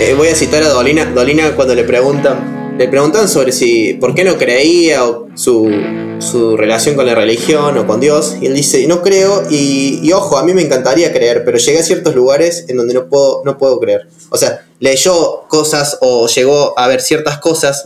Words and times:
eh, 0.00 0.14
voy 0.14 0.28
a 0.28 0.34
citar 0.34 0.62
a 0.62 0.68
Dolina, 0.68 1.06
Dolina 1.06 1.54
cuando 1.56 1.74
le 1.74 1.84
preguntan, 1.84 2.76
le 2.78 2.86
preguntan 2.88 3.28
sobre 3.28 3.50
si, 3.50 3.94
por 3.94 4.14
qué 4.14 4.22
no 4.22 4.38
creía 4.38 5.04
o 5.04 5.28
su, 5.34 5.68
su 6.20 6.56
relación 6.56 6.94
con 6.94 7.06
la 7.06 7.14
religión 7.14 7.76
o 7.76 7.86
con 7.86 7.98
Dios, 7.98 8.36
y 8.40 8.46
él 8.46 8.54
dice, 8.54 8.86
no 8.86 9.02
creo, 9.02 9.42
y, 9.50 10.10
ojo, 10.12 10.38
a 10.38 10.44
mí 10.44 10.54
me 10.54 10.62
encantaría 10.62 11.12
creer, 11.12 11.44
pero 11.44 11.58
llegué 11.58 11.80
a 11.80 11.82
ciertos 11.82 12.14
lugares 12.14 12.64
en 12.68 12.76
donde 12.76 12.94
no 12.94 13.08
puedo, 13.08 13.42
no 13.44 13.58
puedo 13.58 13.80
creer. 13.80 14.06
O 14.30 14.36
sea, 14.36 14.66
leyó 14.78 15.42
cosas 15.48 15.98
o 16.00 16.28
llegó 16.28 16.78
a 16.78 16.86
ver 16.86 17.00
ciertas 17.00 17.38
cosas 17.38 17.84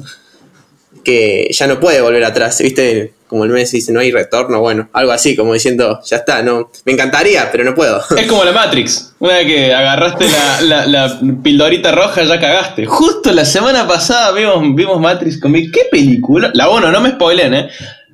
que 1.04 1.48
ya 1.50 1.66
no 1.66 1.80
puede 1.80 2.02
volver 2.02 2.24
atrás, 2.24 2.58
¿viste? 2.60 3.14
Como 3.32 3.46
el 3.46 3.50
mes 3.50 3.70
dice, 3.70 3.94
no 3.94 4.00
hay 4.00 4.10
retorno, 4.10 4.60
bueno, 4.60 4.90
algo 4.92 5.10
así, 5.10 5.34
como 5.34 5.54
diciendo, 5.54 6.00
ya 6.04 6.18
está, 6.18 6.42
no, 6.42 6.70
me 6.84 6.92
encantaría, 6.92 7.50
pero 7.50 7.64
no 7.64 7.74
puedo. 7.74 7.98
Es 8.14 8.26
como 8.26 8.44
la 8.44 8.52
Matrix, 8.52 9.14
una 9.20 9.36
vez 9.36 9.46
que 9.46 9.74
agarraste 9.74 10.26
la, 10.28 10.60
la, 10.60 10.86
la 10.86 11.20
pildorita 11.42 11.92
roja 11.92 12.24
ya 12.24 12.38
cagaste. 12.38 12.84
Justo 12.84 13.32
la 13.32 13.46
semana 13.46 13.88
pasada 13.88 14.32
vimos, 14.32 14.74
vimos 14.74 15.00
Matrix 15.00 15.40
conmigo, 15.40 15.70
qué 15.72 15.86
película, 15.90 16.50
la 16.52 16.68
1, 16.68 16.92
no 16.92 17.00
me 17.00 17.12
spoilen, 17.12 17.54
¿eh? 17.54 17.70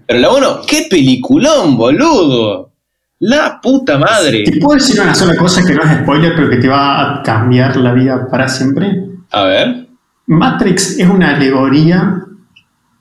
Pero 0.07 0.21
la 0.21 0.31
1, 0.31 0.61
qué 0.69 0.87
peliculón, 0.89 1.77
boludo. 1.77 2.71
La 3.19 3.61
puta 3.61 3.99
madre. 3.99 4.45
¿Te 4.45 4.61
puedo 4.61 4.79
decir 4.79 5.01
una 5.01 5.17
sola 5.17 5.35
cosa 5.35 5.65
que 5.67 5.75
no 5.75 5.83
es 5.83 6.03
spoiler, 6.03 6.37
pero 6.37 6.49
que 6.49 6.59
te 6.59 6.69
va 6.69 7.19
a 7.19 7.23
cambiar 7.25 7.77
la 7.79 7.93
vida 7.93 8.29
para 8.31 8.47
siempre? 8.47 8.87
A 9.33 9.43
ver. 9.43 9.89
Matrix 10.27 10.97
es 10.97 11.09
una 11.09 11.35
alegoría 11.35 12.23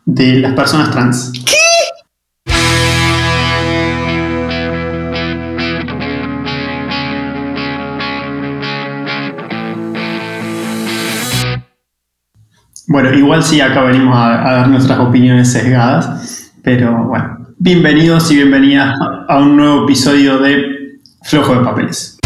de 0.07 0.39
las 0.39 0.53
personas 0.53 0.89
trans. 0.89 1.33
¿Qué? 1.45 1.56
Bueno, 12.99 13.13
igual 13.13 13.43
sí, 13.43 13.61
acá 13.61 13.83
venimos 13.83 14.17
a, 14.17 14.41
dar 14.41 14.69
nuestras 14.69 14.97
opiniones 14.97 15.51
sesgadas, 15.51 16.51
pero 16.63 17.03
bueno, 17.03 17.45
bienvenidos 17.59 18.31
y 18.31 18.37
bienvenidas 18.37 18.91
a 19.27 19.37
un 19.37 19.55
nuevo 19.55 19.83
episodio 19.83 20.39
de 20.39 20.97
Flojo 21.21 21.53
de 21.53 21.63
Papeles. 21.63 22.16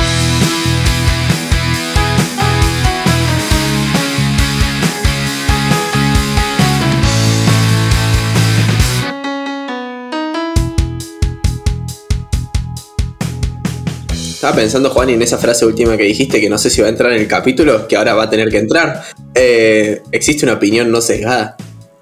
Estaba 14.41 14.55
pensando, 14.55 14.89
Juan, 14.89 15.07
en 15.11 15.21
esa 15.21 15.37
frase 15.37 15.67
última 15.67 15.95
que 15.95 16.01
dijiste, 16.01 16.41
que 16.41 16.49
no 16.49 16.57
sé 16.57 16.71
si 16.71 16.81
va 16.81 16.87
a 16.87 16.89
entrar 16.89 17.11
en 17.11 17.21
el 17.21 17.27
capítulo, 17.27 17.87
que 17.87 17.95
ahora 17.95 18.15
va 18.15 18.23
a 18.23 18.29
tener 18.31 18.49
que 18.49 18.57
entrar. 18.57 19.03
Eh, 19.35 20.01
existe 20.11 20.47
una 20.47 20.53
opinión 20.55 20.89
no 20.89 20.99
sesgada. 20.99 21.55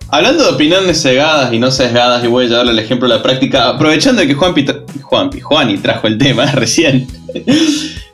Hablando 0.07 0.45
de 0.45 0.51
opiniones 0.51 1.01
cegadas 1.01 1.51
y 1.51 1.59
no 1.59 1.69
sesgadas, 1.69 2.23
y 2.23 2.27
voy 2.27 2.45
a 2.45 2.47
llevarle 2.47 2.71
el 2.71 2.79
ejemplo 2.79 3.09
de 3.09 3.15
la 3.15 3.21
práctica, 3.21 3.67
aprovechando 3.67 4.21
que 4.25 4.33
Juanpi, 4.33 4.65
Juanpi, 5.01 5.41
Juani 5.41 5.79
trajo 5.79 6.07
el 6.07 6.17
tema 6.17 6.45
recién. 6.53 7.09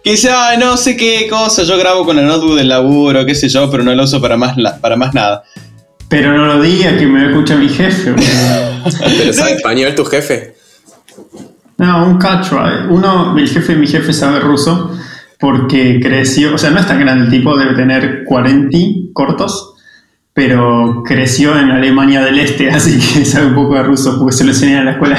que 0.03 0.09
dice, 0.09 0.31
ay, 0.31 0.57
no 0.57 0.75
sé 0.75 0.97
qué 0.97 1.27
cosa, 1.29 1.61
yo 1.61 1.77
grabo 1.77 2.03
con 2.03 2.17
el 2.17 2.25
notebook 2.25 2.55
del 2.55 2.69
laburo, 2.69 3.27
qué 3.27 3.35
sé 3.35 3.47
yo, 3.47 3.69
pero 3.69 3.83
no 3.83 3.93
lo 3.93 4.05
uso 4.05 4.19
para 4.19 4.37
más, 4.37 4.57
para 4.81 4.95
más 4.95 5.13
nada. 5.13 5.43
Pero 6.09 6.35
no 6.35 6.47
lo 6.47 6.63
diga, 6.63 6.97
que 6.97 7.05
me 7.05 7.27
escucha 7.27 7.55
mi 7.57 7.69
jefe. 7.69 8.15
¿Pero 9.19 9.33
sabe 9.33 9.51
español 9.51 9.93
tu 9.93 10.03
jefe? 10.03 10.55
No, 11.77 12.05
un 12.05 12.17
cacho. 12.17 12.59
Uno, 12.89 13.37
el 13.37 13.47
jefe 13.47 13.75
mi 13.75 13.87
jefe 13.87 14.13
sabe 14.13 14.39
ruso 14.39 14.91
porque 15.39 15.99
creció, 16.01 16.55
o 16.55 16.57
sea, 16.57 16.71
no 16.71 16.79
es 16.79 16.87
tan 16.87 16.99
grande 16.99 17.25
el 17.25 17.31
tipo, 17.31 17.57
debe 17.57 17.75
tener 17.75 18.23
40 18.25 18.77
cortos, 19.13 19.75
pero 20.33 21.03
creció 21.05 21.59
en 21.59 21.71
Alemania 21.71 22.21
del 22.21 22.39
Este, 22.39 22.69
así 22.71 22.97
que 22.99 23.25
sabe 23.25 23.47
un 23.47 23.55
poco 23.55 23.75
de 23.75 23.83
ruso 23.83 24.17
porque 24.17 24.35
se 24.35 24.43
lo 24.43 24.51
enseñan 24.51 24.79
en 24.79 24.85
la 24.85 24.91
escuela. 24.91 25.17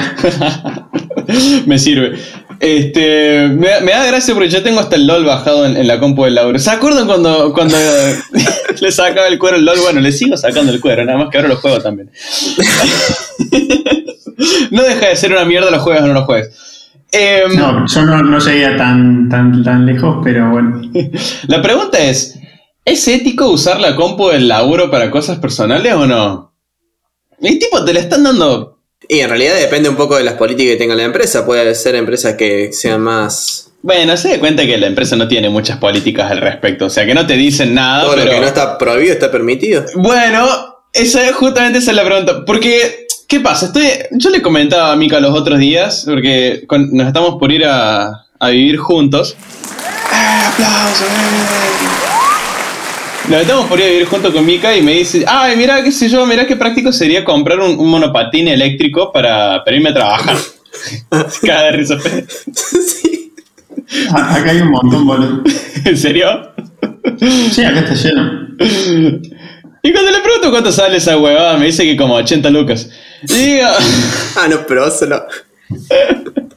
me 1.67 1.79
sirve. 1.79 2.19
Este, 2.61 3.49
me, 3.49 3.81
me, 3.83 3.93
da 3.93 4.07
gracia 4.07 4.35
porque 4.35 4.49
yo 4.49 4.63
tengo 4.63 4.81
hasta 4.81 4.97
el 4.97 5.07
LOL 5.07 5.25
bajado 5.25 5.67
en, 5.67 5.77
en 5.77 5.87
la 5.87 6.01
compu 6.01 6.25
del 6.25 6.37
Lauro. 6.37 6.59
¿Se 6.59 6.71
acuerdan 6.71 7.07
cuando, 7.07 7.53
cuando 7.53 7.77
le 8.81 8.93
sacaba 8.93 9.29
el 9.29 9.39
cuero 9.39 9.57
el 9.57 9.65
LOL? 9.65 9.79
Bueno, 9.81 10.01
le 10.01 10.13
sigo 10.13 10.37
sacando 10.37 10.73
el 10.73 10.81
cuero, 10.81 11.05
nada 11.05 11.19
más 11.19 11.31
que 11.31 11.39
ahora 11.39 11.51
lo 11.51 11.57
juego 11.57 11.81
también. 11.81 12.11
no 14.71 14.83
deja 14.83 15.09
de 15.09 15.17
ser 15.17 15.33
una 15.33 15.45
mierda 15.45 15.71
los 15.71 15.83
juegas 15.83 16.05
o 16.05 16.07
no 16.07 16.15
los 16.15 16.25
juegues. 16.25 16.51
Eh, 17.13 17.45
no, 17.55 17.87
yo 17.87 18.03
no, 18.03 18.23
no 18.23 18.39
llegué 18.39 18.77
tan, 18.77 19.29
tan, 19.29 19.63
tan 19.63 19.87
lejos, 19.87 20.19
pero 20.25 20.51
bueno. 20.51 20.83
La 21.47 21.63
pregunta 21.63 21.99
es, 21.99 22.39
¿es 22.85 23.09
ético 23.09 23.49
usar 23.49 23.81
la 23.81 23.95
compu 23.95 24.29
del 24.29 24.49
laburo 24.49 24.91
para 24.91 25.11
cosas 25.11 25.39
personales 25.39 25.95
o 25.95 26.07
no? 26.07 26.53
El 27.41 27.59
tipo 27.59 27.85
te 27.85 27.93
la 27.93 28.01
están 28.01 28.25
dando 28.25 28.76
y 29.09 29.21
en 29.21 29.29
realidad 29.29 29.55
depende 29.57 29.89
un 29.89 29.97
poco 29.97 30.17
de 30.17 30.25
las 30.25 30.35
políticas 30.35 30.73
que 30.73 30.77
tenga 30.77 30.95
la 30.95 31.05
empresa. 31.05 31.45
Puede 31.47 31.75
ser 31.75 31.95
empresas 31.95 32.35
que 32.35 32.73
sean 32.73 33.03
más. 33.03 33.71
Bueno, 33.83 34.17
se 34.17 34.31
da 34.31 34.39
cuenta 34.39 34.67
que 34.67 34.77
la 34.79 34.87
empresa 34.87 35.17
no 35.17 35.29
tiene 35.29 35.49
muchas 35.49 35.79
políticas 35.79 36.31
al 36.31 36.39
respecto. 36.39 36.87
O 36.87 36.91
sea, 36.91 37.07
que 37.07 37.15
no 37.15 37.27
te 37.27 37.35
dicen 37.35 37.75
nada. 37.75 38.03
Todo 38.03 38.15
pero... 38.15 38.25
lo 38.25 38.31
que 38.33 38.41
no 38.41 38.47
está 38.47 38.79
prohibido 38.79 39.13
está 39.13 39.31
permitido. 39.31 39.85
Bueno, 39.95 40.49
esa, 40.93 41.33
justamente 41.33 41.79
esa 41.79 41.93
es 41.93 41.97
la 41.97 42.05
pregunta. 42.05 42.45
Porque, 42.45 43.07
¿qué 43.29 43.41
pasa? 43.41 43.67
Estoy, 43.67 43.85
yo 44.13 44.31
le 44.31 44.43
comentaba 44.43 44.93
a 44.93 44.97
Mika 44.97 45.21
los 45.21 45.39
otros 45.39 45.59
días, 45.59 46.05
porque 46.07 46.65
con, 46.67 46.91
nos 46.93 47.07
estamos 47.07 47.37
por 47.39 47.53
ir 47.53 47.65
a, 47.65 48.27
a 48.41 48.49
vivir 48.49 48.77
juntos. 48.79 49.37
¡Eh, 50.13 50.47
aplauso! 50.53 51.05
Nos 53.29 53.41
estamos 53.41 53.67
por 53.67 53.81
ir 53.81 53.87
a 53.87 53.89
vivir 53.89 54.07
junto 54.07 54.33
con 54.33 54.47
Mika 54.47 54.77
y 54.77 54.83
me 54.83 54.93
dice, 54.93 55.25
ay, 55.27 55.57
mira, 55.57 55.83
qué 55.83 55.91
sé 55.91 56.09
yo, 56.09 56.25
mira 56.27 56.47
qué 56.47 56.55
práctico 56.55 56.93
sería 56.93 57.25
comprar 57.25 57.59
un, 57.59 57.77
un 57.77 57.91
monopatín 57.91 58.47
eléctrico 58.47 59.11
para, 59.13 59.65
para, 59.65 59.77
irme 59.77 59.89
a 59.89 59.95
trabajar. 59.95 60.37
Cada 61.43 61.65
de 61.65 61.73
risa. 61.73 61.99
sí. 62.53 63.33
Acá 64.13 64.51
hay 64.51 64.59
un 64.59 64.71
montón, 64.71 65.05
boludo. 65.05 65.43
¿En 65.85 65.97
serio? 65.97 66.53
Sí, 67.51 67.65
acá 67.65 67.81
está 67.81 67.95
lleno. 67.95 68.49
Y 69.83 69.93
cuando 69.93 70.11
le 70.13 70.21
pregunto 70.21 70.51
cuánto 70.51 70.71
sale 70.71 70.99
esa 70.99 71.19
huevada, 71.19 71.57
me 71.59 71.67
dice 71.67 71.85
que 71.85 71.97
como 71.97 72.15
80 72.15 72.49
lucas. 72.51 72.89
Y 73.29 73.35
digo... 73.35 73.69
ah, 74.37 74.47
no, 74.49 74.65
pero 74.69 74.89
solo... 74.89 75.27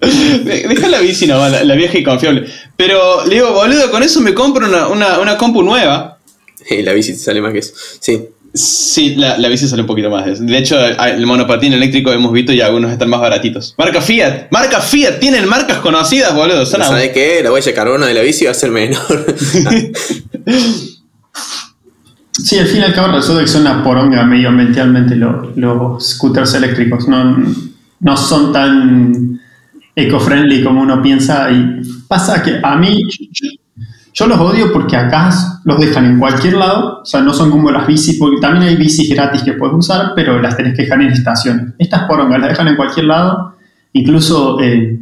Deja 0.01 0.87
la 0.87 0.99
bici 0.99 1.25
nomás, 1.25 1.51
la, 1.51 1.63
la, 1.63 1.73
vieja 1.73 1.97
y 1.97 2.03
confiable. 2.03 2.47
Pero 2.77 3.25
le 3.25 3.35
digo, 3.35 3.53
boludo, 3.53 3.89
con 3.89 4.03
eso 4.03 4.21
me 4.21 4.35
compro 4.35 4.67
una, 4.67 4.87
una, 4.87 5.19
una 5.19 5.35
compu 5.35 5.63
nueva. 5.63 6.18
La 6.83 6.93
bici 6.93 7.13
sale 7.15 7.41
más 7.41 7.53
que 7.53 7.59
eso. 7.59 7.73
Sí. 7.99 8.29
Sí, 8.51 9.13
la, 9.15 9.37
la, 9.37 9.47
bici 9.47 9.67
sale 9.67 9.83
un 9.83 9.87
poquito 9.87 10.09
más. 10.09 10.43
De 10.43 10.57
hecho, 10.57 10.75
el 10.83 11.23
monopatín 11.27 11.71
eléctrico 11.71 12.11
hemos 12.11 12.33
visto 12.33 12.51
y 12.51 12.61
algunos 12.61 12.91
están 12.91 13.07
más 13.07 13.21
baratitos. 13.21 13.75
Marca 13.77 14.01
Fiat, 14.01 14.47
marca 14.49 14.81
Fiat, 14.81 15.19
tienen 15.19 15.47
marcas 15.47 15.77
conocidas, 15.77 16.33
boludo. 16.33 16.65
Son 16.65 16.81
¿Sabes 16.81 17.11
qué? 17.11 17.41
La 17.43 17.51
huella 17.51 17.67
de 17.67 17.73
carbono 17.75 18.07
de 18.07 18.15
la 18.15 18.21
bici 18.21 18.45
va 18.45 18.51
a 18.51 18.55
ser 18.55 18.71
menor. 18.71 18.97
sí, 22.31 22.57
al 22.57 22.65
fin 22.65 22.79
y 22.79 22.83
al 22.85 22.93
cabo 22.95 23.13
resulta 23.13 23.41
que 23.41 23.47
son 23.47 23.61
una 23.61 23.83
poronga 23.83 24.23
medioambientalmente 24.25 25.15
los, 25.15 25.55
los 25.55 26.09
scooters 26.09 26.55
eléctricos. 26.55 27.07
No, 27.07 27.37
no 27.99 28.17
son 28.17 28.51
tan 28.51 29.39
eco-friendly 29.95 30.63
como 30.63 30.81
uno 30.81 31.03
piensa. 31.03 31.51
Y 31.51 31.81
pasa 32.07 32.41
que 32.41 32.59
a 32.63 32.75
mí 32.77 32.99
yo 34.13 34.27
los 34.27 34.39
odio 34.39 34.71
porque 34.73 34.95
acá 34.95 35.29
los 35.65 35.79
dejan 35.79 36.05
en 36.05 36.19
cualquier 36.19 36.55
lado, 36.55 37.01
o 37.01 37.05
sea, 37.05 37.21
no 37.21 37.33
son 37.33 37.51
como 37.51 37.71
las 37.71 37.85
bicis, 37.85 38.17
porque 38.19 38.41
también 38.41 38.63
hay 38.63 38.75
bicis 38.75 39.09
gratis 39.09 39.43
que 39.43 39.53
puedes 39.53 39.75
usar, 39.75 40.13
pero 40.15 40.41
las 40.41 40.57
tenés 40.57 40.75
que 40.75 40.83
dejar 40.83 41.01
en 41.01 41.11
estaciones. 41.11 41.73
Estas 41.77 42.03
porongas 42.03 42.39
las 42.39 42.49
dejan 42.49 42.69
en 42.69 42.75
cualquier 42.75 43.05
lado, 43.05 43.55
incluso 43.93 44.59
eh, 44.61 44.99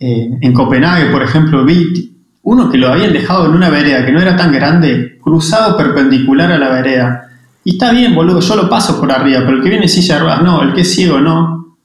eh, 0.00 0.38
en 0.40 0.52
Copenhague, 0.52 1.10
por 1.10 1.22
ejemplo, 1.22 1.64
vi 1.64 2.14
uno 2.42 2.70
que 2.70 2.78
lo 2.78 2.88
habían 2.88 3.12
dejado 3.12 3.46
en 3.46 3.52
una 3.52 3.70
vereda 3.70 4.04
que 4.04 4.12
no 4.12 4.20
era 4.20 4.36
tan 4.36 4.52
grande, 4.52 5.18
cruzado 5.22 5.76
perpendicular 5.76 6.52
a 6.52 6.58
la 6.58 6.70
vereda. 6.70 7.28
Y 7.64 7.72
está 7.72 7.90
bien, 7.92 8.14
boludo, 8.14 8.40
yo 8.40 8.56
lo 8.56 8.68
paso 8.68 9.00
por 9.00 9.10
arriba, 9.10 9.40
pero 9.44 9.56
el 9.56 9.62
que 9.62 9.70
viene 9.70 9.84
en 9.84 9.90
silla 9.90 10.16
de 10.16 10.20
ruedas 10.20 10.42
no, 10.42 10.62
el 10.62 10.74
que 10.74 10.82
es 10.82 10.94
ciego 10.94 11.20
no. 11.20 11.78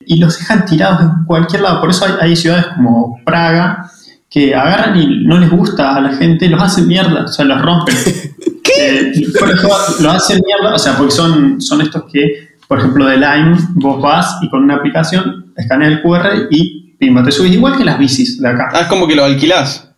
Y 0.00 0.18
los 0.18 0.38
dejan 0.38 0.64
tirados 0.64 1.02
en 1.02 1.24
cualquier 1.24 1.62
lado, 1.62 1.80
por 1.80 1.90
eso 1.90 2.06
hay, 2.06 2.12
hay 2.20 2.36
ciudades 2.36 2.66
como 2.74 3.20
Praga, 3.24 3.90
que 4.30 4.54
agarran 4.54 4.98
y 5.00 5.24
no 5.24 5.38
les 5.38 5.50
gusta 5.50 5.96
a 5.96 6.00
la 6.00 6.14
gente, 6.14 6.48
los 6.48 6.62
hacen 6.62 6.86
mierda, 6.86 7.24
o 7.24 7.28
sea, 7.28 7.44
los 7.44 7.60
rompen. 7.60 7.94
¿Qué? 8.62 9.00
Eh, 9.00 9.26
por 9.38 9.48
los 9.48 10.14
hacen 10.14 10.40
mierda, 10.44 10.74
o 10.74 10.78
sea, 10.78 10.96
porque 10.96 11.12
son, 11.12 11.60
son 11.60 11.80
estos 11.80 12.04
que, 12.12 12.48
por 12.66 12.78
ejemplo, 12.78 13.06
de 13.06 13.16
Lime, 13.16 13.56
vos 13.74 14.02
vas 14.02 14.38
y 14.42 14.50
con 14.50 14.62
una 14.64 14.76
aplicación 14.76 15.52
escaneas 15.56 15.92
el 15.92 16.02
QR 16.02 16.48
y 16.50 16.94
pimba, 16.98 17.22
te 17.22 17.32
subís 17.32 17.52
igual 17.52 17.76
que 17.76 17.84
las 17.84 17.98
bicis 17.98 18.40
de 18.40 18.48
acá. 18.48 18.68
Ah, 18.72 18.80
es 18.82 18.86
como 18.86 19.06
que 19.06 19.14
lo 19.14 19.24
alquilás. 19.24 19.88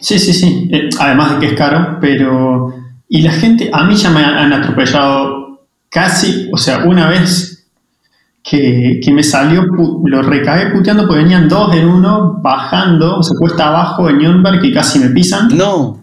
Sí, 0.00 0.18
sí, 0.18 0.32
sí. 0.32 0.68
Eh, 0.72 0.88
además 0.98 1.34
de 1.34 1.38
que 1.40 1.46
es 1.52 1.58
caro, 1.58 1.98
pero. 2.00 2.74
Y 3.08 3.22
la 3.22 3.32
gente, 3.32 3.70
a 3.72 3.84
mí 3.84 3.96
ya 3.96 4.10
me 4.10 4.22
han 4.22 4.52
atropellado 4.52 5.66
casi, 5.88 6.48
o 6.52 6.58
sea, 6.58 6.84
una 6.84 7.08
vez 7.08 7.57
que, 8.48 9.00
que, 9.04 9.12
me 9.12 9.22
salió, 9.22 9.66
lo 10.04 10.22
recagué 10.22 10.70
puteando 10.70 11.06
porque 11.06 11.22
venían 11.22 11.48
dos 11.48 11.74
en 11.74 11.86
uno, 11.86 12.38
bajando, 12.42 13.18
o 13.18 13.22
sea, 13.22 13.36
cuesta 13.38 13.68
abajo 13.68 14.08
en 14.08 14.18
Nürnberg 14.18 14.64
y 14.64 14.72
casi 14.72 14.98
me 14.98 15.10
pisan. 15.10 15.48
No. 15.56 16.02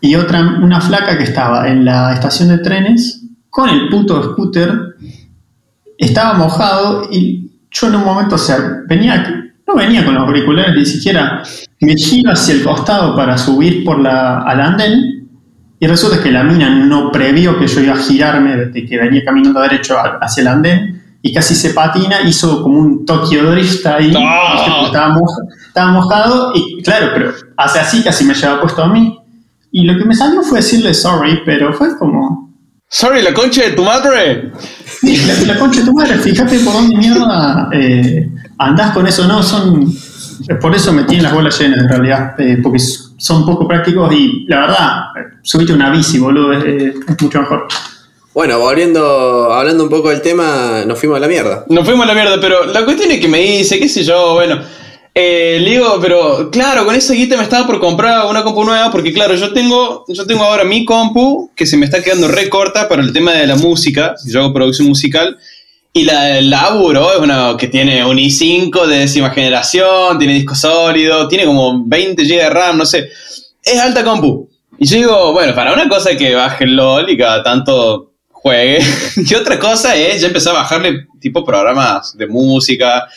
y 0.00 0.16
otra, 0.16 0.40
una 0.60 0.80
flaca 0.80 1.16
que 1.16 1.24
estaba 1.24 1.68
en 1.68 1.84
la 1.84 2.12
estación 2.12 2.48
de 2.48 2.58
trenes 2.58 3.22
con 3.48 3.68
el 3.68 3.88
puto 3.88 4.20
scooter, 4.22 4.96
estaba 5.96 6.34
mojado 6.34 7.08
y 7.12 7.52
yo 7.70 7.86
en 7.86 7.94
un 7.94 8.04
momento, 8.04 8.34
o 8.34 8.38
sea, 8.38 8.58
venía, 8.88 9.52
no 9.66 9.76
venía 9.76 10.04
con 10.04 10.14
los 10.14 10.24
auriculares 10.24 10.74
ni 10.74 10.84
siquiera, 10.84 11.42
me 11.80 11.94
giro 11.94 12.32
hacia 12.32 12.54
el 12.54 12.64
costado 12.64 13.14
para 13.14 13.38
subir 13.38 13.84
por 13.84 14.00
la, 14.00 14.40
al 14.40 14.60
andén 14.60 15.28
y 15.78 15.86
resulta 15.86 16.20
que 16.20 16.32
la 16.32 16.42
mina 16.42 16.70
no 16.70 17.12
previó 17.12 17.56
que 17.58 17.68
yo 17.68 17.80
iba 17.80 17.94
a 17.94 17.98
girarme 17.98 18.56
desde 18.56 18.84
que 18.84 18.98
venía 18.98 19.24
caminando 19.24 19.60
derecho 19.60 19.96
hacia 20.20 20.40
el 20.40 20.48
andén 20.48 21.03
y 21.26 21.32
casi 21.32 21.54
se 21.54 21.70
patina, 21.70 22.20
hizo 22.20 22.62
como 22.62 22.78
un 22.78 23.06
Tokyo 23.06 23.50
Drift 23.50 23.86
ahí, 23.86 24.08
estaba, 24.08 25.16
estaba 25.66 25.90
mojado 25.90 26.52
y 26.54 26.82
claro, 26.82 27.12
pero 27.14 27.32
hace 27.56 27.78
así 27.78 28.04
casi 28.04 28.24
me 28.24 28.34
lleva 28.34 28.60
puesto 28.60 28.82
a 28.82 28.88
mí. 28.88 29.18
Y 29.72 29.84
lo 29.84 29.98
que 29.98 30.04
me 30.04 30.14
salió 30.14 30.42
fue 30.42 30.58
decirle 30.58 30.92
sorry, 30.92 31.40
pero 31.46 31.72
fue 31.72 31.96
como... 31.96 32.52
Sorry, 32.90 33.22
la 33.22 33.32
concha 33.32 33.62
de 33.62 33.70
tu 33.70 33.82
madre. 33.82 34.52
Sí, 34.84 35.16
la, 35.46 35.58
concha 35.58 35.80
de 35.80 35.86
tu 35.86 35.94
madre, 35.94 36.18
fíjate 36.18 36.58
por 36.58 36.74
dónde 36.74 36.94
mierda 36.94 37.70
eh, 37.72 38.30
andás 38.58 38.92
con 38.92 39.06
eso, 39.06 39.26
¿no? 39.26 39.42
Son... 39.42 39.90
Por 40.60 40.74
eso 40.74 40.92
me 40.92 41.04
tienen 41.04 41.24
las 41.24 41.32
bolas 41.32 41.58
llenas 41.58 41.78
en 41.78 41.88
realidad, 41.88 42.38
eh, 42.38 42.58
porque 42.62 42.80
son 43.16 43.46
poco 43.46 43.66
prácticos 43.66 44.12
y 44.12 44.44
la 44.46 44.60
verdad, 44.60 45.04
subiste 45.42 45.72
una 45.72 45.88
bici, 45.88 46.18
boludo, 46.18 46.52
es, 46.52 46.94
mucho 47.22 47.40
mejor. 47.40 47.66
Bueno, 48.34 48.58
volviendo, 48.58 49.52
hablando 49.52 49.84
un 49.84 49.88
poco 49.88 50.08
del 50.08 50.20
tema, 50.20 50.82
nos 50.84 50.98
fuimos 50.98 51.18
a 51.18 51.20
la 51.20 51.28
mierda. 51.28 51.64
Nos 51.68 51.84
fuimos 51.84 52.02
a 52.02 52.08
la 52.08 52.14
mierda, 52.14 52.40
pero 52.40 52.66
la 52.66 52.84
cuestión 52.84 53.12
es 53.12 53.20
que 53.20 53.28
me 53.28 53.38
dice, 53.38 53.78
qué 53.78 53.88
sé 53.88 54.02
yo, 54.02 54.34
bueno, 54.34 54.60
eh, 55.14 55.62
digo, 55.64 56.00
pero 56.02 56.50
claro, 56.50 56.84
con 56.84 56.96
esa 56.96 57.14
guita 57.14 57.36
me 57.36 57.44
estaba 57.44 57.64
por 57.64 57.78
comprar 57.78 58.26
una 58.26 58.42
compu 58.42 58.64
nueva 58.64 58.90
porque 58.90 59.12
claro, 59.12 59.36
yo 59.36 59.52
tengo, 59.52 60.04
yo 60.08 60.26
tengo 60.26 60.42
ahora 60.42 60.64
mi 60.64 60.84
compu 60.84 61.52
que 61.54 61.64
se 61.64 61.76
me 61.76 61.84
está 61.84 62.02
quedando 62.02 62.26
re 62.26 62.48
corta 62.48 62.88
para 62.88 63.02
el 63.02 63.12
tema 63.12 63.32
de 63.34 63.46
la 63.46 63.54
música, 63.54 64.16
yo 64.26 64.40
hago 64.40 64.52
producción 64.52 64.88
musical, 64.88 65.38
y 65.92 66.02
la 66.02 66.40
laburo 66.40 67.12
es 67.12 67.20
una 67.20 67.56
que 67.56 67.68
tiene 67.68 68.04
un 68.04 68.16
i5 68.16 68.84
de 68.86 68.98
décima 68.98 69.30
generación, 69.30 70.18
tiene 70.18 70.34
disco 70.34 70.56
sólido, 70.56 71.28
tiene 71.28 71.44
como 71.44 71.84
20 71.86 72.20
GB 72.24 72.36
de 72.36 72.50
RAM, 72.50 72.78
no 72.78 72.84
sé, 72.84 73.10
es 73.62 73.78
alta 73.78 74.02
compu. 74.02 74.48
Y 74.76 74.88
yo 74.88 74.96
digo, 74.96 75.32
bueno, 75.32 75.54
para 75.54 75.72
una 75.72 75.88
cosa 75.88 76.16
que 76.16 76.34
baje 76.34 76.64
el 76.64 76.74
LOL 76.74 77.08
y 77.08 77.16
cada 77.16 77.44
tanto 77.44 78.13
juegue, 78.44 78.78
y 79.16 79.34
otra 79.34 79.58
cosa 79.58 79.96
es 79.96 80.20
ya 80.20 80.26
empezar 80.26 80.54
a 80.54 80.58
bajarle 80.58 81.06
tipo 81.18 81.44
programas 81.44 82.14
de 82.16 82.26
música, 82.26 83.08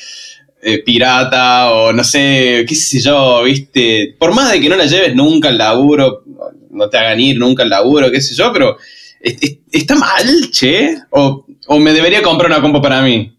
eh, 0.61 0.81
pirata 0.83 1.69
o 1.71 1.91
no 1.91 2.01
sé, 2.03 2.65
qué 2.65 2.73
sé 2.73 3.01
yo, 3.01 3.43
viste. 3.43 4.15
Por 4.17 4.33
más 4.33 4.53
de 4.53 4.61
que 4.61 4.69
no 4.69 4.77
la 4.77 4.85
lleves 4.85 5.13
nunca 5.13 5.49
al 5.49 5.57
laburo, 5.57 6.23
no 6.71 6.89
te 6.89 6.97
hagan 6.97 7.19
ir 7.19 7.37
nunca 7.37 7.63
al 7.63 7.69
laburo, 7.69 8.09
qué 8.09 8.21
sé 8.21 8.35
yo, 8.35 8.53
pero 8.53 8.77
está 9.19 9.95
mal, 9.95 10.49
che. 10.49 10.95
O, 11.09 11.45
me 11.77 11.91
debería 11.91 12.21
comprar 12.21 12.49
una 12.49 12.61
compu 12.61 12.81
para 12.81 13.01
mí. 13.01 13.37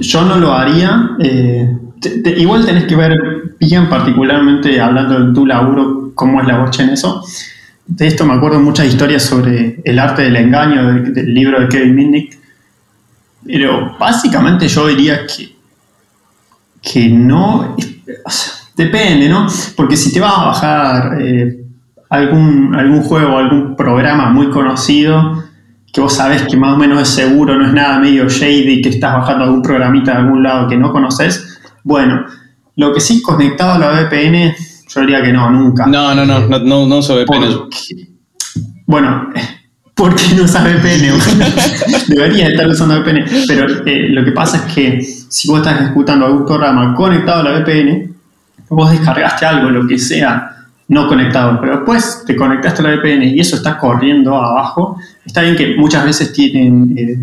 Yo 0.00 0.22
no 0.22 0.38
lo 0.38 0.54
haría. 0.54 1.10
Eh, 1.22 1.68
igual 2.38 2.64
tenés 2.64 2.84
que 2.84 2.96
ver 2.96 3.14
bien, 3.60 3.90
particularmente 3.90 4.80
hablando 4.80 5.26
de 5.26 5.34
tu 5.34 5.44
laburo, 5.44 6.12
cómo 6.14 6.40
es 6.40 6.48
la 6.48 6.60
bocha 6.60 6.82
en 6.84 6.90
eso. 6.90 7.22
De 7.86 8.06
esto 8.06 8.24
me 8.24 8.34
acuerdo 8.34 8.60
muchas 8.60 8.86
historias 8.86 9.22
sobre 9.22 9.80
el 9.84 9.98
arte 9.98 10.22
del 10.22 10.36
engaño 10.36 11.02
del, 11.02 11.34
libro 11.34 11.60
de 11.60 11.68
Kevin 11.68 11.94
Mitnick. 11.94 12.38
Pero 13.44 13.96
básicamente 13.98 14.68
yo 14.68 14.86
diría 14.86 15.26
que 15.26 15.52
que 16.82 17.08
no... 17.08 17.76
depende, 18.76 19.28
¿no? 19.28 19.46
Porque 19.76 19.96
si 19.96 20.12
te 20.12 20.20
vas 20.20 20.32
a 20.36 20.44
bajar 20.44 21.22
eh, 21.22 21.64
algún, 22.10 22.74
algún 22.74 23.02
juego, 23.02 23.38
algún 23.38 23.76
programa 23.76 24.30
muy 24.30 24.50
conocido, 24.50 25.44
que 25.92 26.00
vos 26.00 26.14
sabés 26.14 26.42
que 26.42 26.56
más 26.56 26.74
o 26.74 26.76
menos 26.76 27.02
es 27.02 27.08
seguro, 27.08 27.56
no 27.56 27.66
es 27.66 27.72
nada 27.72 27.98
medio 27.98 28.28
shady, 28.28 28.82
que 28.82 28.88
estás 28.88 29.14
bajando 29.14 29.44
algún 29.44 29.62
programita 29.62 30.12
de 30.12 30.18
algún 30.18 30.42
lado 30.42 30.68
que 30.68 30.76
no 30.76 30.90
conoces, 30.90 31.60
bueno, 31.84 32.24
lo 32.76 32.92
que 32.92 33.00
sí 33.00 33.22
conectado 33.22 33.72
a 33.72 33.78
la 33.78 33.90
VPN, 33.92 34.54
yo 34.94 35.00
diría 35.00 35.22
que 35.22 35.32
no, 35.32 35.50
nunca. 35.50 35.86
No, 35.86 36.14
no, 36.14 36.26
no, 36.26 36.40
no, 36.40 36.58
no, 36.58 36.86
no 36.86 36.98
uso 36.98 37.16
VPN. 37.16 37.68
bueno, 38.86 39.30
¿por 39.94 40.14
qué 40.14 40.34
no 40.36 40.44
usas 40.44 40.64
VPN? 40.64 42.08
Deberías 42.08 42.50
estar 42.50 42.68
usando 42.68 43.00
VPN, 43.00 43.24
pero 43.46 43.86
eh, 43.86 44.08
lo 44.10 44.24
que 44.24 44.32
pasa 44.32 44.58
es 44.58 44.74
que 44.74 45.02
si 45.02 45.48
vos 45.48 45.58
estás 45.58 45.80
ejecutando 45.80 46.26
algún 46.26 46.46
programa 46.46 46.94
conectado 46.94 47.40
a 47.40 47.42
la 47.44 47.60
VPN, 47.60 48.14
vos 48.68 48.90
descargaste 48.90 49.46
algo, 49.46 49.70
lo 49.70 49.86
que 49.86 49.98
sea, 49.98 50.50
no 50.88 51.08
conectado, 51.08 51.58
pero 51.60 51.76
después 51.76 52.24
te 52.26 52.36
conectaste 52.36 52.82
a 52.82 52.90
la 52.90 52.96
VPN 52.96 53.24
y 53.24 53.40
eso 53.40 53.56
está 53.56 53.78
corriendo 53.78 54.36
abajo. 54.36 54.98
Está 55.24 55.42
bien 55.42 55.56
que 55.56 55.76
muchas 55.76 56.04
veces 56.04 56.32
tienen 56.32 56.94
eh, 56.98 57.18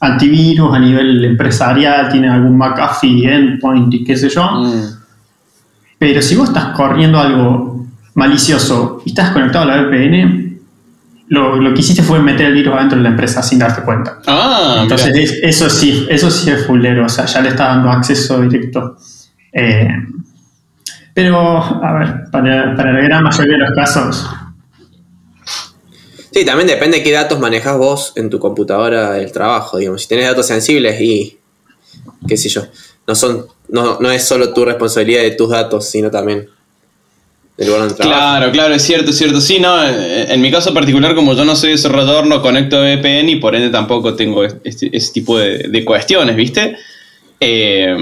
antivirus 0.00 0.74
a 0.74 0.78
nivel 0.78 1.24
empresarial, 1.24 2.08
tienen 2.10 2.30
algún 2.30 2.56
McAfee, 2.56 3.26
endpoint 3.26 3.92
y 3.92 4.04
qué 4.04 4.16
sé 4.16 4.28
yo. 4.28 4.50
Mm. 4.50 4.93
Pero 6.06 6.20
si 6.20 6.34
vos 6.34 6.48
estás 6.48 6.76
corriendo 6.76 7.18
algo 7.18 7.86
malicioso 8.12 9.00
y 9.06 9.08
estás 9.08 9.30
conectado 9.30 9.64
a 9.64 9.74
la 9.74 9.82
VPN, 9.84 10.60
lo, 11.28 11.72
que 11.72 11.80
hiciste 11.80 12.02
fue 12.02 12.20
meter 12.20 12.48
el 12.48 12.52
virus 12.52 12.74
adentro 12.74 12.98
de 12.98 13.04
la 13.04 13.08
empresa 13.08 13.42
sin 13.42 13.58
darte 13.58 13.80
cuenta. 13.80 14.18
Ah, 14.26 14.80
Entonces, 14.82 15.40
eso 15.42 15.70
sí, 15.70 16.06
eso 16.10 16.30
sí 16.30 16.50
es 16.50 16.66
fulero, 16.66 17.06
o 17.06 17.08
sea, 17.08 17.24
ya 17.24 17.40
le 17.40 17.48
está 17.48 17.68
dando 17.68 17.88
acceso 17.88 18.38
directo. 18.42 18.98
Eh, 19.50 19.88
pero, 21.14 21.62
a 21.62 21.92
ver, 21.98 22.30
para, 22.30 22.76
para 22.76 22.92
la 22.92 23.00
gran 23.00 23.24
mayoría 23.24 23.54
de 23.54 23.58
los 23.60 23.70
casos. 23.70 24.28
Sí, 26.34 26.44
también 26.44 26.66
depende 26.66 26.98
de 26.98 27.02
qué 27.02 27.12
datos 27.12 27.40
manejas 27.40 27.78
vos 27.78 28.12
en 28.16 28.28
tu 28.28 28.38
computadora 28.38 29.12
del 29.12 29.32
trabajo, 29.32 29.78
digamos. 29.78 30.02
Si 30.02 30.08
tenés 30.08 30.26
datos 30.26 30.48
sensibles 30.48 31.00
y, 31.00 31.38
qué 32.28 32.36
sé 32.36 32.50
yo, 32.50 32.66
no, 33.06 33.14
son, 33.14 33.46
no, 33.68 33.98
no 34.00 34.10
es 34.10 34.24
solo 34.24 34.52
tu 34.52 34.64
responsabilidad 34.64 35.22
de 35.22 35.32
tus 35.32 35.50
datos, 35.50 35.88
sino 35.88 36.10
también 36.10 36.48
Claro, 37.56 38.50
claro, 38.50 38.74
es 38.74 38.82
cierto, 38.82 39.10
es 39.10 39.18
cierto. 39.18 39.40
Sí, 39.40 39.60
no, 39.60 39.76
en 39.88 40.40
mi 40.40 40.50
caso 40.50 40.74
particular, 40.74 41.14
como 41.14 41.34
yo 41.34 41.44
no 41.44 41.54
soy 41.54 41.70
desarrollador, 41.70 42.26
no 42.26 42.42
conecto 42.42 42.80
VPN 42.80 43.28
y 43.28 43.36
por 43.36 43.54
ende 43.54 43.70
tampoco 43.70 44.16
tengo 44.16 44.44
este, 44.44 44.90
ese 44.92 45.12
tipo 45.12 45.38
de, 45.38 45.84
cuestiones, 45.84 46.34
¿viste? 46.34 46.76
Eh, 47.38 47.96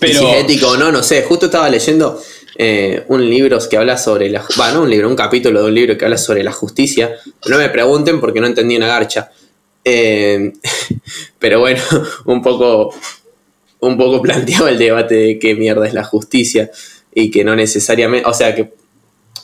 pero... 0.00 0.18
Si 0.18 0.26
es 0.26 0.44
ético 0.44 0.70
o 0.70 0.76
no, 0.76 0.90
no 0.90 1.02
sé. 1.04 1.22
Justo 1.22 1.46
estaba 1.46 1.68
leyendo 1.68 2.20
eh, 2.58 3.04
un 3.06 3.28
libro 3.30 3.56
que 3.70 3.76
habla 3.76 3.96
sobre 3.96 4.28
la... 4.28 4.44
Bueno, 4.56 4.82
un 4.82 4.90
libro, 4.90 5.08
un 5.08 5.16
capítulo 5.16 5.62
de 5.62 5.68
un 5.68 5.74
libro 5.74 5.96
que 5.96 6.04
habla 6.04 6.18
sobre 6.18 6.42
la 6.42 6.52
justicia. 6.52 7.14
No 7.48 7.58
me 7.58 7.68
pregunten 7.68 8.20
porque 8.20 8.40
no 8.40 8.48
entendí 8.48 8.76
una 8.76 8.88
garcha. 8.88 9.30
Eh, 9.84 10.54
pero 11.38 11.60
bueno, 11.60 11.80
un 12.24 12.42
poco, 12.42 12.92
un 13.82 13.96
poco 13.96 14.22
planteaba 14.22 14.70
el 14.70 14.78
debate 14.78 15.14
de 15.14 15.38
qué 15.38 15.54
mierda 15.54 15.86
es 15.86 15.94
la 15.94 16.04
justicia 16.04 16.70
y 17.14 17.30
que 17.30 17.44
no 17.44 17.54
necesariamente, 17.54 18.26
o 18.28 18.32
sea 18.32 18.54
que, 18.54 18.72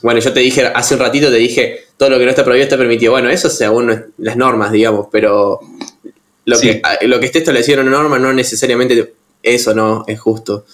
bueno, 0.03 0.21
yo 0.21 0.33
te 0.33 0.41
dije, 0.41 0.65
hace 0.67 0.95
un 0.95 1.01
ratito 1.01 1.31
te 1.31 1.37
dije, 1.37 1.89
todo 1.97 2.09
lo 2.11 2.19
que 2.19 2.25
no 2.25 2.31
está 2.31 2.45
prohibido 2.45 2.65
está 2.65 2.79
permitido. 2.79 3.13
Bueno, 3.13 3.29
eso 3.29 3.51
según 3.51 4.13
las 4.19 4.37
normas, 4.37 4.71
digamos, 4.71 5.09
pero 5.11 5.61
lo, 6.45 6.61
que, 6.61 6.81
lo 7.03 7.21
que 7.21 7.27
esté 7.27 7.41
establecido 7.41 7.81
en 7.81 7.91
norma 7.91 8.19
no 8.19 8.33
necesariamente 8.33 9.13
eso 9.43 9.75
no 9.75 10.05
es 10.07 10.19
justo. 10.21 10.65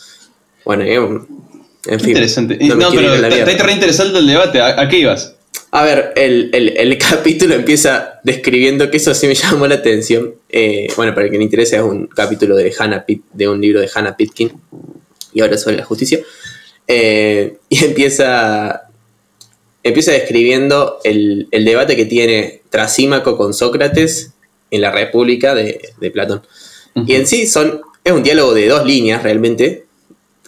Bueno, 0.64 0.84
en 0.84 2.00
fin. 2.00 2.10
Interesante. 2.10 2.58
No, 2.60 2.90
pero 2.90 3.14
está 3.14 3.64
re 3.64 3.72
interesante 3.72 4.18
el 4.18 4.26
debate. 4.26 4.60
¿A, 4.60 4.88
qué 4.88 4.98
ibas? 4.98 5.34
A 5.74 5.82
ver, 5.82 6.12
el, 6.14 6.98
capítulo 7.10 7.52
empieza 7.52 8.20
describiendo 8.22 8.88
que 8.92 8.98
eso 8.98 9.12
sí 9.12 9.26
me 9.26 9.34
llamó 9.34 9.66
la 9.66 9.74
atención. 9.74 10.34
Eh, 10.48 10.86
bueno, 10.94 11.12
para 11.14 11.26
el 11.26 11.32
que 11.32 11.38
le 11.38 11.42
interese, 11.42 11.74
es 11.74 11.82
un 11.82 12.06
capítulo 12.06 12.54
de, 12.54 12.72
Hannah 12.78 13.04
de 13.32 13.48
un 13.48 13.60
libro 13.60 13.80
de 13.80 13.90
Hannah 13.92 14.16
Pitkin 14.16 14.52
y 15.32 15.40
ahora 15.40 15.58
sobre 15.58 15.76
la 15.76 15.84
justicia. 15.84 16.20
Eh, 16.86 17.56
y 17.68 17.84
empieza, 17.84 18.82
empieza 19.82 20.12
describiendo 20.12 21.00
el, 21.02 21.48
debate 21.50 21.96
que 21.96 22.06
tiene 22.06 22.62
Trasímaco 22.70 23.36
con 23.36 23.52
Sócrates 23.52 24.30
en 24.70 24.80
la 24.80 24.92
República 24.92 25.56
de, 25.56 25.80
Platón. 26.12 26.42
Y 27.04 27.14
en 27.16 27.26
sí 27.26 27.48
son, 27.48 27.80
es 28.04 28.12
un 28.12 28.22
diálogo 28.22 28.54
de 28.54 28.68
dos 28.68 28.86
líneas 28.86 29.24
realmente. 29.24 29.83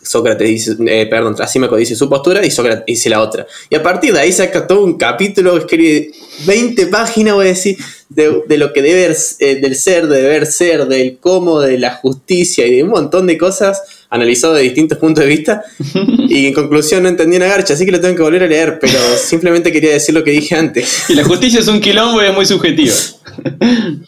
Sócrates 0.07 0.49
dice, 0.49 0.77
eh, 0.87 1.07
perdón, 1.07 1.35
Trasímaco 1.35 1.77
dice 1.77 1.97
su 1.97 2.09
postura 2.09 2.45
y 2.45 2.51
Sócrates 2.51 2.85
dice 2.87 3.11
la 3.11 3.21
otra. 3.21 3.47
Y 3.69 3.75
a 3.75 3.83
partir 3.83 4.13
de 4.13 4.21
ahí 4.21 4.33
saca 4.33 4.67
todo 4.67 4.85
un 4.85 4.97
capítulo, 4.97 5.57
escribe 5.57 6.11
20 6.47 6.87
páginas, 6.87 7.35
voy 7.35 7.47
a 7.47 7.49
decir, 7.49 7.77
de, 8.09 8.59
lo 8.59 8.73
que 8.73 8.83
debe, 8.83 9.17
eh, 9.41 9.61
del 9.61 9.77
ser, 9.77 10.07
de 10.07 10.23
deber 10.23 10.47
ser, 10.47 10.87
del 10.87 11.19
cómo, 11.19 11.61
de 11.61 11.79
la 11.79 11.95
justicia 11.95 12.67
y 12.67 12.77
de 12.77 12.85
un 12.85 12.91
montón 12.91 13.27
de 13.27 13.37
cosas 13.37 13.83
analizado 14.09 14.55
de 14.55 14.63
distintos 14.63 14.99
puntos 14.99 15.25
de 15.25 15.31
vista 15.31 15.65
y 16.29 16.47
en 16.47 16.55
conclusión 16.55 17.03
no 17.03 17.09
entendí 17.09 17.37
una 17.37 17.47
garcha, 17.47 17.75
así 17.75 17.85
que 17.85 17.93
lo 17.93 18.01
tengo 18.01 18.15
que 18.15 18.23
volver 18.23 18.45
a 18.45 18.47
leer, 18.47 18.79
pero 18.81 18.99
simplemente 19.17 19.73
quería 19.73 19.93
decir 19.93 20.15
lo 20.15 20.23
que 20.23 20.31
dije 20.31 20.55
antes. 20.55 21.07
Y 21.09 21.15
la 21.15 21.25
justicia 21.25 21.61
es 21.61 21.69
un 21.69 21.81
quilombo 21.81 22.23
y 22.23 22.27
es 22.27 22.35
muy 22.35 22.47
subjetivo. 22.47 22.95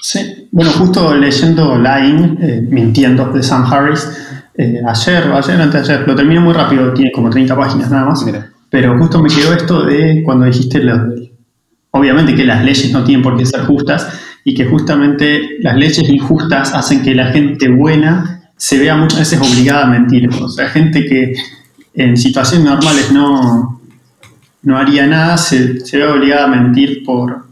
Sí, 0.01 0.49
bueno, 0.53 0.71
justo 0.73 1.15
leyendo 1.15 1.77
Lying, 1.77 2.39
eh, 2.41 2.61
Mintiendo, 2.69 3.27
de 3.27 3.43
Sam 3.43 3.71
Harris, 3.71 4.07
eh, 4.59 4.83
ayer, 4.85 5.33
ayer, 5.33 5.61
antes 5.61 5.87
de 5.87 5.95
ayer, 5.95 6.09
lo 6.09 6.17
terminé 6.17 6.41
muy 6.41 6.53
rápido, 6.53 6.93
tiene 6.93 7.13
como 7.13 7.31
30 7.31 7.57
páginas 7.57 7.91
nada 7.91 8.07
más. 8.07 8.27
pero 8.69 8.99
justo 8.99 9.23
me 9.23 9.29
quedó 9.29 9.55
esto 9.55 9.85
de 9.85 10.23
cuando 10.25 10.47
dijiste 10.47 10.83
lo 10.83 11.15
obviamente 11.93 12.35
que 12.35 12.45
las 12.45 12.65
leyes 12.65 12.93
no 12.93 13.05
tienen 13.05 13.23
por 13.23 13.37
qué 13.37 13.47
ser 13.47 13.61
justas 13.63 14.21
y 14.45 14.55
que 14.55 14.67
justamente 14.67 15.59
las 15.61 15.77
leyes 15.77 16.09
injustas 16.09 16.75
hacen 16.75 17.03
que 17.03 17.15
la 17.15 17.27
gente 17.27 17.69
buena 17.69 18.51
se 18.57 18.79
vea 18.79 18.97
muchas 18.97 19.21
veces 19.21 19.41
obligada 19.41 19.87
a 19.87 19.91
mentir. 19.91 20.29
O 20.41 20.49
sea, 20.49 20.69
gente 20.69 21.07
que 21.07 21.35
en 21.95 22.17
situaciones 22.17 22.67
normales 22.67 23.13
no, 23.13 23.81
no 24.63 24.77
haría 24.77 25.07
nada, 25.07 25.37
se, 25.39 25.81
se 25.81 25.99
ve 25.99 26.07
obligada 26.07 26.45
a 26.45 26.49
mentir 26.49 27.05
por, 27.05 27.48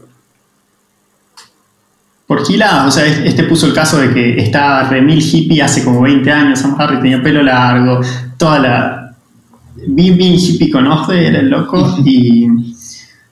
por 2.27 2.45
giladas. 2.45 2.87
O 2.87 2.91
sea, 2.91 3.05
es- 3.05 3.19
este 3.19 3.43
puso 3.43 3.65
el 3.67 3.73
caso 3.73 3.99
de 3.99 4.13
que 4.13 4.39
estaba 4.41 4.83
remil 4.83 5.19
hippie 5.21 5.61
hace 5.63 5.83
como 5.83 6.01
20 6.01 6.31
años, 6.31 6.59
Sam 6.59 6.75
Harry 6.77 6.97
tenía 7.01 7.21
pelo 7.23 7.41
largo, 7.41 8.01
toda 8.37 8.59
la... 8.59 9.15
Bien, 9.87 10.17
bien 10.17 10.33
hippie 10.37 10.69
con 10.71 10.87
Ojde, 10.87 11.27
era 11.27 11.39
el 11.39 11.49
loco, 11.49 11.97
y 12.03 12.47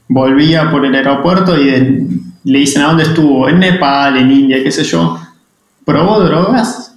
volvía 0.07 0.69
por 0.69 0.85
el 0.85 0.93
aeropuerto 0.95 1.59
y 1.59 1.65
de- 1.65 2.07
le 2.43 2.59
dicen 2.59 2.83
a 2.83 2.87
dónde 2.87 3.03
estuvo, 3.03 3.49
en 3.49 3.59
Nepal, 3.59 4.17
en 4.17 4.31
India, 4.31 4.63
qué 4.63 4.71
sé 4.71 4.83
yo, 4.83 5.19
probó 5.83 6.19
drogas 6.19 6.95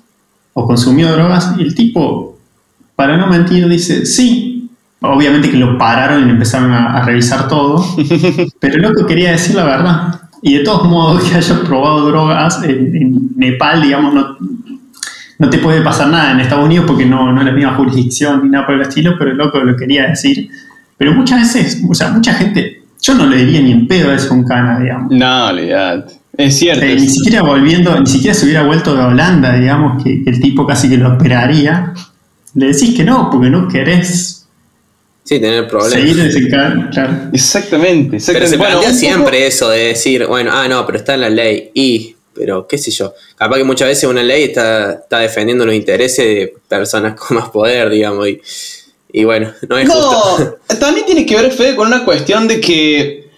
o 0.53 0.67
consumió 0.67 1.11
drogas 1.13 1.55
y 1.59 1.63
el 1.63 1.75
tipo, 1.75 2.39
para 2.95 3.17
no 3.17 3.27
mentir, 3.27 3.67
dice, 3.69 4.05
sí. 4.07 4.55
Obviamente 5.01 5.49
que 5.49 5.57
lo 5.57 5.79
pararon 5.79 6.27
y 6.27 6.31
empezaron 6.31 6.73
a, 6.73 6.95
a 6.95 7.05
revisar 7.05 7.47
todo, 7.47 7.85
pero 8.61 8.75
el 8.75 8.83
loco 8.83 9.07
quería 9.07 9.31
decir 9.31 9.55
la 9.55 9.65
verdad. 9.65 10.21
Y 10.43 10.55
de 10.59 10.65
todos 10.65 10.89
modos, 10.89 11.25
que 11.29 11.35
hayas 11.37 11.59
probado 11.61 12.07
drogas 12.09 12.63
en, 12.65 12.95
en 12.97 13.31
Nepal, 13.37 13.83
digamos, 13.83 14.15
no, 14.15 14.37
no 15.39 15.51
te 15.51 15.59
puede 15.59 15.81
pasar 15.83 16.09
nada 16.09 16.33
en 16.33 16.41
Estados 16.41 16.65
Unidos 16.67 16.85
porque 16.87 17.07
no, 17.07 17.33
no 17.33 17.41
es 17.41 17.47
la 17.47 17.53
misma 17.53 17.75
jurisdicción 17.75 18.43
ni 18.45 18.51
nada 18.51 18.67
por 18.67 18.75
el 18.75 18.83
estilo, 18.83 19.15
pero 19.19 19.33
loco 19.35 19.59
lo 19.61 19.77
quería 19.77 20.09
decir. 20.09 20.49
Pero 20.97 21.13
muchas 21.15 21.41
veces, 21.55 21.83
o 21.89 21.95
sea, 21.95 22.11
mucha 22.11 22.35
gente, 22.35 22.83
yo 23.01 23.15
no 23.15 23.27
le 23.27 23.37
diría 23.45 23.61
ni 23.61 23.71
en 23.73 23.87
pedo 23.87 24.13
eso 24.13 24.33
a 24.35 24.37
un 24.37 24.45
cana, 24.45 24.81
digamos. 24.81 25.13
No, 25.13 25.47
olvidate. 25.47 26.15
Es 26.37 26.59
cierto. 26.59 26.83
Eh, 26.85 26.95
es- 26.95 27.03
ni 27.03 27.09
siquiera 27.09 27.43
volviendo, 27.43 27.99
ni 28.01 28.07
siquiera 28.07 28.35
se 28.35 28.47
hubiera 28.47 28.63
vuelto 28.65 28.95
de 28.97 29.03
Holanda, 29.03 29.55
digamos, 29.55 30.03
que, 30.03 30.23
que 30.25 30.31
el 30.31 30.41
tipo 30.41 30.67
casi 30.67 30.89
que 30.89 30.97
lo 30.97 31.13
esperaría. 31.13 31.93
Le 32.55 32.67
decís 32.67 32.95
que 32.97 33.05
no, 33.05 33.31
porque 33.31 33.51
no 33.51 33.69
querés 33.69 34.38
Sí, 35.29 35.39
tener 35.41 35.69
problemas. 35.69 35.93
seguir 35.93 36.19
ese 36.21 36.49
ca- 36.49 36.89
claro. 36.91 37.17
Exactamente, 37.33 38.07
Pero 38.11 38.17
exactamente. 38.17 38.49
se 38.49 38.57
Bueno, 38.57 38.71
plantea 38.81 38.89
poco- 38.91 38.99
siempre 39.01 39.47
eso 39.47 39.69
de 39.71 39.79
decir, 39.89 40.27
bueno, 40.27 40.51
ah, 40.55 40.67
no, 40.69 40.87
pero 40.87 40.99
está 40.99 41.15
en 41.15 41.21
la 41.21 41.29
ley. 41.31 41.71
Y, 41.75 42.15
pero 42.35 42.67
qué 42.67 42.79
sé 42.79 42.91
yo. 42.91 43.13
Capaz 43.37 43.57
que 43.59 43.65
muchas 43.65 43.89
veces 43.89 44.09
una 44.09 44.23
ley 44.23 44.45
está, 44.45 44.93
está 44.93 45.19
defendiendo 45.19 45.67
los 45.67 45.75
intereses 45.75 46.25
de 46.25 46.55
personas 46.69 47.15
con 47.21 47.37
más 47.37 47.51
poder, 47.51 47.91
digamos. 47.91 48.27
Y, 48.29 48.41
y 49.13 49.25
bueno, 49.25 49.53
no 49.69 49.77
es 49.77 49.89
justo. 49.89 50.59
No, 50.71 50.77
también 50.79 51.05
tiene 51.05 51.27
que 51.27 51.37
ver, 51.37 51.51
Fede, 51.53 51.77
con 51.77 51.89
una 51.89 52.05
cuestión 52.05 52.49
de 52.49 52.61
que. 52.61 53.29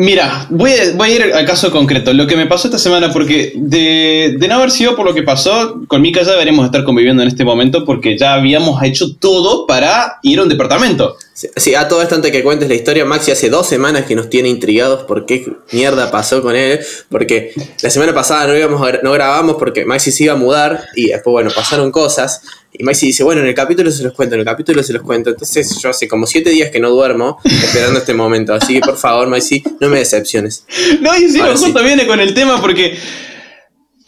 Mira, 0.00 0.46
voy 0.50 0.70
a, 0.70 0.92
voy 0.94 1.10
a 1.10 1.14
ir 1.16 1.22
al 1.34 1.44
caso 1.44 1.72
concreto. 1.72 2.12
Lo 2.12 2.26
que 2.28 2.36
me 2.36 2.46
pasó 2.46 2.68
esta 2.68 2.78
semana, 2.78 3.12
porque 3.12 3.52
de, 3.56 4.36
de 4.38 4.46
no 4.48 4.54
haber 4.54 4.70
sido 4.70 4.94
por 4.94 5.04
lo 5.04 5.12
que 5.12 5.24
pasó, 5.24 5.80
con 5.88 6.00
Mika 6.02 6.22
ya 6.22 6.30
deberíamos 6.32 6.66
estar 6.66 6.84
conviviendo 6.84 7.20
en 7.22 7.28
este 7.28 7.44
momento 7.44 7.84
porque 7.84 8.16
ya 8.16 8.34
habíamos 8.34 8.80
hecho 8.84 9.16
todo 9.16 9.66
para 9.66 10.18
ir 10.22 10.38
a 10.38 10.44
un 10.44 10.48
departamento. 10.48 11.16
Sí, 11.54 11.76
a 11.76 11.86
todo 11.86 12.02
esto 12.02 12.16
antes 12.16 12.32
que 12.32 12.42
cuentes 12.42 12.68
la 12.68 12.74
historia, 12.74 13.04
Maxi 13.04 13.30
hace 13.30 13.48
dos 13.48 13.68
semanas 13.68 14.06
que 14.06 14.16
nos 14.16 14.28
tiene 14.28 14.48
intrigados 14.48 15.04
por 15.04 15.24
qué 15.24 15.46
mierda 15.70 16.10
pasó 16.10 16.42
con 16.42 16.56
él. 16.56 16.80
Porque 17.08 17.52
la 17.80 17.90
semana 17.90 18.12
pasada 18.12 18.48
no, 18.48 18.56
íbamos 18.56 18.82
a 18.82 18.98
no 19.04 19.12
grabamos 19.12 19.54
porque 19.56 19.84
Maxi 19.84 20.10
se 20.10 20.24
iba 20.24 20.32
a 20.32 20.36
mudar 20.36 20.86
y 20.96 21.10
después, 21.10 21.30
bueno, 21.30 21.50
pasaron 21.54 21.92
cosas. 21.92 22.42
Y 22.72 22.82
Maxi 22.82 23.06
dice, 23.06 23.22
bueno, 23.22 23.40
en 23.40 23.46
el 23.46 23.54
capítulo 23.54 23.92
se 23.92 24.02
los 24.02 24.14
cuento, 24.14 24.34
en 24.34 24.40
el 24.40 24.46
capítulo 24.46 24.82
se 24.82 24.92
los 24.92 25.02
cuento. 25.02 25.30
Entonces 25.30 25.80
yo 25.80 25.90
hace 25.90 26.08
como 26.08 26.26
siete 26.26 26.50
días 26.50 26.72
que 26.72 26.80
no 26.80 26.90
duermo 26.90 27.38
esperando 27.44 28.00
este 28.00 28.14
momento. 28.14 28.54
Así 28.54 28.74
que 28.74 28.80
por 28.80 28.96
favor, 28.96 29.28
Maxi, 29.28 29.62
no 29.78 29.88
me 29.88 29.98
decepciones. 29.98 30.64
No, 31.00 31.16
y 31.16 31.22
encima 31.22 31.56
sí. 31.56 31.66
justo 31.66 31.84
viene 31.84 32.04
con 32.08 32.18
el 32.18 32.34
tema 32.34 32.60
porque. 32.60 32.98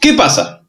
¿Qué 0.00 0.14
pasa? 0.14 0.60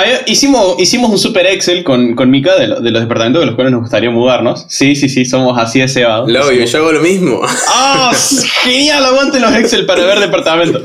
Ver, 0.00 0.24
hicimos, 0.26 0.76
hicimos 0.80 1.10
un 1.10 1.18
super 1.18 1.46
Excel 1.46 1.84
con, 1.84 2.14
con 2.14 2.30
Mika 2.30 2.56
de, 2.56 2.68
lo- 2.68 2.80
de 2.80 2.90
los 2.90 3.02
departamentos 3.02 3.40
de 3.40 3.46
los 3.46 3.54
cuales 3.54 3.72
nos 3.72 3.82
gustaría 3.82 4.10
mudarnos. 4.10 4.66
Sí, 4.68 4.94
sí, 4.96 5.08
sí, 5.08 5.24
somos 5.24 5.56
así 5.58 5.80
de 5.80 5.88
cebados. 5.88 6.30
Lo 6.30 6.46
obvio, 6.46 6.64
yo 6.64 6.78
hago 6.78 6.92
lo 6.92 7.00
mismo. 7.00 7.40
¡Ah! 7.68 8.12
genial, 8.64 9.04
aguanten 9.04 9.42
los 9.42 9.54
Excel 9.54 9.86
para 9.86 10.04
ver 10.04 10.20
departamentos. 10.20 10.82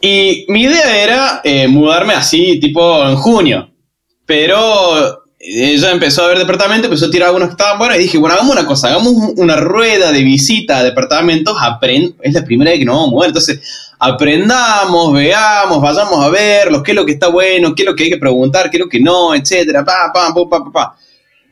Y 0.00 0.44
mi 0.48 0.62
idea 0.64 1.02
era 1.02 1.40
eh, 1.44 1.66
mudarme 1.68 2.14
así, 2.14 2.58
tipo 2.60 3.06
en 3.08 3.16
junio. 3.16 3.70
Pero 4.26 5.22
ella 5.38 5.90
empezó 5.92 6.22
a 6.24 6.28
ver 6.28 6.38
departamentos, 6.38 6.86
empezó 6.86 7.06
a 7.06 7.10
tirar 7.10 7.26
algunos 7.28 7.48
que 7.48 7.52
estaban 7.52 7.78
buenos 7.78 7.98
y 7.98 8.00
dije, 8.00 8.16
bueno, 8.18 8.34
hagamos 8.34 8.54
una 8.56 8.66
cosa, 8.66 8.88
hagamos 8.88 9.08
un- 9.12 9.34
una 9.36 9.56
rueda 9.56 10.10
de 10.12 10.22
visita 10.22 10.78
a 10.78 10.82
departamentos, 10.84 11.54
aprend 11.60 12.14
es 12.22 12.32
la 12.32 12.42
primera 12.44 12.70
vez 12.70 12.78
que 12.80 12.86
nos 12.86 12.94
vamos 12.94 13.08
a 13.08 13.10
mudar, 13.10 13.28
entonces 13.28 13.60
aprendamos, 13.98 15.12
veamos, 15.12 15.80
vayamos 15.80 16.24
a 16.24 16.28
verlos, 16.30 16.82
qué 16.82 16.92
es 16.92 16.96
lo 16.96 17.04
que 17.06 17.12
está 17.12 17.28
bueno, 17.28 17.74
qué 17.74 17.82
es 17.82 17.86
lo 17.88 17.94
que 17.94 18.04
hay 18.04 18.10
que 18.10 18.16
preguntar, 18.18 18.70
qué 18.70 18.76
es 18.76 18.82
lo 18.82 18.88
que 18.88 19.00
no, 19.00 19.34
etcétera, 19.34 19.84
pa, 19.84 20.12
pa, 20.12 20.32
pa, 20.34 20.72
pa. 20.72 20.96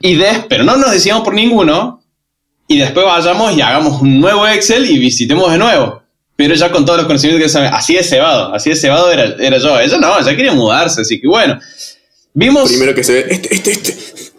Y 0.00 0.14
des- 0.16 0.44
pero 0.48 0.64
no 0.64 0.76
nos 0.76 0.90
decidamos 0.90 1.24
por 1.24 1.34
ninguno, 1.34 2.02
y 2.66 2.78
después 2.78 3.04
vayamos 3.04 3.56
y 3.56 3.60
hagamos 3.60 4.00
un 4.02 4.20
nuevo 4.20 4.46
Excel 4.46 4.88
y 4.90 4.98
visitemos 4.98 5.50
de 5.52 5.58
nuevo. 5.58 6.02
Pero 6.34 6.54
ya 6.54 6.70
con 6.72 6.84
todos 6.86 6.98
los 6.98 7.06
conocimientos 7.06 7.44
que 7.44 7.48
saben, 7.50 7.72
así 7.74 7.94
de 7.94 8.02
cebado, 8.02 8.54
así 8.54 8.70
de 8.70 8.76
cebado 8.76 9.12
era, 9.12 9.34
era 9.38 9.58
yo. 9.58 9.78
Ella 9.78 9.98
no, 9.98 10.18
ella 10.18 10.34
quería 10.34 10.52
mudarse, 10.52 11.02
así 11.02 11.20
que 11.20 11.28
bueno. 11.28 11.58
Vimos, 12.34 12.70
Primero 12.70 12.94
que 12.94 13.04
se 13.04 13.12
ve, 13.12 13.26
este, 13.28 13.54
este, 13.54 13.70
este. 13.72 13.94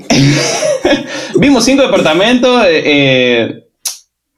vimos 1.36 1.64
cinco 1.64 1.84
departamentos, 1.84 2.66
eh, 2.66 2.82
eh, 2.86 3.64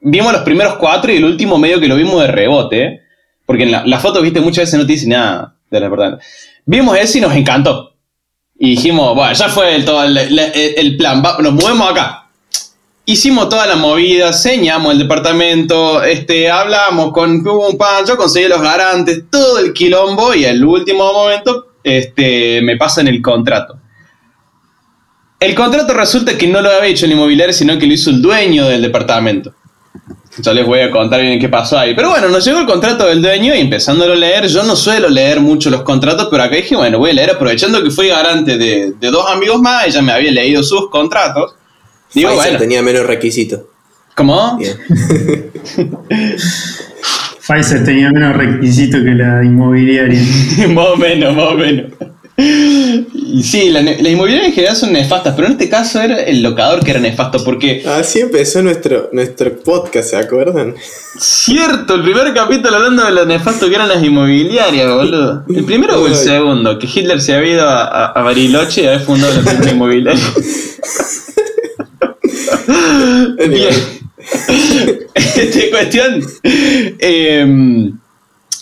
vimos 0.01 0.34
los 0.34 0.41
primeros 0.41 0.75
cuatro 0.75 1.12
y 1.12 1.15
el 1.17 1.25
último 1.25 1.57
medio 1.57 1.79
que 1.79 1.88
lo 1.88 1.95
vimos 1.95 2.22
de 2.22 2.27
rebote. 2.27 3.01
Porque 3.45 3.63
en 3.63 3.71
la, 3.71 3.85
la 3.85 3.99
foto, 3.99 4.21
viste, 4.21 4.41
muchas 4.41 4.63
veces 4.63 4.79
no 4.79 4.85
te 4.85 4.93
dice 4.93 5.07
nada 5.07 5.55
del 5.69 5.83
departamento. 5.83 6.23
Vimos 6.65 6.97
ese 6.97 7.19
y 7.19 7.21
nos 7.21 7.35
encantó. 7.35 7.95
Y 8.57 8.71
dijimos, 8.71 9.13
bueno, 9.15 9.33
ya 9.33 9.49
fue 9.49 9.75
el, 9.75 9.85
todo 9.85 10.03
el, 10.03 10.97
plan, 10.97 11.21
nos 11.21 11.53
movemos 11.53 11.91
acá. 11.91 12.29
Hicimos 13.05 13.49
toda 13.49 13.67
la 13.67 13.75
movida, 13.75 14.33
señamos 14.33 14.93
el 14.93 14.99
departamento, 14.99 16.01
este, 16.01 16.49
hablamos 16.49 17.11
con 17.11 17.43
pam, 17.77 18.05
yo 18.07 18.17
conseguí 18.17 18.47
los 18.47 18.61
garantes, 18.61 19.25
todo 19.29 19.59
el 19.59 19.73
quilombo 19.73 20.33
y 20.33 20.45
al 20.45 20.63
último 20.63 21.13
momento 21.13 21.73
este, 21.83 22.61
me 22.63 22.77
pasan 22.77 23.07
el 23.07 23.21
contrato. 23.21 23.77
El 25.39 25.53
contrato 25.53 25.93
resulta 25.93 26.37
que 26.37 26.47
no 26.47 26.61
lo 26.61 26.71
había 26.71 26.89
hecho 26.89 27.05
el 27.05 27.11
inmobiliario, 27.11 27.53
sino 27.53 27.77
que 27.77 27.85
lo 27.85 27.93
hizo 27.93 28.09
el 28.09 28.21
dueño 28.21 28.67
del 28.67 28.81
departamento. 28.81 29.53
Yo 30.37 30.53
les 30.53 30.65
voy 30.65 30.79
a 30.79 30.91
contar 30.91 31.21
bien 31.21 31.39
qué 31.39 31.47
pasó 31.49 31.79
ahí. 31.79 31.95
Pero 31.95 32.09
bueno, 32.09 32.27
nos 32.27 32.43
llegó 32.45 32.59
el 32.59 32.65
contrato 32.65 33.07
del 33.07 33.21
dueño 33.21 33.55
y 33.55 33.59
empezándolo 33.59 34.13
a 34.13 34.17
leer, 34.17 34.47
yo 34.47 34.63
no 34.63 34.75
suelo 34.75 35.07
leer 35.07 35.39
mucho 35.39 35.69
los 35.69 35.83
contratos, 35.83 36.27
pero 36.29 36.43
acá 36.43 36.55
dije, 36.55 36.75
bueno, 36.75 36.99
voy 36.99 37.11
a 37.11 37.13
leer 37.13 37.31
aprovechando 37.31 37.81
que 37.81 37.89
fui 37.89 38.09
garante 38.09 38.57
de, 38.57 38.93
de 38.99 39.11
dos 39.11 39.29
amigos 39.29 39.61
más, 39.61 39.87
ella 39.87 40.01
me 40.01 40.11
había 40.11 40.31
leído 40.31 40.61
sus 40.63 40.89
contratos. 40.89 41.55
Digo, 42.13 42.29
Pfizer 42.29 42.45
bueno, 42.45 42.59
tenía 42.59 42.81
menos 42.81 43.05
requisitos. 43.05 43.61
¿cómo? 44.15 44.57
Bien. 44.57 44.75
Pfizer 47.47 47.83
tenía 47.83 48.09
menos 48.09 48.35
requisitos 48.35 49.01
que 49.03 49.11
la 49.11 49.43
inmobiliaria. 49.43 50.19
más 50.73 50.87
o 50.87 50.95
menos, 50.95 51.35
más 51.35 51.45
o 51.45 51.53
menos. 51.55 51.91
Y 53.37 53.43
sí, 53.43 53.69
la, 53.69 53.81
las 53.81 53.99
inmobiliarias 53.99 54.47
en 54.49 54.53
general 54.53 54.75
son 54.77 54.93
nefastas, 54.93 55.33
pero 55.35 55.47
en 55.47 55.53
este 55.53 55.67
caso 55.69 55.99
era 56.01 56.21
el 56.23 56.41
locador 56.41 56.83
que 56.85 56.91
era 56.91 56.99
nefasto, 57.01 57.43
porque 57.43 57.83
Así 57.85 58.19
empezó 58.21 58.61
nuestro, 58.61 59.09
nuestro 59.11 59.53
podcast, 59.59 60.11
¿se 60.11 60.15
acuerdan? 60.17 60.73
Cierto, 61.19 61.95
el 61.95 62.03
primer 62.03 62.33
capítulo 62.33 62.77
hablando 62.77 63.03
de 63.03 63.11
lo 63.11 63.25
nefasto 63.25 63.67
que 63.67 63.75
eran 63.75 63.89
las 63.89 64.01
inmobiliarias, 64.03 64.89
boludo. 64.89 65.43
¿El 65.53 65.65
primero 65.65 66.01
o 66.01 66.07
el 66.07 66.15
segundo? 66.15 66.79
Que 66.79 66.87
Hitler 66.87 67.19
se 67.21 67.35
había 67.35 67.53
ido 67.55 67.67
a, 67.67 67.83
a- 67.83 68.05
a 68.13 68.21
Bariloche 68.21 68.83
y 68.83 68.87
había 68.87 68.99
fundado 69.01 69.33
la 69.33 69.41
primera 69.49 69.71
inmobiliaria. 69.71 70.23
Bien. 73.49 73.75
Este 75.35 75.69
cuestión. 75.69 76.23
em, 76.99 77.97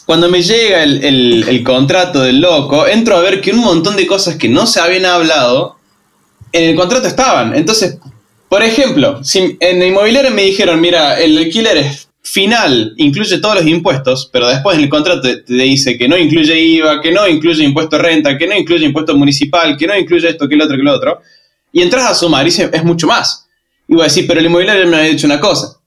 cuando 0.05 0.29
me 0.29 0.41
llega 0.41 0.83
el, 0.83 1.03
el- 1.03 1.63
contrato 1.63 2.21
del 2.21 2.41
loco, 2.41 2.87
entro 2.87 3.15
a 3.15 3.21
ver 3.21 3.39
que 3.41 3.51
un 3.51 3.59
montón 3.59 3.95
de 3.95 4.05
cosas 4.05 4.35
que 4.35 4.49
no 4.49 4.65
se 4.65 4.79
habían 4.81 5.05
hablado 5.05 5.77
en 6.51 6.69
el 6.69 6.75
contrato 6.75 7.07
estaban. 7.07 7.55
Entonces, 7.55 7.97
por 8.49 8.63
ejemplo, 8.63 9.23
si 9.23 9.57
en 9.59 9.79
la 9.79 9.85
inmobiliaria 9.85 10.29
me 10.31 10.43
dijeron, 10.43 10.79
mira, 10.81 11.19
el 11.19 11.37
alquiler 11.37 11.77
es 11.77 12.09
final, 12.21 12.93
incluye 12.97 13.37
todos 13.39 13.55
los 13.55 13.65
impuestos, 13.67 14.29
pero 14.31 14.47
después 14.47 14.77
en 14.77 14.83
el 14.83 14.89
contrato 14.89 15.21
te, 15.21 15.43
dice 15.53 15.97
que 15.97 16.07
no 16.07 16.17
incluye 16.17 16.57
IVA, 16.59 17.01
que 17.01 17.11
no 17.11 17.27
incluye 17.27 17.63
impuesto 17.63 17.97
renta, 17.97 18.37
que 18.37 18.47
no 18.47 18.55
incluye 18.57 18.85
impuesto 18.85 19.15
municipal, 19.15 19.77
que 19.77 19.87
no 19.87 19.97
incluye 19.97 20.29
esto, 20.29 20.47
que 20.47 20.55
lo 20.55 20.65
otro, 20.65 20.77
que 20.77 20.83
lo 20.83 20.93
otro, 20.93 21.21
y 21.71 21.81
entras 21.81 22.05
a 22.05 22.13
sumar 22.15 22.45
y 22.47 22.49
es 22.49 22.83
mucho 22.83 23.07
más. 23.07 23.47
Y 23.87 23.93
voy 23.93 24.01
a 24.01 24.05
decir, 24.05 24.25
pero 24.27 24.39
el 24.39 24.45
inmobiliario 24.45 24.87
me 24.87 24.97
había 24.97 25.09
dicho 25.09 25.27
una 25.27 25.39
cosa. 25.39 25.77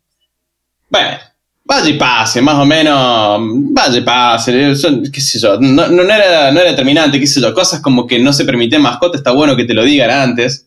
Bueno, 0.90 1.18
vaya 1.66 1.88
y 1.90 1.94
pase, 1.98 2.40
más 2.40 2.54
o 2.56 2.64
menos, 2.64 3.40
vaya 3.72 3.98
y 3.98 4.02
pase, 4.02 4.74
son- 4.76 5.02
qué 5.12 5.20
sé 5.20 5.38
yo, 5.40 5.58
no, 5.60 5.88
no, 5.88 6.02
era, 6.02 6.50
no 6.52 6.60
era 6.60 6.70
determinante, 6.70 7.18
qué 7.20 7.26
sé 7.26 7.40
yo, 7.40 7.52
cosas 7.52 7.80
como 7.80 8.06
que 8.06 8.18
no 8.18 8.32
se 8.32 8.44
permite 8.44 8.78
mascota, 8.78 9.16
está 9.18 9.32
bueno 9.32 9.56
que 9.56 9.64
te 9.64 9.74
lo 9.74 9.82
digan 9.84 10.10
antes, 10.10 10.66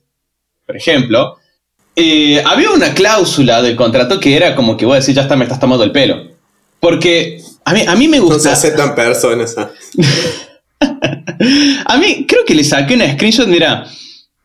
por 0.65 0.75
ejemplo. 0.75 1.38
eh, 1.96 2.41
había 2.46 2.70
una 2.72 2.94
cláusula 2.94 3.62
del 3.62 3.75
contrato 3.75 4.20
que 4.20 4.36
era 4.36 4.56
como 4.56 4.77
que 4.77 4.86
voy 4.86 4.94
a 4.96 5.00
decir, 5.00 5.15
ya 5.15 5.24
está, 5.24 5.36
me 5.36 5.44
estás 5.46 5.60
tomando 5.60 5.84
el 5.84 5.91
pelo. 5.91 6.27
Porque 6.79 7.41
a 7.65 7.74
mí, 7.74 7.84
a 7.86 7.94
mí 7.96 8.08
me 8.08 8.20
gusta. 8.20 8.36
No 8.36 8.39
se 8.41 8.50
aceptan 8.51 8.96
personas. 8.96 9.53
A 11.86 11.98
mí 11.98 12.25
creo 12.27 12.46
que 12.46 12.53
le 12.56 12.63
saqué 12.63 12.94
una 12.96 13.12
screenshot, 13.13 13.48
mira. 13.48 13.86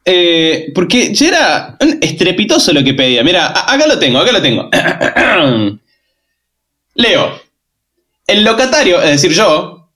eh, 0.04 0.72
porque 0.74 1.14
ya 1.14 1.28
era 1.28 1.76
estrepitoso 2.00 2.72
lo 2.72 2.82
que 2.82 2.94
pedía. 2.94 3.22
Mira, 3.22 3.48
acá 3.48 3.86
lo 3.86 3.98
tengo, 3.98 4.18
acá 4.18 4.32
lo 4.32 4.42
tengo. 4.42 4.68
Leo. 6.94 7.40
El 8.26 8.44
locatario, 8.44 9.02
es 9.02 9.10
decir, 9.10 9.32
yo. 9.32 9.88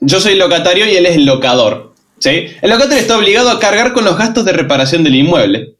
Yo 0.00 0.20
soy 0.20 0.32
el 0.32 0.38
locatario 0.38 0.86
y 0.86 0.96
él 0.96 1.06
es 1.06 1.16
el 1.16 1.24
locador. 1.26 1.92
¿Sí? 2.18 2.46
El 2.60 2.70
locatario 2.70 2.98
está 2.98 3.16
obligado 3.16 3.50
a 3.50 3.58
cargar 3.58 3.92
con 3.92 4.04
los 4.04 4.16
gastos 4.16 4.44
de 4.44 4.52
reparación 4.52 5.02
del 5.04 5.16
inmueble. 5.16 5.74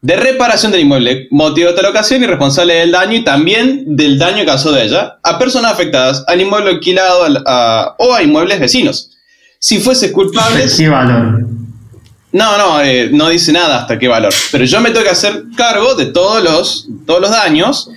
De 0.00 0.16
reparación 0.16 0.72
del 0.72 0.80
inmueble, 0.80 1.28
motivo 1.30 1.68
de 1.70 1.74
tal 1.76 1.86
ocasión 1.86 2.22
y 2.22 2.26
responsable 2.26 2.74
del 2.74 2.90
daño 2.90 3.14
y 3.18 3.22
también 3.24 3.84
del 3.96 4.18
daño 4.18 4.44
causado 4.44 4.74
de 4.74 4.82
ella 4.84 5.18
a 5.22 5.38
personas 5.38 5.72
afectadas, 5.72 6.24
al 6.26 6.40
inmueble 6.40 6.70
alquilado 6.70 7.24
a- 7.46 7.94
o 7.98 8.12
a 8.12 8.20
inmuebles 8.22 8.58
vecinos. 8.58 9.10
Si 9.60 9.78
fuese 9.78 10.10
culpable, 10.10 10.66
¿Qué 10.76 10.88
valor? 10.88 11.46
no, 12.32 12.58
no, 12.58 12.82
eh, 12.82 13.10
no 13.12 13.28
dice 13.28 13.52
nada 13.52 13.82
hasta 13.82 13.96
qué 13.96 14.08
valor. 14.08 14.32
Pero 14.50 14.64
yo 14.64 14.80
me 14.80 14.90
tengo 14.90 15.04
que 15.04 15.10
hacer 15.10 15.44
cargo 15.56 15.94
de 15.94 16.06
todos 16.06 16.42
los, 16.42 16.88
todos 17.06 17.20
los 17.20 17.30
daños. 17.30 17.88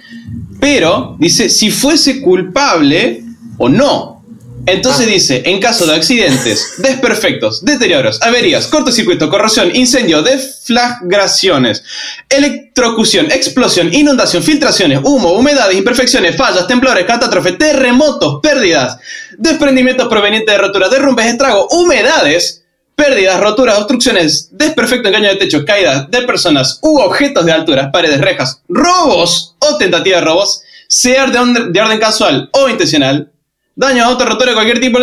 Pero 0.65 1.15
dice 1.19 1.47
si 1.47 1.69
fuese 1.69 2.21
culpable 2.21 3.21
o 3.59 3.69
no. 3.69 4.23
Entonces 4.65 5.05
dice, 5.05 5.43
en 5.45 5.59
caso 5.59 5.85
de 5.85 5.93
accidentes, 5.93 6.73
desperfectos, 6.79 7.63
deterioros, 7.63 8.19
averías, 8.23 8.65
cortocircuito, 8.65 9.29
corrosión, 9.29 9.75
incendio, 9.75 10.23
deflagraciones, 10.23 11.83
electrocución, 12.27 13.27
explosión, 13.31 13.93
inundación, 13.93 14.41
filtraciones, 14.41 15.01
humo, 15.03 15.33
humedades, 15.33 15.77
imperfecciones, 15.77 16.35
fallas, 16.35 16.65
temblores, 16.65 17.05
catástrofes, 17.05 17.59
terremotos, 17.59 18.39
pérdidas, 18.41 18.97
desprendimientos 19.37 20.07
provenientes 20.07 20.51
de 20.51 20.59
roturas, 20.59 20.89
derrumbes, 20.89 21.27
estragos, 21.27 21.67
humedades, 21.69 22.64
Pérdidas, 22.95 23.39
roturas, 23.41 23.77
obstrucciones, 23.77 24.49
desperfecto 24.51 25.09
engaño 25.09 25.29
de 25.29 25.35
techo, 25.35 25.65
caídas 25.65 26.09
de 26.09 26.21
personas 26.21 26.79
u 26.81 26.97
objetos 26.99 27.45
de 27.45 27.51
alturas, 27.51 27.89
paredes, 27.91 28.21
rejas, 28.21 28.61
robos 28.69 29.55
o 29.59 29.77
tentativa 29.77 30.19
de 30.19 30.23
robos, 30.25 30.61
sea 30.87 31.25
de, 31.27 31.37
orden- 31.37 31.71
de 31.73 31.81
orden 31.81 31.99
casual 31.99 32.49
o 32.53 32.69
intencional, 32.69 33.29
daño 33.75 34.05
a 34.05 34.09
otro 34.09 34.25
rotura 34.27 34.51
de 34.51 34.55
cualquier 34.55 34.79
tipo, 34.79 34.97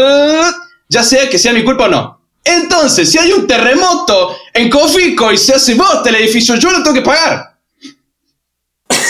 ya 0.88 1.02
sea 1.02 1.28
que 1.28 1.38
sea 1.38 1.52
mi 1.52 1.64
culpa 1.64 1.84
o 1.84 1.88
no. 1.88 2.20
Entonces, 2.44 3.10
si 3.10 3.18
hay 3.18 3.30
un 3.32 3.46
terremoto 3.46 4.36
en 4.54 4.68
Cofico 4.70 5.30
y 5.30 5.36
se 5.36 5.54
hace 5.54 5.74
bosta 5.74 6.08
el 6.08 6.16
edificio, 6.16 6.56
yo 6.56 6.70
lo 6.70 6.82
tengo 6.82 6.94
que 6.94 7.02
pagar. 7.02 7.52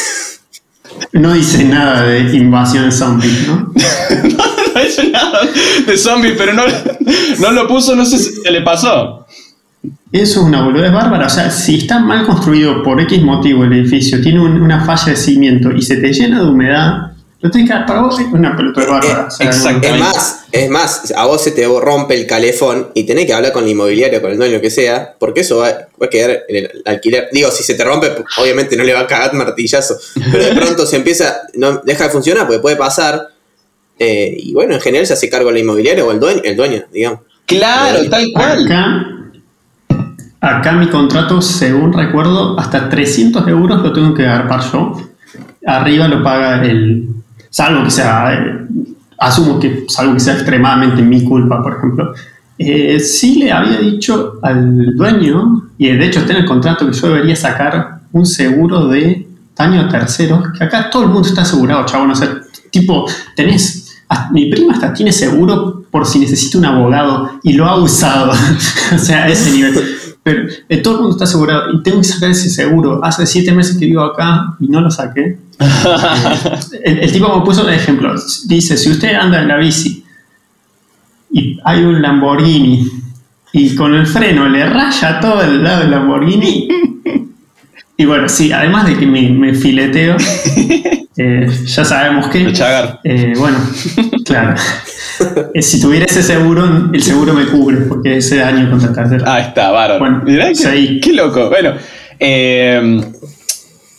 No 1.13 1.33
dice 1.35 1.65
nada 1.65 2.03
de 2.07 2.21
invasión 2.37 2.91
zombie, 2.93 3.45
¿no? 3.47 3.73
no 4.37 4.45
nada 5.13 5.41
de 5.87 5.97
zombie, 5.97 6.35
pero 6.37 6.53
no, 6.53 6.63
no 7.41 7.51
lo 7.53 7.67
puso, 7.69 7.95
no 7.95 8.05
sé 8.05 8.19
si 8.19 8.33
se 8.43 8.51
le 8.51 8.63
pasó. 8.63 9.27
Eso 10.13 10.41
es 10.41 10.47
una 10.47 10.63
boludez 10.65 10.93
bárbara. 10.93 11.27
O 11.27 11.31
sea, 11.31 11.51
si 11.51 11.77
está 11.79 11.99
mal 11.99 12.27
construido 12.27 12.83
por 12.83 13.01
X 13.01 13.23
motivo 13.23 13.65
el 13.65 13.73
edificio, 13.73 14.21
tiene 14.21 14.41
un- 14.41 14.61
una 14.61 14.85
falla 14.85 15.07
de 15.13 15.17
cimiento 15.17 15.71
y 15.73 15.81
se 15.83 15.97
te 15.97 16.13
llena 16.13 16.41
de 16.43 16.49
humedad, 16.51 17.13
lo 17.41 17.51
tenés 17.51 17.67
que 17.69 17.75
dar 17.75 17.87
para 17.87 18.03
vos 18.03 18.21
es 18.21 18.27
una 18.31 18.55
pelota 18.57 18.85
bárbara. 18.87 19.27
O 19.27 19.31
sea, 19.31 19.47
exacto. 19.47 19.89
Es 19.89 19.99
más, 19.99 20.45
es 20.53 20.71
más, 20.71 21.13
a 21.17 21.25
vos 21.27 21.43
se 21.43 21.51
te 21.51 21.67
rompe 21.67 22.15
el 22.15 22.27
calefón 22.27 22.89
y 22.95 23.03
tenés 23.05 23.27
que 23.27 23.33
hablar 23.33 23.53
con 23.53 23.65
el 23.65 23.71
inmobiliario, 23.71 24.21
con 24.23 24.31
el 24.31 24.37
dueño, 24.37 24.57
lo 24.57 24.61
que 24.61 24.71
sea, 24.71 25.15
porque 25.19 25.41
eso 25.41 25.57
va, 25.57 25.71
va 26.01 26.07
a 26.07 26.09
quedar 26.09 26.43
en 26.49 26.57
el 26.67 26.71
alquiler. 26.85 27.29
Digo, 27.33 27.51
si 27.51 27.65
se 27.65 27.75
te 27.75 27.83
rompe, 27.83 28.13
obviamente 28.37 28.77
no 28.77 28.85
le 28.85 28.93
va 28.93 29.01
a 29.01 29.07
cagar 29.09 29.33
martillazo, 29.35 29.97
pero 30.31 30.45
de 30.45 30.53
pronto 30.55 30.87
se 30.87 30.95
empieza, 30.97 31.35
no 31.55 31.79
deja 31.85 32.05
de 32.05 32.11
funcionar, 32.11 32.47
porque 32.47 32.61
puede 32.61 32.77
pasar. 32.77 33.29
Eh, 34.03 34.37
y 34.37 34.53
bueno, 34.53 34.75
en 34.75 34.81
general 34.81 35.07
se 35.07 35.13
hace 35.13 35.29
cargo 35.31 35.51
el 35.51 35.59
inmobiliario 35.59 36.07
o 36.07 36.13
el 36.13 36.19
dueño, 36.21 36.41
el 36.45 36.57
dueño 36.57 36.83
digamos. 36.93 37.21
Claro, 37.47 37.99
tal 38.11 38.25
cual. 38.35 38.65
Acá, 38.65 39.07
acá 40.41 40.73
mi 40.73 40.89
contrato, 40.89 41.41
según 41.41 41.93
recuerdo, 41.93 42.59
hasta 42.59 42.89
300 42.89 43.47
euros 43.49 43.83
lo 43.83 43.93
tengo 43.93 44.15
que 44.15 44.27
agarpar 44.27 44.61
yo. 44.73 44.97
Arriba 45.67 46.09
lo 46.09 46.23
paga 46.23 46.65
el. 46.65 47.09
Salvo 47.51 47.85
que 47.85 47.91
sea. 47.91 48.35
eh, 48.35 48.67
asumo 49.19 49.61
que 49.61 49.85
salvo 49.89 50.15
que 50.15 50.21
sea 50.21 50.35
extremadamente 50.35 51.01
mi 51.03 51.23
culpa, 51.25 51.63
por 51.63 51.77
ejemplo. 51.77 52.15
Eh, 52.59 52.99
sí 53.01 53.37
le 53.37 53.51
había 53.53 53.79
dicho 53.79 54.39
al 54.43 54.97
dueño, 54.97 55.71
y 55.79 55.89
de 55.89 56.07
hecho 56.07 56.21
está 56.21 56.33
en 56.33 56.41
el 56.41 56.45
contrato 56.45 56.87
que 56.87 56.93
yo 56.93 57.09
debería 57.09 57.37
sacar 57.37 58.01
un 58.13 58.27
seguro 58.27 58.89
de 58.89 59.27
daño 59.57 59.81
a 59.81 59.89
terceros, 59.89 60.49
que 60.57 60.65
acá 60.65 60.91
todo 60.91 61.05
el 61.05 61.09
mundo 61.09 61.29
está 61.29 61.43
asegurado, 61.43 61.87
chabón. 61.87 62.11
O 62.11 62.15
sea, 62.15 62.41
tipo, 62.71 63.07
tenés. 63.37 63.82
Mi 64.33 64.51
prima 64.51 64.75
hasta 64.75 64.93
tiene 64.93 65.13
seguro 65.13 65.85
por 65.91 66.07
si 66.07 66.19
necesita 66.19 66.59
un 66.59 66.65
abogado 66.65 67.39
y 67.43 67.53
lo 67.53 67.67
ha 67.67 67.77
usado. 67.77 68.33
o 68.95 68.99
sea, 68.99 69.25
a 69.25 69.29
ese 69.29 69.51
nivel. 69.51 69.75
Pero 70.23 70.49
eh, 70.69 70.77
todo 70.79 70.95
el 70.95 71.01
mundo 71.01 71.17
está 71.17 71.25
asegurado 71.25 71.73
y 71.73 71.83
tengo 71.83 71.99
que 71.99 72.05
sacar 72.05 72.31
ese 72.31 72.49
seguro. 72.49 73.05
Hace 73.05 73.27
siete 73.27 73.53
meses 73.53 73.77
que 73.77 73.87
vivo 73.87 74.03
acá 74.03 74.55
y 74.61 74.69
no 74.69 74.81
lo 74.81 74.91
saqué. 74.91 75.39
El, 76.85 76.99
el 76.99 77.13
tipo 77.13 77.39
me 77.39 77.45
puso 77.45 77.63
un 77.63 77.71
ejemplo. 77.71 78.15
Dice, 78.47 78.77
si 78.77 78.91
usted 78.91 79.15
anda 79.15 79.43
en 79.43 79.49
la 79.49 79.57
bici 79.59 80.05
y 81.31 81.59
hay 81.65 81.85
un 81.85 82.03
Lamborghini 82.03 82.91
y 83.53 83.75
con 83.75 83.95
el 83.95 84.07
freno 84.07 84.49
le 84.49 84.65
raya 84.67 85.21
todo 85.21 85.43
el 85.43 85.63
lado 85.63 85.81
del 85.81 85.91
Lamborghini. 85.91 86.69
Y 87.97 88.05
bueno, 88.05 88.29
sí, 88.29 88.53
además 88.53 88.87
de 88.87 88.97
que 88.99 89.07
me, 89.07 89.29
me 89.31 89.55
fileteo, 89.55 90.17
eh, 91.17 91.49
ya 91.67 91.85
sabemos 91.85 92.29
que... 92.29 92.39
El 92.43 92.53
chagar. 92.53 93.01
Eh, 93.05 93.33
bueno, 93.37 93.59
claro. 94.25 94.55
Eh, 95.55 95.63
si 95.63 95.81
tuviera 95.81 96.07
ese 96.07 96.23
seguro, 96.23 96.91
el 96.93 97.03
seguro 97.03 97.33
me 97.35 97.47
cubre, 97.47 97.77
porque 97.89 98.17
ese 98.17 98.37
daño 98.37 98.71
contra 98.71 98.93
terceros. 98.93 99.29
Ahí 99.29 99.43
está, 99.43 99.71
bárbaro. 99.71 99.99
Bueno, 100.01 100.23
Mirá 100.25 100.51
que- 100.53 101.01
qué 101.01 101.13
loco. 101.13 101.49
Bueno, 101.49 101.75
eh, 102.19 103.01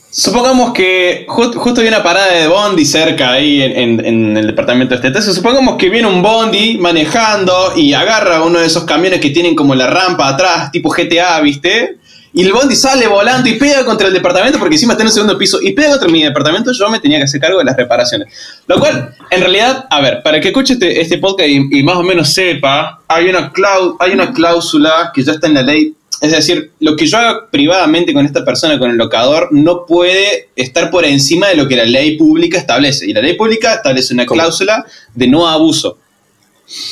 supongamos 0.10 0.74
que 0.74 1.26
ju- 1.28 1.54
justo 1.56 1.82
hay 1.82 1.88
una 1.88 2.04
parada 2.04 2.32
de 2.34 2.48
Bondi 2.48 2.86
cerca 2.86 3.32
ahí 3.32 3.62
en, 3.62 3.72
en- 4.00 4.06
en 4.06 4.38
el 4.38 4.48
departamento 4.48 4.96
este. 4.96 5.08
Entonces, 5.08 5.34
supongamos 5.36 5.78
que 5.78 5.90
viene 5.90 6.08
un 6.08 6.22
Bondi 6.22 6.78
manejando 6.78 7.74
y 7.78 7.94
agarra 7.94 8.44
uno 8.44 8.60
de 8.60 8.66
esos 8.66 8.84
camiones 8.86 9.20
que 9.20 9.30
tienen 9.30 9.56
como 9.56 9.76
la 9.76 9.88
rampa 9.88 10.28
atrás, 10.28 10.72
tipo 10.72 10.90
GTA, 10.90 11.40
¿viste? 11.42 11.98
Y 12.36 12.44
el 12.44 12.52
Bondi 12.52 12.76
sale 12.76 13.08
volando 13.08 13.48
y 13.48 13.54
pega 13.54 13.86
contra 13.86 14.08
el 14.08 14.14
departamento 14.14 14.58
porque 14.58 14.74
encima 14.76 14.94
está 14.94 15.04
en 15.04 15.08
el 15.08 15.14
segundo 15.14 15.38
piso 15.38 15.60
y 15.62 15.74
pega 15.74 15.92
contra 15.92 16.10
mi 16.10 16.24
departamento. 16.24 16.72
Yo 16.72 16.90
me 16.90 17.00
tenía 17.00 17.20
que 17.20 17.26
hacer 17.26 17.40
cargo 17.40 17.60
de 17.60 17.66
las 17.66 17.78
reparaciones. 17.78 18.28
Lo 18.66 18.80
cual, 18.80 19.16
en 19.30 19.40
realidad, 19.40 19.86
a 19.90 20.02
ver, 20.02 20.24
para 20.24 20.42
que 20.42 20.48
escuche 20.48 20.74
este, 20.74 21.00
este 21.00 21.20
podcast 21.20 21.48
y, 21.48 21.80
y 21.80 21.84
más 21.84 21.96
o 21.98 22.04
menos 22.04 22.34
sepa, 22.34 23.02
hay 23.08 23.30
una, 23.30 23.54
clau- 23.54 23.96
hay 24.00 24.14
una 24.14 24.34
cláusula 24.34 25.12
que 25.14 25.24
ya 25.24 25.34
está 25.34 25.46
en 25.48 25.54
la 25.54 25.62
ley. 25.62 25.94
Es 26.22 26.32
decir, 26.32 26.72
lo 26.80 26.96
que 26.96 27.06
yo 27.06 27.18
haga 27.18 27.48
privadamente 27.52 28.14
con 28.14 28.26
esta 28.26 28.44
persona, 28.46 28.80
con 28.80 28.90
el 28.90 28.98
locador, 28.98 29.50
no 29.52 29.86
puede 29.86 30.50
estar 30.56 30.90
por 30.90 31.04
encima 31.06 31.50
de 31.50 31.56
lo 31.56 31.68
que 31.68 31.76
la 31.76 31.86
ley 31.86 32.18
pública 32.18 32.58
establece. 32.58 33.06
Y 33.08 33.14
la 33.14 33.22
ley 33.22 33.34
pública 33.34 33.76
establece 33.76 34.14
una 34.14 34.26
cláusula 34.26 34.86
de 35.14 35.28
no 35.28 35.48
abuso. 35.48 36.00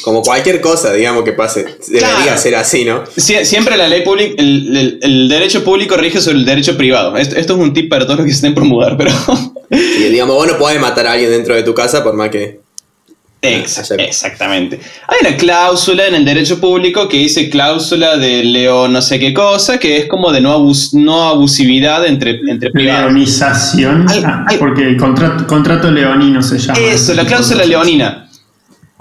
Como 0.03 0.21
cualquier 0.21 0.61
cosa, 0.61 0.93
digamos, 0.93 1.23
que 1.23 1.31
pase. 1.33 1.65
Debería 1.87 2.09
Claro. 2.23 2.37
ser 2.41 2.55
así, 2.55 2.85
¿no? 2.85 3.03
Sie- 3.17 3.43
Siempre 3.45 3.77
la 3.77 3.87
ley 3.87 4.01
pública, 4.03 4.33
el, 4.37 4.77
el- 4.77 4.99
el 5.01 5.29
derecho 5.29 5.63
público 5.63 5.95
rige 5.97 6.21
sobre 6.21 6.37
el 6.37 6.45
derecho 6.45 6.77
privado. 6.77 7.15
Esto, 7.17 7.35
esto 7.35 7.53
es 7.53 7.59
un 7.59 7.73
tip 7.73 7.89
para 7.89 8.05
todos 8.05 8.17
los 8.19 8.25
que 8.25 8.31
estén 8.33 8.53
por 8.53 8.63
mudar, 8.65 8.95
pero. 8.97 9.11
Y 9.71 10.03
digamos, 10.09 10.35
vos 10.35 10.47
no 10.47 10.57
podés 10.57 10.79
matar 10.79 11.07
a 11.07 11.13
alguien 11.13 11.31
dentro 11.31 11.55
de 11.55 11.63
tu 11.63 11.73
casa 11.73 12.03
por 12.03 12.13
más 12.13 12.29
que. 12.29 12.59
Exactamente. 13.97 14.79
Hay 15.07 15.17
una 15.27 15.35
cláusula 15.37 16.05
en 16.07 16.13
el 16.15 16.25
derecho 16.25 16.59
público 16.59 17.07
que 17.09 17.17
dice 17.17 17.49
cláusula 17.49 18.17
de 18.17 18.43
leo 18.43 18.87
no 18.87 19.01
sé 19.01 19.17
qué 19.19 19.33
cosa, 19.33 19.79
que 19.79 19.97
es 19.97 20.05
como 20.07 20.31
de 20.31 20.41
no, 20.41 20.55
abus- 20.55 20.93
no 20.93 21.23
abusividad 21.29 22.05
entre, 22.05 22.39
entre 22.47 22.69
privados. 22.69 23.05
Leonización, 23.11 24.05
porque 24.59 24.83
el 24.83 24.97
contrato, 24.97 25.47
contrato 25.47 25.89
leonino 25.89 26.43
se 26.43 26.59
llama. 26.59 26.77
Eso, 26.79 27.13
la 27.15 27.25
cláusula 27.25 27.65
leonina. 27.65 28.27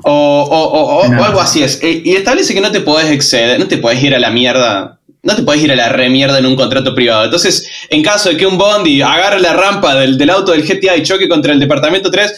O, 0.05 0.43
o- 0.43 0.65
o- 0.65 1.09
o- 1.09 1.25
algo 1.25 1.41
así 1.41 1.63
es. 1.63 1.79
Eh, 1.83 2.03
Y 2.05 2.15
establece 2.15 2.55
que 2.55 2.61
no 2.61 2.71
te 2.73 2.81
podés 2.81 3.11
exceder, 3.11 3.59
no 3.59 3.67
te 3.69 3.79
podés 3.79 4.03
ir 4.03 4.15
a 4.15 4.19
la 4.19 4.31
mierda. 4.31 4.99
No 5.23 5.37
te 5.37 5.43
podés 5.43 5.63
ir 5.63 5.71
a 5.73 5.77
la 5.77 5.91
remierda 5.91 6.39
en 6.39 6.47
un 6.47 6.57
contrato 6.57 6.95
privado. 6.95 7.25
Entonces, 7.25 7.69
en 7.91 8.03
caso 8.03 8.31
de 8.31 8.37
que 8.39 8.47
un 8.47 8.57
Bondi 8.57 9.03
agarre 9.03 9.39
la 9.41 9.53
rampa 9.53 9.95
del, 9.95 10.17
del 10.17 10.31
auto 10.31 10.53
del 10.53 10.63
GTA 10.67 10.97
y 10.97 11.03
choque 11.03 11.29
contra 11.29 11.53
el 11.53 11.61
departamento 11.61 12.11
3, 12.11 12.33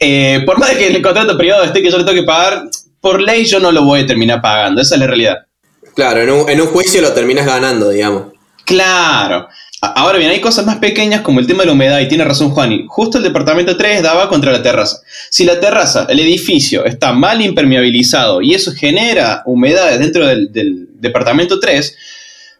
eh, 0.00 0.42
por 0.46 0.58
más 0.58 0.70
de 0.70 0.78
que 0.78 0.86
el 0.88 1.02
contrato 1.02 1.36
privado 1.36 1.62
esté 1.64 1.82
que 1.82 1.90
yo 1.90 1.98
le 1.98 2.04
tengo 2.04 2.18
que 2.18 2.24
pagar, 2.26 2.62
por 3.02 3.20
ley 3.20 3.44
yo 3.44 3.60
no 3.60 3.70
lo 3.70 3.82
voy 3.82 4.00
a 4.00 4.06
terminar 4.06 4.40
pagando. 4.40 4.80
Esa 4.80 4.94
es 4.94 5.00
la 5.00 5.06
realidad. 5.06 5.36
Claro, 5.94 6.22
en 6.22 6.30
un, 6.30 6.48
en 6.48 6.60
un 6.62 6.68
juicio 6.68 7.02
lo 7.02 7.12
terminas 7.12 7.44
ganando, 7.44 7.90
digamos. 7.90 8.32
Claro. 8.64 9.48
Ahora 9.84 10.16
bien, 10.18 10.30
hay 10.30 10.40
cosas 10.40 10.64
más 10.64 10.76
pequeñas 10.76 11.22
como 11.22 11.40
el 11.40 11.46
tema 11.48 11.62
de 11.62 11.66
la 11.66 11.72
humedad, 11.72 11.98
y 11.98 12.06
tiene 12.06 12.22
razón 12.24 12.50
Juani. 12.50 12.84
Justo 12.86 13.18
el 13.18 13.24
departamento 13.24 13.76
3 13.76 14.00
daba 14.00 14.28
contra 14.28 14.52
la 14.52 14.62
terraza. 14.62 14.98
Si 15.28 15.44
la 15.44 15.58
terraza, 15.58 16.06
el 16.08 16.20
edificio, 16.20 16.84
está 16.84 17.12
mal 17.12 17.40
impermeabilizado 17.42 18.40
y 18.42 18.54
eso 18.54 18.72
genera 18.72 19.42
humedades 19.44 19.98
dentro 19.98 20.24
del, 20.24 20.50
departamento 21.00 21.58
3, 21.58 21.96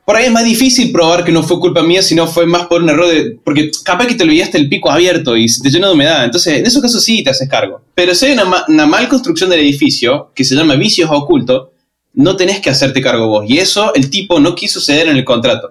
por 0.04 0.16
ahí 0.16 0.24
es 0.24 0.32
más 0.32 0.44
difícil 0.44 0.90
probar 0.90 1.22
que 1.22 1.30
no 1.30 1.44
fue 1.44 1.60
culpa 1.60 1.80
mía, 1.84 2.02
sino 2.02 2.26
fue 2.26 2.44
más 2.44 2.66
por 2.66 2.82
un 2.82 2.88
error 2.90 3.08
de. 3.08 3.38
Porque 3.44 3.70
capaz 3.84 4.08
que 4.08 4.16
te 4.16 4.24
olvidaste 4.24 4.58
el 4.58 4.68
pico 4.68 4.90
abierto 4.90 5.36
y 5.36 5.48
se 5.48 5.62
te 5.62 5.70
llenó 5.70 5.86
de 5.86 5.92
humedad. 5.94 6.24
Entonces, 6.24 6.58
en 6.58 6.66
esos 6.66 6.82
casos 6.82 7.04
sí 7.04 7.22
te 7.22 7.30
haces 7.30 7.48
cargo. 7.48 7.82
Pero 7.94 8.12
si 8.16 8.26
hay 8.26 8.32
una, 8.32 8.44
ma- 8.46 8.64
una 8.66 8.84
mal 8.86 9.08
construcción 9.08 9.48
del 9.48 9.60
edificio, 9.60 10.32
que 10.34 10.42
se 10.42 10.56
llama 10.56 10.74
vicios 10.74 11.08
ocultos, 11.08 11.68
no 12.14 12.34
tenés 12.34 12.58
que 12.58 12.68
hacerte 12.70 13.00
cargo 13.00 13.28
vos. 13.28 13.44
Y 13.48 13.58
eso 13.58 13.94
el 13.94 14.10
tipo 14.10 14.40
no 14.40 14.56
quiso 14.56 14.80
ceder 14.80 15.06
en 15.06 15.16
el 15.16 15.24
contrato. 15.24 15.70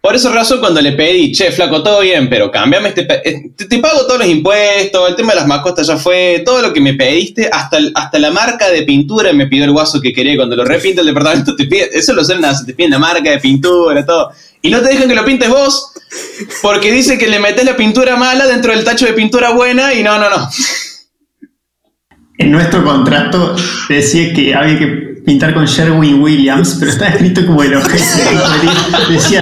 Por 0.00 0.16
esa 0.16 0.32
razón, 0.32 0.60
cuando 0.60 0.80
le 0.80 0.92
pedí, 0.92 1.30
che, 1.30 1.52
flaco, 1.52 1.82
todo 1.82 2.00
bien, 2.00 2.30
pero 2.30 2.50
cambiame 2.50 2.88
este. 2.88 3.06
eh, 3.22 3.50
Te, 3.54 3.66
te 3.66 3.78
pago 3.80 4.06
todos 4.06 4.20
los 4.20 4.28
impuestos, 4.28 5.10
el 5.10 5.14
tema 5.14 5.32
de 5.32 5.40
las 5.40 5.46
mascotas 5.46 5.86
ya 5.86 5.98
fue, 5.98 6.42
todo 6.42 6.62
lo 6.62 6.72
que 6.72 6.80
me 6.80 6.94
pediste, 6.94 7.50
hasta, 7.52 7.78
hasta 7.94 8.18
la 8.18 8.30
marca 8.30 8.70
de 8.70 8.82
pintura 8.82 9.32
me 9.34 9.46
pidió 9.46 9.64
el 9.64 9.72
guaso 9.72 10.00
que 10.00 10.14
quería. 10.14 10.36
Cuando 10.36 10.56
lo 10.56 10.64
repinta 10.64 11.02
el 11.02 11.06
departamento, 11.08 11.54
te 11.54 11.66
pide, 11.66 11.90
eso 11.92 12.14
lo 12.14 12.22
hacen, 12.22 12.40
te 12.64 12.72
piden 12.72 12.92
la 12.92 12.98
marca 12.98 13.30
de 13.30 13.38
pintura, 13.40 14.04
todo. 14.06 14.32
Y 14.62 14.70
no 14.70 14.80
te 14.80 14.88
dejan 14.88 15.06
que 15.06 15.14
lo 15.14 15.24
pintes 15.24 15.50
vos, 15.50 15.92
porque 16.62 16.90
dice 16.92 17.18
que 17.18 17.28
le 17.28 17.38
metes 17.38 17.64
la 17.66 17.76
pintura 17.76 18.16
mala 18.16 18.46
dentro 18.46 18.72
del 18.72 18.84
tacho 18.84 19.04
de 19.04 19.12
pintura 19.12 19.50
buena, 19.50 19.92
y 19.92 20.02
no, 20.02 20.18
no, 20.18 20.30
no. 20.30 20.48
En 22.38 22.50
nuestro 22.50 22.82
contrato 22.82 23.54
decía 23.90 24.32
que 24.32 24.54
había 24.54 24.78
que 24.78 25.09
pintar 25.30 25.54
con 25.54 25.64
Sherwin 25.64 26.20
Williams, 26.20 26.76
pero 26.80 26.90
está 26.90 27.06
escrito 27.06 27.46
como 27.46 27.62
el 27.62 27.76
objeto. 27.76 28.02
Decía 29.08 29.40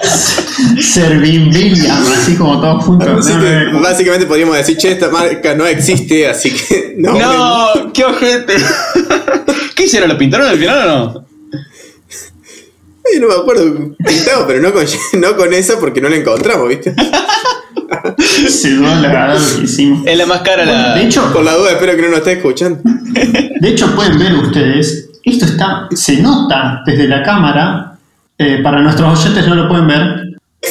Servin 0.82 1.48
Williams, 1.48 2.10
así 2.10 2.36
como 2.36 2.60
todos 2.60 2.84
juntos. 2.84 3.26
No, 3.26 3.38
no, 3.38 3.72
no. 3.72 3.80
básicamente 3.80 4.26
podríamos 4.26 4.54
decir, 4.54 4.76
che, 4.76 4.92
esta 4.92 5.08
marca 5.08 5.54
no 5.54 5.64
existe, 5.66 6.28
así 6.28 6.50
que 6.50 6.94
no. 6.98 7.18
No, 7.18 7.92
qué 7.94 8.04
ojete. 8.04 8.54
¿Qué 9.74 9.84
hicieron? 9.84 10.10
¿Lo 10.10 10.18
pintaron 10.18 10.46
al 10.46 10.58
final 10.58 10.78
o 10.78 10.84
no? 10.84 11.26
No 13.20 13.28
me 13.28 13.34
acuerdo, 13.34 13.94
pintado, 14.06 14.46
pero 14.46 14.60
no 14.60 14.70
con, 14.74 14.84
no 15.14 15.36
con 15.36 15.54
esa 15.54 15.80
porque 15.80 16.02
no 16.02 16.10
la 16.10 16.16
encontramos, 16.16 16.68
¿viste? 16.68 16.94
Se 18.48 18.68
dio 18.68 18.82
la 18.82 19.00
verdad 19.00 19.38
lo 19.38 19.56
que 19.56 19.64
hicimos. 19.64 20.06
Es 20.06 20.18
la 20.18 20.26
más 20.26 20.42
cara 20.42 20.66
la. 20.66 20.94
De 20.96 21.04
hecho, 21.04 21.32
Por 21.32 21.42
la 21.42 21.54
duda, 21.54 21.70
espero 21.70 21.96
que 21.96 22.02
no 22.02 22.08
nos 22.08 22.18
esté 22.18 22.32
escuchando. 22.32 22.80
De 22.84 23.68
hecho, 23.70 23.94
pueden 23.96 24.18
ver 24.18 24.34
ustedes, 24.34 25.07
esto 25.30 25.44
está, 25.46 25.88
se 25.94 26.20
nota 26.20 26.82
desde 26.86 27.08
la 27.08 27.22
cámara, 27.22 27.98
eh, 28.36 28.60
para 28.62 28.80
nuestros 28.80 29.18
oyentes 29.20 29.46
no 29.48 29.54
lo 29.54 29.68
pueden 29.68 29.86
ver, 29.86 30.24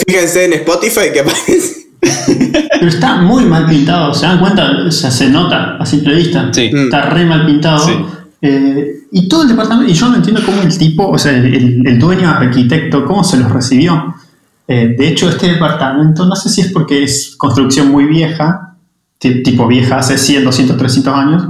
Fíjense 0.06 0.46
en 0.46 0.54
Spotify 0.54 1.12
que 1.14 1.22
aparece. 1.22 1.88
pero 2.72 2.88
está 2.88 3.16
muy 3.22 3.46
mal 3.46 3.66
pintado, 3.68 4.14
¿se 4.14 4.26
dan 4.26 4.40
cuenta? 4.40 4.70
O 4.86 4.92
sea, 4.92 5.10
se 5.10 5.30
nota 5.30 5.78
a 5.78 5.86
simple 5.86 6.14
vista. 6.16 6.50
Sí. 6.52 6.70
Está 6.74 7.04
re 7.10 7.26
mal 7.26 7.46
pintado. 7.46 7.80
Sí. 7.80 7.94
Eh, 8.42 8.92
y 9.12 9.28
todo 9.30 9.44
el 9.44 9.50
departamento, 9.50 9.90
y 9.90 9.96
yo 9.96 10.10
no 10.10 10.18
entiendo 10.18 10.42
cómo 10.46 10.62
el 10.62 10.78
tipo, 10.78 11.08
o 11.10 11.18
sea, 11.18 11.32
el, 11.36 11.88
el- 11.88 11.98
dueño 12.00 12.30
arquitecto, 12.30 13.06
cómo 13.06 13.24
se 13.24 13.38
los 13.38 13.50
recibió. 13.52 14.14
Eh, 14.68 14.94
de 14.98 15.08
hecho, 15.08 15.30
este 15.30 15.48
departamento, 15.54 16.26
no 16.26 16.36
sé 16.36 16.50
si 16.50 16.62
es 16.62 16.72
porque 16.72 17.04
es 17.04 17.34
construcción 17.38 17.90
muy 17.90 18.06
vieja, 18.06 18.76
ti- 19.18 19.42
tipo 19.42 19.66
vieja, 19.68 19.98
hace 20.00 20.18
100, 20.18 20.44
200, 20.44 20.78
300 20.78 21.14
años, 21.16 21.44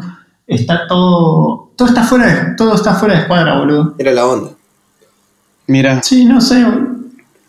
está 0.45 0.87
todo, 0.87 1.66
todo 1.77 1.87
está 1.87 2.03
fuera 2.03 2.25
de, 2.27 2.55
todo 2.55 2.75
está 2.75 2.95
fuera 2.95 3.15
de 3.15 3.21
escuadra, 3.21 3.57
boludo. 3.59 3.95
Era 3.97 4.11
la 4.11 4.25
onda. 4.25 4.51
Mira. 5.67 6.01
Sí, 6.03 6.25
no 6.25 6.41
sé. 6.41 6.65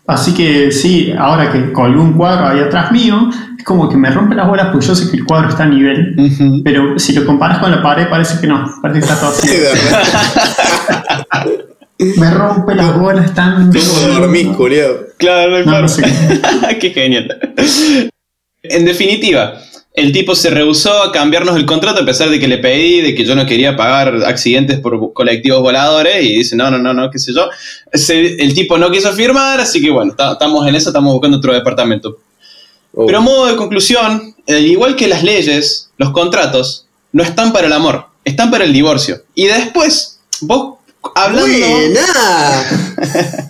Así 0.07 0.33
que 0.33 0.71
sí, 0.71 1.13
ahora 1.17 1.51
que 1.51 1.71
colgué 1.71 1.99
un 1.99 2.13
cuadro 2.13 2.47
ahí 2.47 2.59
atrás 2.59 2.91
mío, 2.91 3.29
es 3.57 3.63
como 3.63 3.87
que 3.89 3.95
me 3.95 4.09
rompe 4.09 4.33
las 4.35 4.47
bolas 4.47 4.69
porque 4.71 4.87
yo 4.87 4.95
sé 4.95 5.09
que 5.11 5.17
el 5.17 5.25
cuadro 5.25 5.49
está 5.49 5.63
a 5.63 5.67
nivel. 5.67 6.15
Pero 6.63 6.97
si 6.97 7.13
lo 7.13 7.25
comparas 7.25 7.59
con 7.59 7.69
la 7.71 7.81
pared, 7.81 8.09
parece 8.09 8.39
que 8.39 8.47
no. 8.47 8.69
Parece 8.81 8.99
que 9.01 9.05
está 9.05 9.19
todo 9.19 9.29
así. 9.29 9.47
De 9.49 9.59
verdad. 9.59 10.03
Me 12.17 12.31
rompe 12.31 12.75
las 12.75 12.97
bolas 12.97 13.33
tan. 13.33 13.71
¿Cómo 13.71 14.19
dormís? 14.19 14.47
Claro, 15.17 15.57
No, 15.59 15.63
claro. 15.63 15.81
no 15.81 15.87
sé. 15.87 16.03
Qué 16.79 16.91
genial. 16.91 17.37
En 18.63 18.85
definitiva, 18.85 19.53
el 19.99 20.11
tipo 20.11 20.35
se 20.35 20.49
rehusó 20.49 21.03
a 21.03 21.11
cambiarnos 21.11 21.55
el 21.55 21.65
contrato 21.65 22.01
a 22.01 22.05
pesar 22.05 22.29
de 22.29 22.39
que 22.39 22.47
le 22.47 22.57
pedí, 22.57 23.01
de 23.01 23.13
que 23.15 23.25
yo 23.25 23.35
no 23.35 23.45
quería 23.45 23.75
pagar 23.75 24.15
accidentes 24.25 24.79
por 24.79 25.13
colectivos 25.13 25.61
voladores 25.61 26.23
y 26.23 26.37
dice, 26.37 26.55
no, 26.55 26.71
no, 26.71 26.77
no, 26.77 26.93
no, 26.93 27.09
qué 27.11 27.19
sé 27.19 27.33
yo. 27.33 27.49
Se- 27.93 28.41
el 28.41 28.53
tipo 28.53 28.77
no 28.77 28.89
quiso 28.91 29.11
firmar, 29.13 29.59
así 29.59 29.81
que 29.81 29.89
bueno, 29.91 30.13
ta- 30.15 30.33
estamos 30.33 30.67
en 30.67 30.75
eso, 30.75 30.89
estamos 30.89 31.11
buscando 31.13 31.37
otro 31.37 31.53
departamento. 31.53 32.17
Oh. 32.93 33.05
Pero 33.05 33.19
a 33.19 33.21
modo 33.21 33.45
de 33.47 33.55
conclusión, 33.55 34.35
al 34.47 34.65
igual 34.65 34.95
que 34.95 35.07
las 35.07 35.23
leyes, 35.23 35.89
los 35.97 36.11
contratos 36.11 36.85
no 37.11 37.23
están 37.23 37.51
para 37.53 37.67
el 37.67 37.73
amor, 37.73 38.05
están 38.23 38.49
para 38.51 38.63
el 38.63 38.73
divorcio. 38.73 39.21
Y 39.35 39.45
después, 39.47 40.19
vos 40.41 40.77
hablando... 41.15 41.47
¡Buena! 41.47 42.65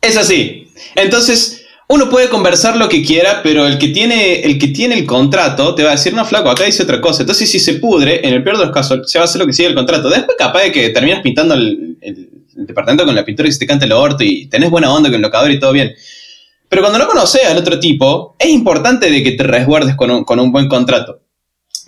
Es 0.00 0.16
así. 0.16 0.68
Entonces, 0.96 1.61
uno 1.92 2.08
puede 2.08 2.30
conversar 2.30 2.76
lo 2.76 2.88
que 2.88 3.02
quiera, 3.02 3.42
pero 3.42 3.66
el 3.66 3.76
que 3.76 3.88
tiene 3.88 4.40
el, 4.40 4.58
que 4.58 4.68
tiene 4.68 4.94
el 4.98 5.04
contrato 5.04 5.74
te 5.74 5.82
va 5.82 5.90
a 5.90 5.92
decir, 5.92 6.14
no, 6.14 6.24
flaco, 6.24 6.48
acá 6.50 6.64
dice 6.64 6.82
otra 6.84 7.00
cosa. 7.00 7.22
Entonces, 7.22 7.50
si 7.50 7.58
se 7.60 7.74
pudre, 7.74 8.26
en 8.26 8.32
el 8.32 8.42
peor 8.42 8.56
de 8.58 8.64
los 8.64 8.72
casos, 8.74 9.10
se 9.10 9.18
va 9.18 9.24
a 9.24 9.26
hacer 9.26 9.40
lo 9.40 9.46
que 9.46 9.52
sigue 9.52 9.68
el 9.68 9.74
contrato. 9.74 10.08
Después, 10.08 10.36
capaz 10.38 10.62
de 10.62 10.72
que 10.72 10.88
terminas 10.88 11.20
pintando 11.20 11.54
el, 11.54 11.98
el- 12.00 12.28
departamento 12.54 13.04
con 13.04 13.14
la 13.14 13.24
pintura 13.24 13.46
que 13.48 13.52
se 13.52 13.58
te 13.58 13.66
canta 13.66 13.86
el 13.86 13.92
orto 13.92 14.22
y 14.24 14.46
tenés 14.46 14.70
buena 14.70 14.92
onda 14.92 15.08
con 15.08 15.16
el 15.16 15.22
locador 15.22 15.50
y 15.50 15.58
todo 15.58 15.72
bien. 15.72 15.92
Pero 16.68 16.82
cuando 16.82 16.98
no 16.98 17.06
conoces 17.08 17.44
al 17.44 17.58
otro 17.58 17.78
tipo, 17.78 18.36
es 18.38 18.48
importante 18.48 19.10
de 19.10 19.22
que 19.22 19.32
te 19.32 19.42
resguardes 19.42 19.94
con 19.96 20.10
un, 20.10 20.24
con 20.24 20.38
un 20.40 20.52
buen 20.52 20.68
contrato. 20.68 21.20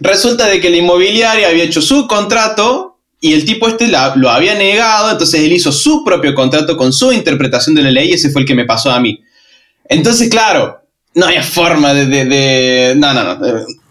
Resulta 0.01 0.49
de 0.49 0.61
que 0.61 0.71
la 0.71 0.77
inmobiliaria 0.79 1.49
había 1.49 1.65
hecho 1.65 1.81
su 1.81 2.07
contrato 2.07 2.99
y 3.21 3.33
el 3.33 3.45
tipo 3.47 3.69
este 3.69 3.89
lo 3.89 4.31
había 4.31 4.55
negado, 4.55 5.11
entonces 5.11 5.41
él 5.41 5.53
hizo 5.53 5.73
su 5.73 6.05
propio 6.05 6.35
contrato 6.35 6.77
con 6.77 6.93
su 6.93 7.13
interpretación 7.13 7.75
de 7.75 7.83
la 7.83 7.91
ley 7.91 8.11
y 8.11 8.15
ese 8.15 8.31
fue 8.31 8.43
el 8.43 8.47
que 8.47 8.55
me 8.55 8.67
pasó 8.67 8.91
a 8.91 9.01
mí. 9.01 9.19
Entonces, 9.89 10.29
claro, 10.29 10.81
no 11.15 11.27
había 11.27 11.43
forma 11.43 11.93
de... 11.95 12.07
de- 12.07 12.25
de- 12.25 12.95
no, 12.97 13.13
no, 13.15 13.23
no. 13.25 13.35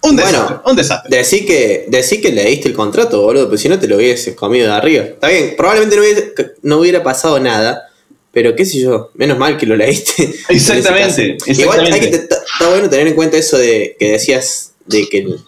Un 0.05 0.15
Bueno. 0.17 0.31
desastre, 0.31 0.57
un 0.65 0.75
desastre. 0.75 1.17
Decí 1.17 1.45
que, 1.45 1.85
decí 1.87 2.19
que 2.19 2.31
leíste 2.31 2.67
el 2.69 2.73
contrato, 2.73 3.21
boludo, 3.21 3.45
pero 3.45 3.57
si 3.57 3.69
no 3.69 3.79
te 3.79 3.87
lo 3.87 3.95
hubieses 3.97 4.35
comido 4.35 4.67
de 4.67 4.73
arriba. 4.73 5.03
Está 5.05 5.29
bien, 5.29 5.53
probablemente 5.55 5.95
no 5.95 6.01
hubiera, 6.01 6.21
no 6.63 6.77
hubiera 6.79 7.03
pasado 7.03 7.39
nada, 7.39 7.89
pero 8.33 8.53
qué 8.55 8.65
sé 8.65 8.79
yo, 8.81 9.11
menos 9.13 9.37
mal 9.37 9.55
que 9.57 9.65
lo 9.65 9.75
leíste. 9.77 10.33
Exactamente. 10.49 11.37
Igual 11.47 11.85
hay 11.85 11.99
que 12.01 12.07
te- 12.07 12.15
está 12.17 12.69
bueno 12.69 12.89
tener 12.89 13.07
en 13.07 13.15
cuenta 13.15 13.37
eso 13.37 13.57
de 13.57 13.95
que 13.97 14.11
decías 14.11 14.73
de 14.85 15.07
que 15.07 15.19
el 15.19 15.39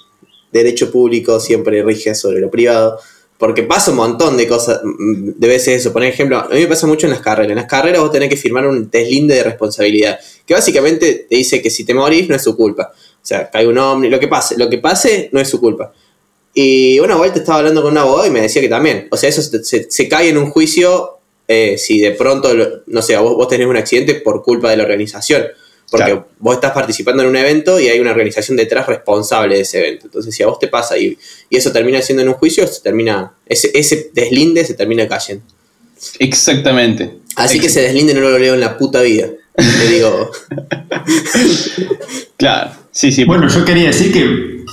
derecho 0.53 0.89
público 0.91 1.39
siempre 1.41 1.83
rige 1.83 2.15
sobre 2.15 2.39
lo 2.39 2.49
privado. 2.49 2.99
Porque 3.37 3.63
pasa 3.63 3.91
un 3.91 3.97
montón 3.97 4.37
de 4.37 4.47
cosas, 4.47 4.79
mm, 4.83 5.31
de 5.37 5.47
veces 5.47 5.81
eso. 5.81 5.91
Por 5.91 6.03
ejemplo, 6.03 6.37
a 6.37 6.47
mí 6.49 6.61
me 6.61 6.67
pasa 6.67 6.87
mucho 6.87 7.05
en 7.07 7.11
las 7.11 7.21
carreras. 7.21 7.49
En 7.51 7.57
las 7.57 7.65
carreras 7.65 7.99
vos 8.01 8.11
tenés 8.11 8.29
que 8.29 8.37
firmar 8.37 8.65
un 8.65 8.89
deslinde 8.89 9.35
de 9.35 9.43
responsabilidad. 9.43 10.17
Que 10.45 10.53
básicamente 10.53 11.25
te 11.29 11.35
dice 11.35 11.61
que 11.61 11.69
si 11.69 11.83
te 11.83 11.93
morís 11.93 12.29
no 12.29 12.35
es 12.35 12.43
su 12.43 12.55
culpa. 12.55 12.93
O 12.93 13.25
sea, 13.27 13.49
cae 13.49 13.67
un 13.67 13.77
hombre, 13.77 14.09
lo 14.09 14.19
que 14.19 14.27
pase, 14.29 14.55
lo 14.57 14.69
que 14.69 14.77
pase 14.77 15.29
no 15.33 15.39
es 15.41 15.49
su 15.49 15.59
culpa. 15.59 15.91
Y 16.53 16.97
una 16.99 17.15
vuelta 17.17 17.39
estaba 17.39 17.57
hablando 17.59 17.81
con 17.81 17.91
un 17.91 17.97
abogado 17.97 18.25
y 18.27 18.31
me 18.31 18.41
decía 18.41 18.61
que 18.61 18.69
también. 18.69 19.07
O 19.11 19.17
sea, 19.17 19.27
eso 19.29 19.41
se, 19.41 19.89
se- 19.91 20.07
cae 20.07 20.29
en 20.29 20.37
un 20.37 20.49
juicio 20.51 21.17
eh, 21.47 21.77
si 21.77 21.99
de 21.99 22.11
pronto, 22.11 22.49
no 22.87 23.01
sé, 23.01 23.17
vos, 23.17 23.35
vos 23.35 23.47
tenés 23.49 23.67
un 23.67 23.75
accidente 23.75 24.15
por 24.15 24.41
culpa 24.43 24.69
de 24.69 24.77
la 24.77 24.83
organización. 24.83 25.43
Porque 25.89 26.05
Claro. 26.05 26.27
vos 26.39 26.55
estás 26.55 26.71
participando 26.71 27.23
en 27.23 27.29
un 27.29 27.35
evento 27.35 27.79
y 27.79 27.87
hay 27.87 27.99
una 27.99 28.11
organización 28.11 28.57
detrás 28.57 28.87
responsable 28.87 29.55
de 29.55 29.61
ese 29.61 29.79
evento. 29.79 30.05
Entonces, 30.07 30.33
si 30.35 30.41
a 30.43 30.47
vos 30.47 30.59
te 30.59 30.67
pasa 30.67 30.97
y, 30.97 31.17
y 31.49 31.57
eso 31.57 31.71
termina 31.71 32.01
siendo 32.01 32.23
en 32.23 32.29
un 32.29 32.35
juicio, 32.35 32.65
se 32.67 32.81
termina, 32.81 33.33
ese, 33.45 33.71
ese 33.73 34.09
deslinde 34.13 34.65
se 34.65 34.73
termina 34.73 35.07
cayendo. 35.07 35.43
Exactamente. 36.19 37.17
Así 37.35 37.59
que 37.59 37.67
ese 37.67 37.81
deslinde 37.81 38.13
no 38.13 38.21
lo 38.21 38.37
leo 38.39 38.53
en 38.55 38.59
la 38.59 38.77
puta 38.77 39.01
vida. 39.01 39.27
Le 39.57 39.87
digo, 39.89 40.31
Claro, 42.37 42.71
sí, 42.91 43.11
sí. 43.11 43.23
Bueno, 43.25 43.47
yo 43.47 43.63
quería 43.63 43.87
decir 43.87 44.11
que 44.11 44.63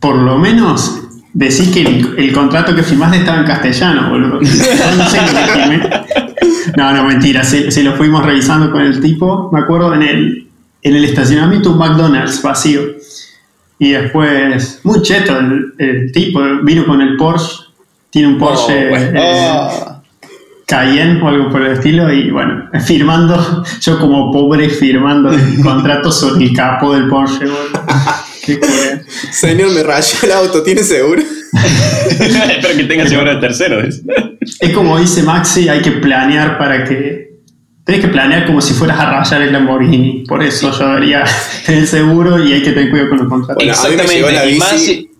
por 0.00 0.16
lo 0.16 0.38
menos 0.38 0.98
decís 1.32 1.68
que 1.68 1.80
el, 1.82 2.14
el 2.18 2.32
contrato 2.32 2.74
que 2.74 2.82
firmaste 2.82 3.18
estaba 3.18 3.38
en 3.38 3.46
castellano, 3.46 4.10
boludo. 4.10 4.40
No 4.96 5.10
sé. 5.10 6.31
No, 6.76 6.92
no, 6.92 7.04
mentira. 7.04 7.42
Si, 7.44 7.70
si 7.70 7.82
lo 7.82 7.94
fuimos 7.96 8.24
revisando 8.24 8.70
con 8.70 8.80
el 8.82 9.00
tipo, 9.00 9.50
me 9.52 9.60
acuerdo 9.60 9.94
en 9.94 10.02
el, 10.02 10.48
en 10.82 10.96
el 10.96 11.04
estacionamiento 11.04 11.72
un 11.72 11.78
McDonald's 11.78 12.40
vacío. 12.42 12.82
Y 13.78 13.90
después, 13.90 14.80
muy 14.84 15.02
cheto, 15.02 15.38
el, 15.38 15.74
el 15.78 16.12
tipo 16.12 16.40
vino 16.62 16.86
con 16.86 17.00
el 17.00 17.16
Porsche. 17.16 17.64
Tiene 18.10 18.28
un 18.28 18.38
Porsche 18.38 18.88
bueno. 18.88 19.20
eh, 19.20 19.50
Oh. 19.74 20.02
Cayenne 20.66 21.20
o 21.20 21.28
algo 21.28 21.50
por 21.50 21.62
el 21.62 21.72
estilo. 21.72 22.12
Y 22.12 22.30
bueno, 22.30 22.68
firmando, 22.86 23.64
yo 23.80 23.98
como 23.98 24.30
pobre 24.32 24.68
firmando 24.70 25.30
el 25.32 25.60
contrato 25.62 26.12
sobre 26.12 26.44
el 26.44 26.52
capo 26.54 26.94
del 26.94 27.08
Porsche, 27.08 27.44
boludo. 27.44 27.84
Qué 28.44 28.58
señor, 29.32 29.70
me 29.72 29.82
rayó 29.82 30.16
el 30.22 30.32
auto, 30.32 30.62
¿tiene 30.62 30.82
seguro? 30.82 31.22
Espero 32.10 32.76
que 32.76 32.84
tenga 32.84 33.06
seguro 33.06 33.34
de 33.34 33.40
tercero. 33.40 33.82
Es 34.60 34.70
como 34.72 34.98
dice 34.98 35.22
Maxi, 35.22 35.68
hay 35.68 35.82
que 35.82 35.92
planear 35.92 36.58
para 36.58 36.84
que. 36.84 37.32
Tenés 37.84 38.00
que 38.00 38.08
planear 38.08 38.46
como 38.46 38.60
si 38.60 38.74
fueras 38.74 38.98
a 39.00 39.10
rayar 39.10 39.42
el 39.42 39.52
Lamborghini. 39.52 40.24
Por 40.28 40.42
eso 40.42 40.70
yo 40.76 40.88
debería 40.88 41.24
tener 41.66 41.86
seguro 41.98 42.42
y 42.42 42.52
hay 42.52 42.62
que 42.62 42.70
tener 42.72 42.90
cuidado 42.90 43.08
con 43.10 43.18
los 43.18 43.28
contratos. 43.28 43.64
Bueno, 44.22 44.38
y, 44.48 44.58
más 44.58 44.68
si, 44.80 45.10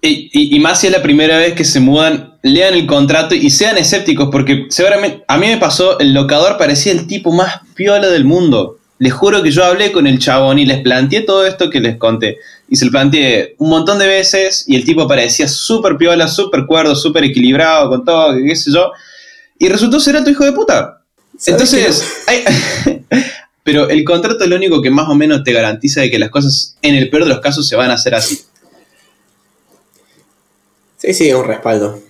y, 0.00 0.30
y- 0.32 0.56
y 0.56 0.60
más 0.60 0.80
si 0.80 0.86
es 0.86 0.92
la 0.92 1.02
primera 1.02 1.36
vez 1.36 1.52
que 1.54 1.64
se 1.64 1.80
mudan 1.80 2.32
lean 2.42 2.74
el 2.74 2.86
contrato 2.86 3.34
y 3.34 3.50
sean 3.50 3.78
escépticos, 3.78 4.28
porque 4.32 4.66
seguramente 4.70 5.22
a 5.28 5.36
mí 5.38 5.46
me 5.46 5.58
pasó, 5.58 5.98
el 6.00 6.12
locador 6.12 6.56
parecía 6.58 6.92
el 6.92 7.06
tipo 7.06 7.30
más 7.30 7.60
piola 7.74 8.08
del 8.08 8.24
mundo. 8.24 8.78
Les 8.98 9.12
juro 9.12 9.42
que 9.42 9.50
yo 9.50 9.64
hablé 9.64 9.92
con 9.92 10.06
el 10.06 10.18
chabón 10.18 10.58
y 10.58 10.64
les 10.66 10.80
planteé 10.80 11.20
todo 11.22 11.46
esto 11.46 11.70
que 11.70 11.80
les 11.80 11.96
conté. 11.98 12.38
Y 12.72 12.76
se 12.76 12.86
lo 12.86 12.90
planteé 12.90 13.54
un 13.58 13.68
montón 13.68 13.98
de 13.98 14.06
veces 14.06 14.64
y 14.66 14.76
el 14.76 14.86
tipo 14.86 15.06
parecía 15.06 15.46
súper 15.46 15.98
piola, 15.98 16.26
súper 16.26 16.64
cuerdo, 16.64 16.96
súper 16.96 17.22
equilibrado 17.24 17.90
con 17.90 18.02
todo, 18.02 18.34
qué 18.42 18.56
sé 18.56 18.72
yo. 18.72 18.92
Y 19.58 19.68
resultó 19.68 20.00
ser 20.00 20.24
tu 20.24 20.30
hijo 20.30 20.42
de 20.42 20.52
puta. 20.52 21.02
Entonces, 21.44 22.02
pero 23.62 23.90
el 23.90 24.02
contrato 24.04 24.44
es 24.44 24.48
lo 24.48 24.56
único 24.56 24.80
que 24.80 24.88
más 24.88 25.06
o 25.10 25.14
menos 25.14 25.44
te 25.44 25.52
garantiza 25.52 26.00
de 26.00 26.10
que 26.10 26.18
las 26.18 26.30
cosas, 26.30 26.78
en 26.80 26.94
el 26.94 27.10
peor 27.10 27.24
de 27.24 27.28
los 27.28 27.40
casos, 27.40 27.68
se 27.68 27.76
van 27.76 27.90
a 27.90 27.94
hacer 27.94 28.14
así. 28.14 28.40
Sí, 30.96 31.12
sí, 31.12 31.28
es 31.28 31.34
un 31.34 31.44
respaldo. 31.44 32.00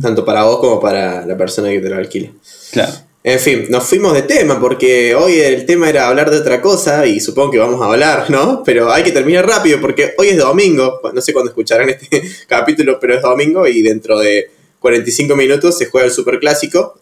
Tanto 0.00 0.24
para 0.24 0.44
vos 0.44 0.60
como 0.60 0.78
para 0.78 1.26
la 1.26 1.36
persona 1.36 1.70
que 1.70 1.80
te 1.80 1.88
lo 1.88 1.96
alquile. 1.96 2.32
Claro. 2.70 2.92
En 3.28 3.40
fin, 3.40 3.66
nos 3.70 3.88
fuimos 3.88 4.14
de 4.14 4.22
tema 4.22 4.60
porque 4.60 5.12
hoy 5.16 5.40
el 5.40 5.66
tema 5.66 5.88
era 5.88 6.06
hablar 6.06 6.30
de 6.30 6.38
otra 6.38 6.62
cosa 6.62 7.08
y 7.08 7.18
supongo 7.18 7.50
que 7.50 7.58
vamos 7.58 7.82
a 7.82 7.86
hablar, 7.86 8.30
¿no? 8.30 8.62
Pero 8.64 8.92
hay 8.92 9.02
que 9.02 9.10
terminar 9.10 9.44
rápido 9.44 9.80
porque 9.80 10.14
hoy 10.16 10.28
es 10.28 10.38
domingo. 10.38 11.00
No 11.12 11.20
sé 11.20 11.32
cuándo 11.32 11.50
escucharán 11.50 11.88
este 11.88 12.22
capítulo, 12.46 12.98
pero 13.00 13.16
es 13.16 13.22
domingo 13.22 13.66
y 13.66 13.82
dentro 13.82 14.16
de 14.20 14.48
45 14.78 15.34
minutos 15.34 15.76
se 15.76 15.86
juega 15.86 16.06
el 16.06 16.12
Superclásico. 16.12 17.00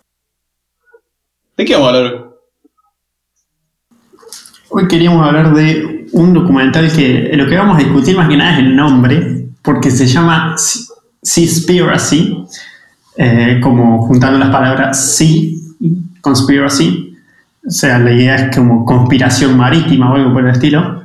¿De 1.58 1.64
qué 1.66 1.74
vamos 1.74 1.88
a 1.88 1.96
hablar? 1.98 2.30
Hoy 4.70 4.88
queríamos 4.88 5.26
hablar 5.26 5.54
de 5.54 6.06
un 6.12 6.32
documental 6.32 6.90
que 6.90 7.32
lo 7.34 7.46
que 7.46 7.58
vamos 7.58 7.76
a 7.76 7.80
discutir 7.80 8.16
más 8.16 8.30
que 8.30 8.38
nada 8.38 8.54
es 8.54 8.58
el 8.60 8.74
nombre, 8.74 9.48
porque 9.60 9.90
se 9.90 10.06
llama 10.06 10.56
Seaspiracy, 11.22 12.46
eh, 13.18 13.60
como 13.62 14.06
juntando 14.06 14.38
las 14.38 14.48
palabras 14.48 15.16
Sea 15.16 15.28
y 15.28 15.63
Conspiracy. 16.24 17.16
O 17.66 17.70
sea, 17.70 17.98
la 17.98 18.12
idea 18.12 18.36
es 18.36 18.56
como 18.56 18.84
conspiración 18.84 19.56
marítima 19.56 20.10
o 20.10 20.16
algo 20.16 20.32
por 20.32 20.44
el 20.44 20.52
estilo. 20.52 21.04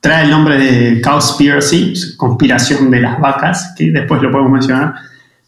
Trae 0.00 0.24
el 0.24 0.30
nombre 0.30 0.58
de 0.58 1.02
Cowspiracy, 1.02 2.16
conspiración 2.16 2.90
de 2.90 3.00
las 3.00 3.20
vacas, 3.20 3.74
que 3.76 3.90
después 3.90 4.22
lo 4.22 4.30
podemos 4.30 4.52
mencionar. 4.52 4.94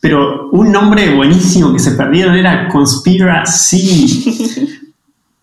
Pero 0.00 0.50
un 0.50 0.70
nombre 0.70 1.14
buenísimo 1.14 1.72
que 1.72 1.78
se 1.78 1.92
perdieron 1.92 2.34
era 2.37 2.68
Conspiracy. 2.68 4.50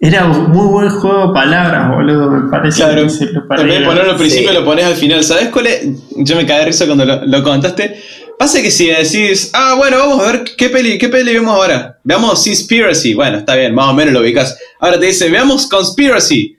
Era 0.04 0.26
un 0.26 0.50
muy 0.50 0.66
buen 0.66 0.90
juego 0.90 1.28
de 1.28 1.34
palabras, 1.36 1.92
boludo, 1.92 2.32
me 2.32 2.50
parece. 2.50 2.78
Claro, 2.78 3.02
en 3.02 3.08
vez 3.08 3.20
de 3.20 3.86
ponerlo 3.86 4.14
al 4.14 4.18
principio 4.18 4.52
lo 4.52 4.66
pones 4.66 4.84
al 4.84 4.96
final. 4.96 5.24
¿Sabes 5.24 5.50
cuál 5.50 5.68
es? 5.68 5.88
Yo 6.18 6.36
me 6.36 6.48
caí 6.48 6.58
de 6.58 6.66
risa 6.66 6.88
cuando 6.88 7.06
lo, 7.06 7.24
lo 7.24 7.44
contaste 7.44 8.02
Pasa 8.42 8.60
que 8.60 8.72
si 8.72 8.88
decís, 8.88 9.52
ah, 9.54 9.76
bueno, 9.78 10.00
vamos 10.00 10.20
a 10.20 10.32
ver 10.32 10.44
qué 10.58 10.68
peli, 10.70 10.98
qué 10.98 11.10
peli 11.10 11.32
vemos 11.32 11.54
ahora. 11.54 12.00
Veamos 12.04 12.44
Conspiracy. 12.44 13.14
Bueno, 13.14 13.38
está 13.38 13.54
bien, 13.54 13.76
más 13.76 13.90
o 13.90 13.94
menos 13.94 14.16
lo 14.16 14.22
ubicas. 14.22 14.58
Ahora 14.80 15.00
te 15.00 15.06
dice, 15.06 15.30
veamos 15.30 15.68
Conspiracy. 15.68 16.58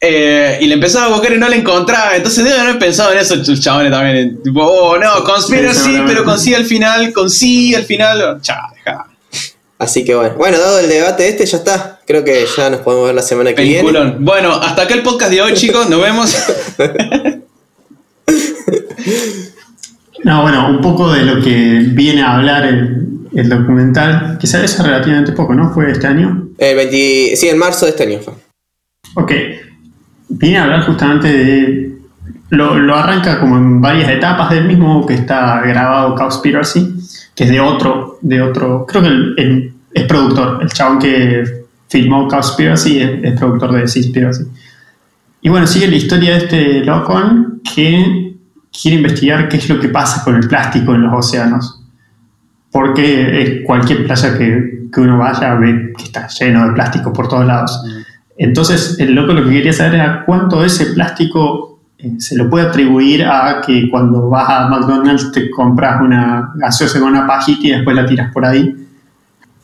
Eh, 0.00 0.58
y 0.60 0.66
le 0.66 0.74
empezaba 0.74 1.06
a 1.06 1.08
buscar 1.10 1.34
y 1.34 1.38
no 1.38 1.48
le 1.48 1.54
encontraba. 1.54 2.16
Entonces 2.16 2.44
deben 2.44 2.62
haber 2.62 2.80
pensado 2.80 3.12
en 3.12 3.18
eso 3.18 3.36
los 3.36 3.60
chabones 3.60 3.92
también. 3.92 4.42
Tipo, 4.42 4.64
oh, 4.64 4.98
no, 4.98 5.22
Conspiracy, 5.22 6.00
pero 6.04 6.24
con 6.24 6.40
sí 6.40 6.52
al 6.52 6.64
final, 6.64 7.12
con 7.12 7.30
sí 7.30 7.76
al 7.76 7.84
final. 7.84 8.40
Chao, 8.42 8.72
deja. 8.74 9.06
Así 9.78 10.04
que 10.04 10.16
bueno. 10.16 10.34
Bueno, 10.36 10.58
dado 10.58 10.80
el 10.80 10.88
debate 10.88 11.28
este, 11.28 11.46
ya 11.46 11.58
está. 11.58 12.00
Creo 12.04 12.24
que 12.24 12.44
ya 12.56 12.70
nos 12.70 12.80
podemos 12.80 13.06
ver 13.06 13.14
la 13.14 13.22
semana 13.22 13.54
que 13.54 13.62
viene. 13.62 14.16
Bueno, 14.18 14.54
hasta 14.54 14.82
acá 14.82 14.94
el 14.94 15.04
podcast 15.04 15.30
de 15.30 15.42
hoy, 15.42 15.54
chicos. 15.54 15.88
Nos 15.88 16.02
vemos. 16.02 16.36
No, 20.24 20.42
bueno, 20.42 20.68
un 20.68 20.80
poco 20.80 21.12
de 21.12 21.24
lo 21.24 21.42
que 21.42 21.84
viene 21.92 22.22
a 22.22 22.36
hablar 22.36 22.64
el, 22.64 23.48
documental, 23.48 24.38
que 24.38 24.46
sale 24.46 24.64
hace 24.64 24.82
relativamente 24.82 25.32
poco, 25.32 25.54
¿no? 25.54 25.72
¿Fue 25.72 25.90
este 25.90 26.06
año? 26.06 26.48
20, 26.58 27.34
sí, 27.34 27.48
en 27.48 27.58
marzo 27.58 27.86
de 27.86 27.90
este 27.90 28.04
año 28.04 28.18
fue. 28.20 28.34
Ok. 29.14 29.32
Viene 30.28 30.58
a 30.58 30.64
hablar 30.64 30.86
justamente 30.86 31.28
de. 31.28 31.92
Lo, 32.50 32.94
arranca 32.94 33.40
como 33.40 33.56
en 33.56 33.80
varias 33.80 34.10
etapas 34.10 34.50
del 34.50 34.66
mismo 34.66 35.06
que 35.06 35.14
está 35.14 35.62
grabado 35.62 36.14
Cowspiracy, 36.14 36.94
que 37.34 37.44
es 37.44 37.50
de 37.50 37.60
otro, 37.60 38.18
de 38.20 38.42
otro. 38.42 38.84
Creo 38.86 39.02
que 39.02 39.08
el, 39.08 39.72
es 39.92 40.04
productor, 40.04 40.58
el 40.62 40.68
chabón 40.68 40.98
que 40.98 41.64
filmó 41.88 42.28
Cowspiracy 42.28 43.00
es, 43.00 43.24
es 43.24 43.38
productor 43.38 43.72
de 43.72 43.88
Seaspiracy. 43.88 44.44
Y 45.40 45.48
bueno, 45.48 45.66
sigue 45.66 45.88
la 45.88 45.96
historia 45.96 46.32
de 46.32 46.38
este 46.38 46.84
locón 46.84 47.62
que 47.74 48.31
quiere 48.72 48.96
investigar 48.96 49.48
qué 49.48 49.58
es 49.58 49.68
lo 49.68 49.78
que 49.78 49.88
pasa 49.88 50.24
con 50.24 50.36
el 50.36 50.48
plástico 50.48 50.94
en 50.94 51.02
los 51.02 51.12
océanos. 51.12 51.80
Porque 52.70 53.62
cualquier 53.66 54.06
playa 54.06 54.38
que, 54.38 54.88
que, 54.90 55.00
uno 55.00 55.18
vaya 55.18 55.54
ve 55.56 55.92
que 55.96 56.04
está 56.04 56.26
lleno 56.28 56.66
de 56.66 56.72
plástico 56.72 57.12
por 57.12 57.28
todos 57.28 57.46
lados. 57.46 57.82
Mm. 57.84 58.00
Entonces, 58.38 58.96
el 58.98 59.14
loco 59.14 59.34
lo 59.34 59.44
que 59.44 59.50
quería 59.50 59.72
saber 59.72 59.96
era 59.96 60.24
cuánto 60.24 60.60
de 60.60 60.68
ese 60.68 60.86
plástico 60.86 61.80
eh, 61.98 62.14
se 62.18 62.36
lo 62.36 62.48
puede 62.48 62.66
atribuir 62.66 63.24
a 63.24 63.60
que 63.64 63.90
cuando 63.90 64.30
vas 64.30 64.48
a 64.48 64.68
McDonald's 64.68 65.30
te 65.32 65.50
compras 65.50 66.00
una 66.00 66.52
gaseosa 66.54 66.98
con 66.98 67.10
una 67.10 67.26
pajita 67.26 67.66
y 67.66 67.70
después 67.70 67.94
la 67.94 68.06
tiras 68.06 68.32
por 68.32 68.46
ahí. 68.46 68.74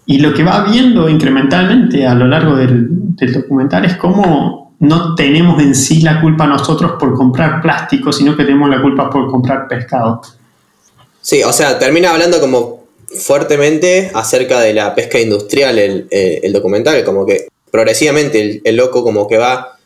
Y 0.05 0.21
lo 0.21 0.33
que 0.35 0.45
va 0.45 0.65
viendo 0.65 1.09
incrementalmente 1.09 2.07
a 2.07 2.15
lo 2.15 2.29
largo 2.29 2.57
del, 2.57 2.89
del 3.17 3.33
documental 3.33 3.87
es 3.87 3.97
cómo 3.97 4.68
no 4.81 5.15
tenemos 5.15 5.61
en 5.61 5.75
sí 5.75 6.01
la 6.03 6.21
culpa 6.21 6.47
nosotros 6.47 6.93
por 6.99 7.15
comprar 7.15 7.61
plástico, 7.61 8.13
sino 8.13 8.37
que 8.37 8.45
tenemos 8.45 8.71
la 8.71 8.81
culpa 8.81 9.11
por 9.11 9.31
comprar 9.31 9.67
pescado. 9.67 10.23
Sí, 11.21 11.43
o 11.43 11.53
sea, 11.53 11.79
termina 11.79 12.11
hablando 12.11 12.41
como 12.41 12.85
fuertemente 13.09 14.11
acerca 14.15 14.61
de 14.61 14.75
la 14.75 14.95
pesca 14.95 15.19
industrial 15.19 15.79
el, 15.79 16.53
documental, 16.53 17.03
como 17.05 17.27
que 17.27 17.49
progresivamente 17.71 18.61
el, 18.65 18.77
loco 18.77 19.03
como 19.03 19.27
que 19.27 19.37
va, 19.37 19.79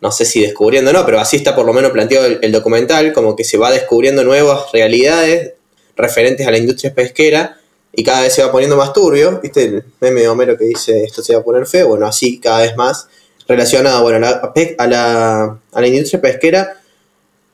no 0.00 0.10
sé 0.10 0.24
si 0.24 0.40
descubriendo 0.40 0.90
o 0.90 0.94
no, 0.94 1.04
pero 1.04 1.20
así 1.20 1.36
está 1.36 1.54
por 1.54 1.66
lo 1.66 1.72
menos 1.72 1.90
planteado 1.90 2.26
el, 2.26 2.52
documental, 2.52 3.12
como 3.12 3.36
que 3.36 3.44
se 3.44 3.58
va 3.58 3.70
descubriendo 3.70 4.24
nuevas 4.24 4.72
realidades 4.72 5.52
referentes 5.96 6.46
a 6.46 6.50
la 6.50 6.58
industria 6.58 6.94
pesquera 6.94 7.58
y 7.92 8.04
cada 8.04 8.22
vez 8.22 8.34
se 8.34 8.42
va 8.42 8.50
poniendo 8.50 8.76
más 8.76 8.92
turbio, 8.92 9.40
¿viste? 9.42 9.64
El 9.64 9.84
meme 10.00 10.22
de 10.22 10.28
Homero 10.28 10.56
que 10.56 10.64
dice 10.64 11.04
esto 11.04 11.22
se 11.22 11.34
va 11.34 11.40
a 11.40 11.44
poner 11.44 11.66
feo, 11.66 11.88
bueno, 11.88 12.06
así 12.06 12.38
cada 12.38 12.60
vez 12.60 12.76
más 12.76 13.08
relacionado 13.50 14.02
bueno, 14.04 14.24
a, 14.24 14.30
la, 14.86 15.58
a, 15.72 15.80
la, 15.80 15.86
industria 15.88 16.20
pesquera. 16.20 16.80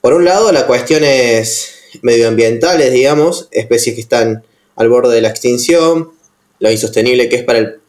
Por 0.02 0.12
un 0.12 0.26
lado, 0.26 0.52
las 0.52 0.64
cuestiones 0.64 1.74
medioambientales, 2.02 2.92
digamos, 2.92 3.48
especies 3.50 3.94
que 3.94 4.02
están 4.02 4.44
al 4.76 4.90
borde 4.90 5.14
de 5.14 5.22
la 5.22 5.30
extinción, 5.30 6.10
lo 6.58 6.70
insostenible 6.70 7.30
que 7.30 7.36
es 7.36 7.44
para 7.44 7.60
el, 7.60 7.80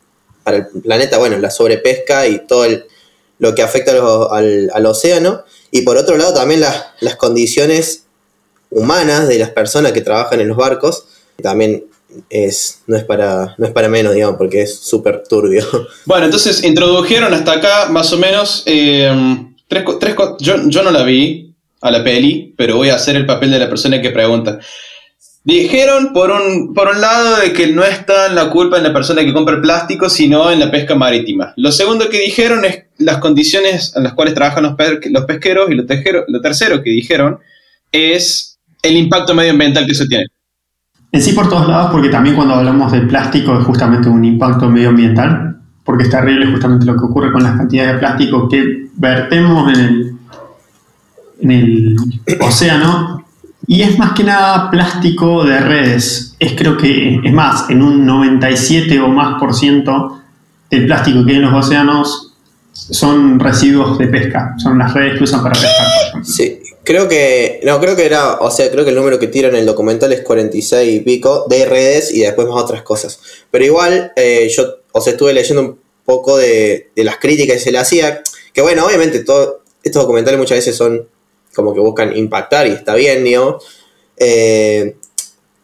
para 0.46 0.58
el 0.58 0.68
planeta, 0.68 1.18
bueno, 1.18 1.38
la 1.38 1.52
sobrepesca 1.52 2.28
y 2.28 2.48
todo 2.48 2.66
lo 3.40 3.54
que 3.54 3.62
afecta 3.62 3.92
al, 4.32 4.72
al, 4.74 4.86
océano. 4.86 5.44
Y 5.72 5.82
por 5.82 5.98
otro 5.98 6.16
lado, 6.16 6.34
también 6.34 6.62
las 6.62 7.16
condiciones 7.18 8.06
humanas 8.70 9.28
de 9.28 9.38
las 9.38 9.50
personas 9.50 9.92
que 9.92 10.00
trabajan 10.00 10.40
en 10.40 10.48
los 10.48 10.56
barcos, 10.56 11.08
también 11.44 11.84
es, 12.30 12.84
no, 12.88 12.96
es 12.96 13.04
para, 13.04 13.56
no 13.58 13.66
es 13.66 13.72
para 13.72 13.90
menos, 13.90 14.14
digamos, 14.14 14.38
porque 14.38 14.62
es 14.62 14.80
súper 14.80 15.24
turbio. 15.28 15.66
Bueno, 16.06 16.26
entonces 16.26 16.64
introdujeron 16.64 17.34
hasta 17.34 17.54
acá 17.54 17.90
más 17.90 18.12
o 18.14 18.18
menos 18.18 18.64
eh, 18.66 19.12
tres, 19.68 19.84
tres 20.00 20.16
yo, 20.40 20.56
yo 20.68 20.84
no 20.84 20.92
la 20.92 21.04
vi 21.04 21.56
a 21.82 21.92
la 21.92 22.04
peli, 22.04 22.54
pero 22.58 22.78
voy 22.78 22.90
a 22.90 22.96
hacer 22.96 23.16
el 23.16 23.26
papel 23.26 23.52
de 23.52 23.60
la 23.60 23.70
persona 23.70 24.02
que 24.02 24.10
pregunta. 24.12 24.60
Dijeron 25.44 26.12
por 26.14 26.32
un, 26.32 26.74
por 26.74 26.90
un 26.90 27.00
lado 27.00 27.38
de 27.38 27.54
que 27.54 27.68
no 27.68 27.84
está 27.84 28.30
la 28.30 28.50
culpa 28.50 28.78
en 28.78 28.84
la 28.84 28.94
persona 28.94 29.24
que 29.24 29.34
compra 29.34 29.56
el 29.56 29.62
plástico, 29.62 30.10
sino 30.10 30.52
en 30.52 30.60
la 30.60 30.72
pesca 30.72 30.96
marítima. 30.96 31.54
Lo 31.56 31.72
segundo 31.72 32.10
que 32.10 32.20
dijeron 32.20 32.66
es 32.66 32.86
las 32.98 33.20
condiciones 33.20 33.94
en 33.96 34.04
las 34.04 34.14
cuales 34.14 34.34
trabajan 34.34 34.64
los, 34.64 34.76
los 35.10 35.26
pesqueros 35.26 35.70
y 35.70 35.76
lo, 35.76 35.86
lo 36.28 36.42
tercero 36.42 36.84
que 36.84 36.90
dijeron 36.90 37.40
es 37.92 38.60
el 38.82 38.98
impacto 38.98 39.34
medioambiental 39.34 39.86
que 39.86 39.92
eso 39.92 40.06
tiene. 40.06 40.26
En 41.12 41.22
sí 41.22 41.34
por 41.34 41.50
todos 41.50 41.68
lados, 41.68 41.92
porque 41.92 42.10
también 42.10 42.36
cuando 42.36 42.56
hablamos 42.56 42.92
de 42.92 43.02
plástico 43.02 43.58
es 43.58 43.66
justamente 43.66 44.10
un 44.10 44.24
impacto 44.26 44.70
medioambiental, 44.70 45.58
porque 45.84 46.04
es 46.04 46.10
terrible 46.10 46.46
justamente 46.48 46.86
lo 46.86 46.98
que 46.98 47.06
ocurre 47.06 47.32
con 47.32 47.44
las 47.44 47.56
cantidades 47.56 47.94
de 47.94 48.00
plástico 48.00 48.50
que 48.50 48.90
vertemos 48.96 49.74
en 49.74 49.80
el, 49.80 50.18
en 51.40 51.52
el 51.52 51.96
océano. 52.42 53.24
Y 53.66 53.82
es 53.82 53.98
más 53.98 54.12
que 54.12 54.24
nada 54.24 54.70
plástico 54.70 55.44
de 55.46 55.60
redes. 55.60 56.36
Es 56.40 56.54
creo 56.58 56.78
que, 56.78 57.22
es 57.24 57.34
más, 57.34 57.70
en 57.70 57.82
un 57.82 58.06
97 58.06 59.00
o 59.00 59.08
más 59.08 59.40
por 59.40 59.54
ciento 59.54 60.22
del 60.70 60.86
plástico 60.86 61.26
que 61.26 61.32
hay 61.32 61.38
en 61.38 61.44
los 61.44 61.54
océanos 61.54 62.27
son 62.90 63.40
residuos 63.40 63.98
de 63.98 64.08
pesca, 64.08 64.54
son 64.58 64.78
las 64.78 64.94
redes 64.94 65.18
que 65.18 65.24
usan 65.24 65.42
para 65.44 65.54
pescar. 65.54 66.26
Sí, 66.26 66.62
Creo 66.84 67.10
que, 67.10 67.60
no, 67.64 67.82
creo 67.82 67.98
que 67.98 68.06
era, 68.06 68.36
o 68.36 68.50
sea, 68.50 68.72
creo 68.72 68.86
que 68.86 68.92
el 68.92 68.96
número 68.96 69.20
que 69.20 69.28
tiran 69.28 69.52
en 69.52 69.60
el 69.60 69.66
documental 69.66 70.14
es 70.14 70.22
46 70.22 70.96
y 70.96 71.00
pico 71.02 71.46
de 71.50 71.66
redes 71.66 72.14
y 72.14 72.22
después 72.22 72.48
más 72.48 72.64
otras 72.64 72.82
cosas. 72.84 73.20
Pero 73.52 73.66
igual, 73.66 74.14
eh, 74.16 74.48
yo, 74.56 74.76
o 74.94 75.02
sea, 75.02 75.12
estuve 75.12 75.34
leyendo 75.34 75.62
un 75.64 75.80
poco 76.06 76.38
de, 76.38 76.92
las 76.96 77.18
críticas 77.18 77.58
que 77.58 77.62
se 77.62 77.72
le 77.74 77.80
hacía, 77.80 78.22
que 78.54 78.62
bueno, 78.62 78.86
obviamente 78.86 79.20
todo, 79.26 79.64
estos 79.84 80.02
documentales 80.04 80.40
muchas 80.40 80.60
veces 80.60 80.78
son 80.78 81.10
como 81.54 81.74
que 81.74 81.82
buscan 81.82 82.16
impactar 82.16 82.68
y 82.68 82.72
está 82.72 82.96
bien, 82.96 83.22
digamos. 83.26 83.66
Eh, 84.16 84.96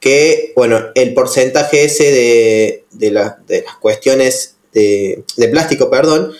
que, 0.01 0.51
bueno, 0.57 0.87
el 0.93 1.13
porcentaje 1.13 1.85
ese 1.85 2.11
de, 2.11 2.85
de, 2.91 3.11
la- 3.11 3.37
de 3.47 3.61
las 3.61 3.77
cuestiones 3.77 4.57
de, 4.73 5.23
de 5.37 5.47
plástico, 5.47 5.89
perdón, 5.89 6.33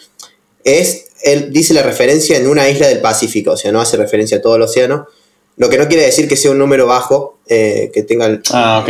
es, 0.64 1.06
él 1.24 1.52
dice 1.52 1.74
la 1.74 1.84
referencia 1.84 2.38
en 2.38 2.48
una 2.48 2.70
isla 2.70 2.88
del 2.88 3.00
Pacífico, 3.02 3.52
o 3.52 3.58
sea, 3.58 3.72
no 3.72 3.82
hace 3.82 3.98
referencia 3.98 4.38
a 4.38 4.42
todo 4.42 4.56
el 4.56 4.62
océano, 4.64 5.08
lo 5.58 5.70
que 5.70 5.78
no 5.78 5.88
quiere 5.88 6.04
decir 6.04 6.28
que 6.28 6.36
sea 6.36 6.52
un 6.52 6.58
número 6.58 6.88
bajo, 6.88 7.40
eh, 7.48 7.92
que 7.94 8.04
tenga 8.04 8.26
el, 8.26 8.42
Ah, 8.52 8.82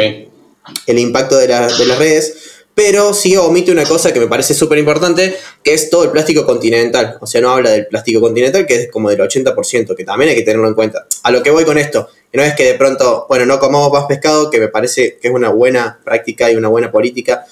el 0.87 0.99
impacto 0.99 1.37
de, 1.37 1.47
la- 1.47 1.67
de 1.67 1.85
las 1.85 1.97
redes, 1.97 2.35
pero 2.75 3.13
sí 3.13 3.35
omite 3.37 3.71
una 3.71 3.83
cosa 3.83 4.11
que 4.13 4.19
me 4.19 4.27
parece 4.27 4.53
súper 4.55 4.79
importante, 4.79 5.35
que 5.61 5.73
es 5.73 5.89
todo 5.91 6.05
el 6.05 6.09
plástico 6.09 6.43
continental. 6.45 7.17
O 7.21 7.27
sea, 7.27 7.39
no 7.41 7.51
habla 7.51 7.69
del 7.69 7.85
plástico 7.85 8.19
continental, 8.19 8.65
que 8.65 8.75
es 8.75 8.91
como 8.91 9.09
del 9.11 9.19
80%, 9.19 9.95
que 9.95 10.03
también 10.05 10.29
hay 10.31 10.35
que 10.37 10.41
tenerlo 10.41 10.67
en 10.67 10.73
cuenta. 10.73 11.05
A 11.21 11.29
lo 11.29 11.43
que 11.43 11.51
voy 11.51 11.65
con 11.65 11.77
esto, 11.77 12.07
que 12.31 12.37
no 12.39 12.43
es 12.43 12.55
que 12.55 12.63
de 12.63 12.73
pronto, 12.73 13.25
bueno, 13.29 13.45
no 13.45 13.59
comamos 13.59 13.91
más 13.91 14.05
pescado, 14.05 14.49
que 14.49 14.59
me 14.59 14.69
parece 14.69 15.17
que 15.21 15.27
es 15.27 15.33
una 15.33 15.49
buena 15.49 15.99
práctica 16.03 16.49
y 16.49 16.55
una 16.55 16.69
buena 16.69 16.91
política 16.91 17.45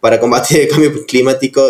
para 0.00 0.20
combatir 0.20 0.60
el 0.60 0.68
cambio 0.68 1.06
climático, 1.06 1.62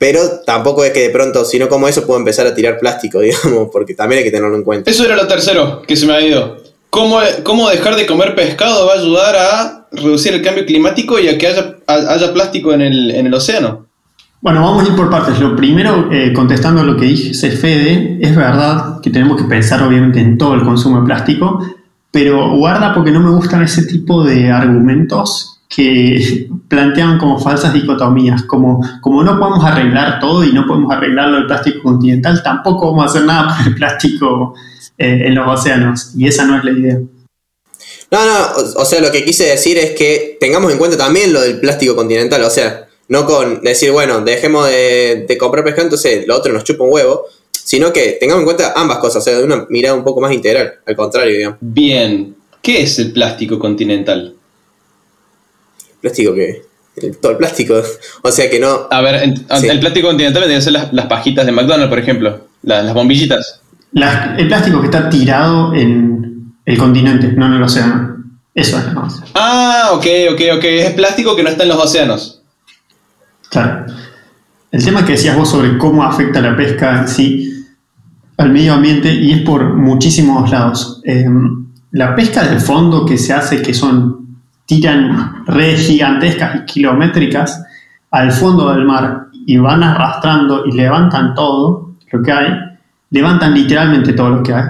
pero 0.00 0.40
tampoco 0.46 0.82
es 0.82 0.92
que 0.92 1.00
de 1.00 1.10
pronto, 1.10 1.44
si 1.44 1.58
no 1.58 1.68
como 1.68 1.86
eso, 1.86 2.06
puedo 2.06 2.18
empezar 2.18 2.46
a 2.46 2.54
tirar 2.54 2.78
plástico, 2.78 3.20
digamos, 3.20 3.68
porque 3.70 3.92
también 3.92 4.20
hay 4.20 4.24
que 4.24 4.30
tenerlo 4.30 4.56
en 4.56 4.64
cuenta. 4.64 4.90
Eso 4.90 5.04
era 5.04 5.14
lo 5.14 5.26
tercero 5.26 5.82
que 5.82 5.94
se 5.94 6.06
me 6.06 6.14
ha 6.14 6.22
ido. 6.22 6.56
¿Cómo, 6.88 7.18
cómo 7.42 7.68
dejar 7.68 7.96
de 7.96 8.06
comer 8.06 8.34
pescado 8.34 8.86
va 8.86 8.94
a 8.94 8.96
ayudar 8.96 9.36
a 9.36 9.86
reducir 9.92 10.32
el 10.32 10.40
cambio 10.40 10.64
climático 10.64 11.20
y 11.20 11.28
a 11.28 11.36
que 11.36 11.48
haya, 11.48 11.76
haya 11.86 12.32
plástico 12.32 12.72
en 12.72 12.80
el, 12.80 13.10
en 13.10 13.26
el 13.26 13.34
océano? 13.34 13.88
Bueno, 14.40 14.62
vamos 14.62 14.84
a 14.84 14.88
ir 14.88 14.96
por 14.96 15.10
partes. 15.10 15.38
Lo 15.38 15.54
primero, 15.54 16.08
eh, 16.10 16.32
contestando 16.32 16.80
a 16.80 16.84
lo 16.84 16.96
que 16.96 17.04
dice 17.04 17.50
Fede, 17.50 18.18
es 18.22 18.34
verdad 18.34 19.02
que 19.02 19.10
tenemos 19.10 19.36
que 19.36 19.46
pensar 19.46 19.82
obviamente 19.82 20.18
en 20.18 20.38
todo 20.38 20.54
el 20.54 20.62
consumo 20.62 21.00
de 21.00 21.04
plástico, 21.04 21.62
pero 22.10 22.56
guarda 22.56 22.94
porque 22.94 23.10
no 23.10 23.20
me 23.20 23.32
gustan 23.32 23.62
ese 23.62 23.84
tipo 23.84 24.24
de 24.24 24.50
argumentos 24.50 25.49
que 25.70 26.48
plantean 26.66 27.16
como 27.16 27.38
falsas 27.38 27.72
dicotomías, 27.72 28.42
como, 28.42 28.80
como 29.00 29.22
no 29.22 29.38
podemos 29.38 29.64
arreglar 29.64 30.18
todo 30.18 30.42
y 30.42 30.52
no 30.52 30.66
podemos 30.66 30.92
arreglarlo 30.92 31.38
el 31.38 31.46
plástico 31.46 31.84
continental, 31.84 32.42
tampoco 32.42 32.90
vamos 32.90 33.04
a 33.04 33.10
hacer 33.10 33.24
nada 33.24 33.56
por 33.56 33.68
el 33.68 33.74
plástico 33.76 34.54
eh, 34.98 35.22
en 35.26 35.34
los 35.36 35.46
océanos, 35.46 36.12
y 36.16 36.26
esa 36.26 36.44
no 36.44 36.58
es 36.58 36.64
la 36.64 36.72
idea. 36.72 36.98
No, 38.10 38.26
no, 38.26 38.46
o, 38.56 38.82
o 38.82 38.84
sea, 38.84 39.00
lo 39.00 39.12
que 39.12 39.24
quise 39.24 39.44
decir 39.44 39.78
es 39.78 39.92
que 39.92 40.36
tengamos 40.40 40.72
en 40.72 40.78
cuenta 40.78 40.96
también 40.96 41.32
lo 41.32 41.40
del 41.40 41.60
plástico 41.60 41.94
continental, 41.94 42.42
o 42.42 42.50
sea, 42.50 42.88
no 43.06 43.24
con 43.24 43.60
decir, 43.62 43.92
bueno, 43.92 44.22
dejemos 44.22 44.66
de, 44.66 45.24
de 45.28 45.38
comprar 45.38 45.62
pescado, 45.62 45.84
entonces 45.84 46.26
lo 46.26 46.36
otro 46.36 46.52
nos 46.52 46.64
chupa 46.64 46.82
un 46.82 46.92
huevo, 46.92 47.26
sino 47.52 47.92
que 47.92 48.16
tengamos 48.18 48.40
en 48.40 48.46
cuenta 48.46 48.72
ambas 48.74 48.98
cosas, 48.98 49.22
o 49.22 49.24
sea, 49.24 49.38
de 49.38 49.44
una 49.44 49.66
mirada 49.68 49.94
un 49.94 50.02
poco 50.02 50.20
más 50.20 50.32
integral, 50.32 50.80
al 50.84 50.96
contrario, 50.96 51.36
digamos. 51.36 51.58
Bien. 51.60 52.34
¿Qué 52.60 52.82
es 52.82 52.98
el 52.98 53.12
plástico 53.12 53.58
continental? 53.60 54.34
Plástico 56.00 56.34
que... 56.34 56.62
el- 56.96 57.16
todo 57.18 57.32
el 57.32 57.38
plástico, 57.38 57.74
o 58.22 58.30
sea 58.30 58.50
que 58.50 58.58
no... 58.60 58.86
A 58.90 59.00
ver, 59.00 59.22
en- 59.22 59.36
Sí. 59.60 59.68
el 59.68 59.80
plástico 59.80 60.08
continental 60.08 60.42
debe 60.48 60.60
ser 60.60 60.72
las, 60.72 60.92
las 60.92 61.06
pajitas 61.06 61.46
de 61.46 61.52
McDonald's, 61.52 61.88
por 61.88 61.98
ejemplo. 61.98 62.46
La- 62.62 62.82
las 62.82 62.94
bombillitas. 62.94 63.60
La- 63.92 64.34
el 64.38 64.48
plástico 64.48 64.80
que 64.80 64.86
está 64.86 65.08
tirado 65.10 65.74
en 65.74 66.52
el 66.64 66.78
continente, 66.78 67.28
no 67.32 67.46
en 67.46 67.52
el 67.54 67.62
océano. 67.62 68.16
Eso 68.54 68.78
es 68.78 68.92
más. 68.92 69.22
Ah, 69.34 69.90
ok, 69.94 70.06
ok, 70.32 70.40
ok. 70.56 70.64
Es 70.64 70.90
plástico 70.94 71.34
que 71.36 71.42
no 71.42 71.48
está 71.50 71.62
en 71.62 71.68
los 71.70 71.78
océanos. 71.78 72.42
Claro. 73.48 73.86
El 74.70 74.84
tema 74.84 75.04
que 75.04 75.12
decías 75.12 75.36
vos 75.36 75.48
sobre 75.50 75.76
cómo 75.78 76.04
afecta 76.04 76.40
la 76.40 76.56
pesca 76.56 77.00
en 77.00 77.08
sí 77.08 77.66
al 78.36 78.50
medio 78.52 78.74
ambiente 78.74 79.12
y 79.12 79.32
es 79.32 79.42
por 79.42 79.74
muchísimos 79.74 80.50
lados. 80.50 81.00
Eh, 81.04 81.26
la 81.92 82.14
pesca 82.14 82.44
del 82.44 82.60
fondo 82.60 83.04
que 83.04 83.18
se 83.18 83.32
hace, 83.32 83.62
que 83.62 83.74
son, 83.74 84.19
tiran 84.70 85.44
redes 85.46 85.88
gigantescas 85.88 86.54
y 86.54 86.64
kilométricas 86.64 87.64
al 88.12 88.30
fondo 88.30 88.72
del 88.72 88.84
mar 88.84 89.26
y 89.44 89.56
van 89.56 89.82
arrastrando 89.82 90.64
y 90.64 90.70
levantan 90.70 91.34
todo 91.34 91.96
lo 92.12 92.22
que 92.22 92.30
hay, 92.30 92.52
levantan 93.10 93.52
literalmente 93.52 94.12
todo 94.12 94.30
lo 94.30 94.42
que 94.44 94.54
hay. 94.54 94.64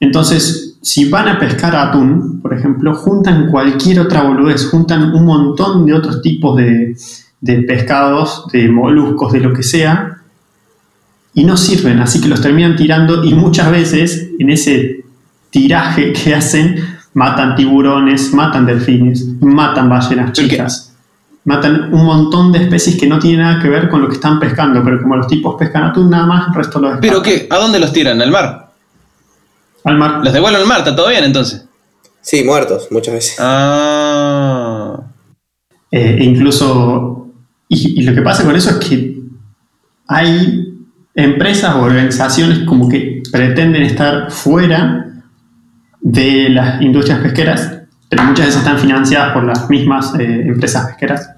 Entonces, 0.00 0.78
si 0.82 1.08
van 1.08 1.28
a 1.28 1.38
pescar 1.38 1.76
atún, 1.76 2.40
por 2.42 2.54
ejemplo, 2.54 2.92
juntan 2.92 3.48
cualquier 3.52 4.00
otra 4.00 4.22
boludez, 4.22 4.68
juntan 4.68 5.14
un 5.14 5.26
montón 5.26 5.86
de 5.86 5.94
otros 5.94 6.20
tipos 6.20 6.56
de, 6.56 6.96
de 7.40 7.62
pescados, 7.62 8.48
de 8.52 8.68
moluscos, 8.68 9.32
de 9.32 9.40
lo 9.40 9.52
que 9.52 9.62
sea, 9.62 10.22
y 11.34 11.44
no 11.44 11.56
sirven, 11.56 12.00
así 12.00 12.20
que 12.20 12.28
los 12.28 12.40
terminan 12.40 12.74
tirando 12.74 13.22
y 13.22 13.32
muchas 13.34 13.70
veces 13.70 14.30
en 14.40 14.50
ese 14.50 15.04
tiraje 15.50 16.12
que 16.12 16.34
hacen 16.34 16.91
matan 17.14 17.54
tiburones, 17.56 18.32
matan 18.32 18.66
delfines, 18.66 19.26
matan 19.40 19.88
ballenas 19.88 20.32
chicas, 20.32 20.94
matan 21.44 21.92
un 21.92 22.04
montón 22.04 22.52
de 22.52 22.64
especies 22.64 22.98
que 22.98 23.06
no 23.06 23.18
tienen 23.18 23.40
nada 23.40 23.60
que 23.60 23.68
ver 23.68 23.88
con 23.88 24.00
lo 24.00 24.08
que 24.08 24.14
están 24.14 24.38
pescando, 24.38 24.82
pero 24.82 25.00
como 25.00 25.16
los 25.16 25.26
tipos 25.26 25.56
pescan 25.58 25.84
atún 25.84 26.10
nada 26.10 26.26
más, 26.26 26.48
el 26.48 26.54
resto 26.54 26.80
lo 26.80 27.00
¿Pero 27.00 27.22
qué? 27.22 27.46
¿A 27.50 27.58
dónde 27.58 27.78
los 27.78 27.92
tiran? 27.92 28.20
¿Al 28.20 28.30
mar? 28.30 28.70
Al 29.84 29.98
mar. 29.98 30.20
¿Los 30.22 30.32
devuelven 30.32 30.62
al 30.62 30.66
mar? 30.66 30.78
¿Está 30.78 30.94
todo 30.94 31.08
bien 31.08 31.24
entonces? 31.24 31.66
Sí, 32.20 32.44
muertos, 32.44 32.88
muchas 32.90 33.14
veces. 33.14 33.36
Ah. 33.40 35.00
Eh, 35.90 36.16
e 36.20 36.24
incluso, 36.24 37.28
y, 37.68 38.00
y 38.00 38.04
lo 38.04 38.14
que 38.14 38.22
pasa 38.22 38.44
con 38.44 38.54
eso 38.54 38.70
es 38.70 38.76
que 38.76 39.20
hay 40.06 40.68
empresas 41.14 41.74
o 41.74 41.82
organizaciones 41.82 42.60
como 42.60 42.88
que 42.88 43.22
pretenden 43.30 43.82
estar 43.82 44.30
fuera 44.30 45.11
de 46.02 46.48
las 46.50 46.82
industrias 46.82 47.20
pesqueras, 47.20 47.78
pero 48.08 48.24
muchas 48.24 48.46
veces 48.46 48.60
están 48.60 48.78
financiadas 48.78 49.32
por 49.32 49.44
las 49.44 49.70
mismas 49.70 50.14
eh, 50.18 50.42
empresas 50.46 50.86
pesqueras, 50.86 51.30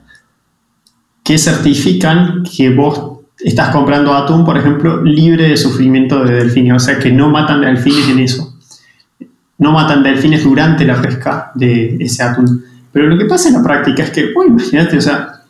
que 1.22 1.38
certifican 1.38 2.42
que 2.42 2.70
vos 2.70 3.20
estás 3.38 3.68
comprando 3.68 4.14
atún, 4.14 4.44
por 4.44 4.57
ejemplo, 4.57 5.03
libre 5.03 5.48
de 5.48 5.57
sufrimiento 5.57 6.24
de 6.24 6.35
delfines, 6.35 6.74
o 6.74 6.79
sea 6.79 6.98
que 6.98 7.12
no 7.12 7.31
matan 7.31 7.61
delfines 7.61 8.09
en 8.09 8.18
eso. 8.18 8.59
No 9.59 9.72
matan 9.72 10.03
delfines 10.03 10.42
durante 10.44 10.85
la 10.85 11.00
pesca 11.00 11.53
de 11.55 11.96
ese 12.00 12.22
atún. 12.22 12.64
Pero 12.92 13.07
lo 13.07 13.18
que 13.18 13.27
pasa 13.27 13.48
en 13.48 13.55
la 13.55 13.62
práctica 13.62 14.03
es 14.03 14.11
que, 14.11 14.33
uy, 14.35 14.46
imagínate, 14.48 14.96
o 14.96 15.00
sea, 15.00 15.40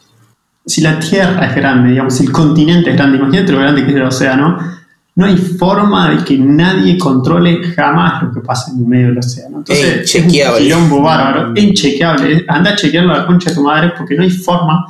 si 0.66 0.80
la 0.80 0.98
Tierra 0.98 1.46
es 1.46 1.54
grande, 1.54 1.90
digamos, 1.90 2.14
si 2.14 2.24
el 2.24 2.32
continente 2.32 2.90
es 2.90 2.96
grande, 2.96 3.18
imagínate 3.18 3.52
lo 3.52 3.58
grande 3.58 3.84
que 3.84 3.90
es 3.90 3.96
el 3.96 4.02
océano, 4.02 4.58
no 5.16 5.26
hay 5.26 5.36
forma 5.36 6.10
de 6.10 6.24
que 6.24 6.36
nadie 6.36 6.98
controle 6.98 7.62
jamás 7.74 8.22
lo 8.24 8.32
que 8.32 8.40
pasa 8.40 8.72
en 8.72 8.78
el 8.80 8.86
medio 8.86 9.06
del 9.08 9.18
océano. 9.18 9.58
Entonces, 9.58 9.86
es 10.02 10.14
un 10.16 10.22
Inchequeable. 10.24 10.60
quilombo 10.64 11.02
bárbaro, 11.02 11.52
inchequeable. 11.54 12.44
Anda 12.48 12.70
a 12.72 12.76
chequearlo 12.76 13.12
a 13.14 13.18
la 13.18 13.26
concha 13.26 13.50
de 13.50 13.56
tu 13.56 13.62
madre 13.62 13.92
porque 13.96 14.14
no 14.16 14.24
hay 14.24 14.30
forma. 14.30 14.86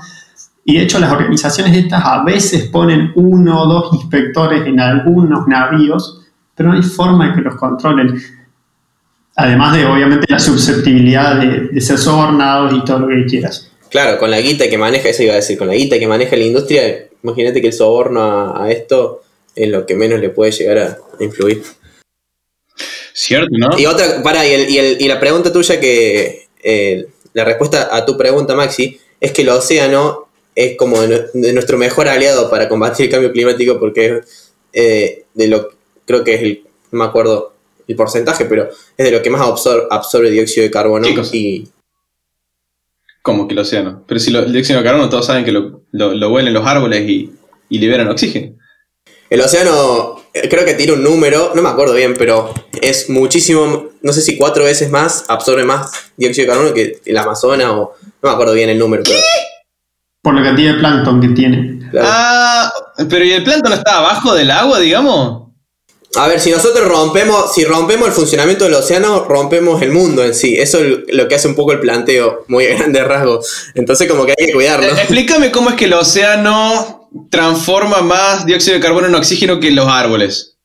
Y 0.64 0.78
de 0.78 0.84
hecho, 0.84 0.98
las 0.98 1.12
organizaciones 1.12 1.76
estas 1.76 2.02
a 2.02 2.24
veces 2.24 2.68
ponen 2.68 3.12
uno 3.16 3.62
o 3.62 3.66
dos 3.66 3.92
inspectores 3.92 4.66
en 4.66 4.80
algunos 4.80 5.46
navíos, 5.46 6.22
pero 6.54 6.70
no 6.70 6.76
hay 6.76 6.82
forma 6.82 7.28
de 7.28 7.34
que 7.34 7.40
los 7.42 7.56
controlen. 7.56 8.14
Además 9.36 9.76
de, 9.76 9.84
obviamente, 9.84 10.26
la 10.28 10.38
susceptibilidad 10.38 11.36
de, 11.38 11.68
de 11.68 11.80
ser 11.82 11.98
sobornados 11.98 12.72
y 12.72 12.82
todo 12.84 13.00
lo 13.00 13.08
que 13.08 13.26
quieras. 13.26 13.70
Claro, 13.90 14.18
con 14.18 14.30
la 14.30 14.40
guita 14.40 14.70
que 14.70 14.78
maneja, 14.78 15.10
eso 15.10 15.22
iba 15.22 15.32
a 15.32 15.36
decir, 15.36 15.58
con 15.58 15.66
la 15.68 15.74
guita 15.74 15.98
que 15.98 16.06
maneja 16.06 16.34
la 16.34 16.44
industria, 16.44 16.82
imagínate 17.22 17.60
que 17.60 17.66
el 17.66 17.72
soborno 17.74 18.22
a, 18.22 18.64
a 18.64 18.70
esto 18.70 19.20
es 19.56 19.68
lo 19.68 19.86
que 19.86 19.94
menos 19.94 20.20
le 20.20 20.30
puede 20.30 20.52
llegar 20.52 20.78
a, 20.78 20.98
a 21.18 21.24
influir. 21.24 21.62
Cierto, 23.12 23.48
¿no? 23.52 23.78
Y 23.78 23.86
otra, 23.86 24.22
para, 24.22 24.46
y, 24.46 24.52
el- 24.52 24.68
y 24.70 24.78
el- 24.78 25.00
y 25.00 25.08
la 25.08 25.20
pregunta 25.20 25.52
tuya 25.52 25.78
que, 25.80 26.48
eh, 26.62 27.06
la 27.32 27.44
respuesta 27.44 27.94
a 27.94 28.04
tu 28.04 28.16
pregunta, 28.16 28.54
Maxi, 28.54 28.98
es 29.20 29.32
que 29.32 29.42
el 29.42 29.48
océano 29.50 30.28
es 30.54 30.76
como 30.76 31.00
de, 31.00 31.08
nu- 31.08 31.40
de 31.40 31.52
nuestro 31.52 31.78
mejor 31.78 32.08
aliado 32.08 32.50
para 32.50 32.68
combatir 32.68 33.06
el 33.06 33.10
cambio 33.12 33.32
climático 33.32 33.78
porque 33.78 34.20
eh, 34.72 35.24
de 35.34 35.48
lo, 35.48 35.70
creo 36.06 36.24
que 36.24 36.34
es 36.34 36.42
el, 36.42 36.64
no 36.90 36.98
me 37.00 37.04
acuerdo 37.04 37.54
el 37.86 37.96
porcentaje, 37.96 38.44
pero 38.46 38.68
es 38.96 39.04
de 39.04 39.10
lo 39.10 39.22
que 39.22 39.30
más 39.30 39.40
absor- 39.42 39.86
absorbe 39.90 40.30
dióxido 40.30 40.64
de 40.64 40.70
carbono 40.70 41.06
y 41.32 41.68
Como 43.22 43.46
que 43.48 43.54
el 43.54 43.60
océano. 43.60 44.02
Pero 44.06 44.20
si 44.20 44.30
lo, 44.30 44.40
el 44.40 44.52
dióxido 44.52 44.78
de 44.80 44.84
carbono 44.84 45.08
todos 45.08 45.26
saben 45.26 45.44
que 45.44 45.52
lo, 45.52 45.82
lo, 45.92 46.14
lo 46.14 46.30
huelen 46.30 46.52
los 46.54 46.66
árboles 46.66 47.08
y, 47.08 47.32
y 47.68 47.78
liberan 47.78 48.08
oxígeno. 48.08 48.56
El 49.34 49.40
océano, 49.40 50.22
eh, 50.32 50.48
creo 50.48 50.64
que 50.64 50.74
tiene 50.74 50.92
un 50.92 51.02
número, 51.02 51.50
no 51.56 51.60
me 51.60 51.68
acuerdo 51.68 51.92
bien, 51.94 52.14
pero 52.16 52.54
es 52.80 53.10
muchísimo, 53.10 53.88
no 54.00 54.12
sé 54.12 54.22
si 54.22 54.36
cuatro 54.36 54.62
veces 54.62 54.92
más, 54.92 55.24
absorbe 55.26 55.64
más 55.64 55.90
dióxido 56.16 56.46
de 56.46 56.52
carbono 56.52 56.72
que 56.72 57.00
el 57.04 57.18
Amazonas 57.18 57.66
o 57.70 57.96
no 58.00 58.06
me 58.22 58.30
acuerdo 58.30 58.52
bien 58.52 58.70
el 58.70 58.78
número, 58.78 59.02
pero 59.04 59.18
Por 60.22 60.36
la 60.36 60.44
cantidad 60.44 60.74
de 60.74 60.78
plancton 60.78 61.20
que 61.20 61.28
tiene. 61.30 61.80
claro. 61.90 62.06
Ah, 62.08 62.72
pero 63.10 63.24
¿y 63.24 63.32
el 63.32 63.42
plancton 63.42 63.72
está 63.72 63.98
abajo 63.98 64.36
del 64.36 64.52
agua, 64.52 64.78
digamos? 64.78 65.48
A 66.14 66.28
ver, 66.28 66.38
si 66.38 66.52
nosotros 66.52 66.86
rompemos, 66.86 67.52
si 67.52 67.64
rompemos 67.64 68.06
el 68.06 68.14
funcionamiento 68.14 68.66
del 68.66 68.74
océano, 68.74 69.24
rompemos 69.24 69.82
el 69.82 69.90
mundo 69.90 70.22
en 70.22 70.32
sí. 70.32 70.54
Eso 70.56 70.78
es 70.78 71.12
lo 71.12 71.26
que 71.26 71.34
hace 71.34 71.48
un 71.48 71.56
poco 71.56 71.72
el 71.72 71.80
planteo, 71.80 72.44
muy 72.46 72.66
a 72.68 72.76
grandes 72.76 73.04
rasgos. 73.04 73.72
Entonces 73.74 74.08
como 74.08 74.26
que 74.26 74.34
hay 74.38 74.46
que 74.46 74.52
cuidarlo. 74.52 74.86
Eh, 74.86 74.92
Explícame 74.92 75.50
cómo 75.50 75.70
es 75.70 75.74
que 75.74 75.86
el 75.86 75.94
océano 75.94 77.03
transforma 77.30 78.02
más 78.02 78.46
dióxido 78.46 78.74
de 78.74 78.80
carbono 78.80 79.06
en 79.06 79.14
oxígeno 79.14 79.60
que 79.60 79.70
los 79.70 79.86
árboles. 79.88 80.56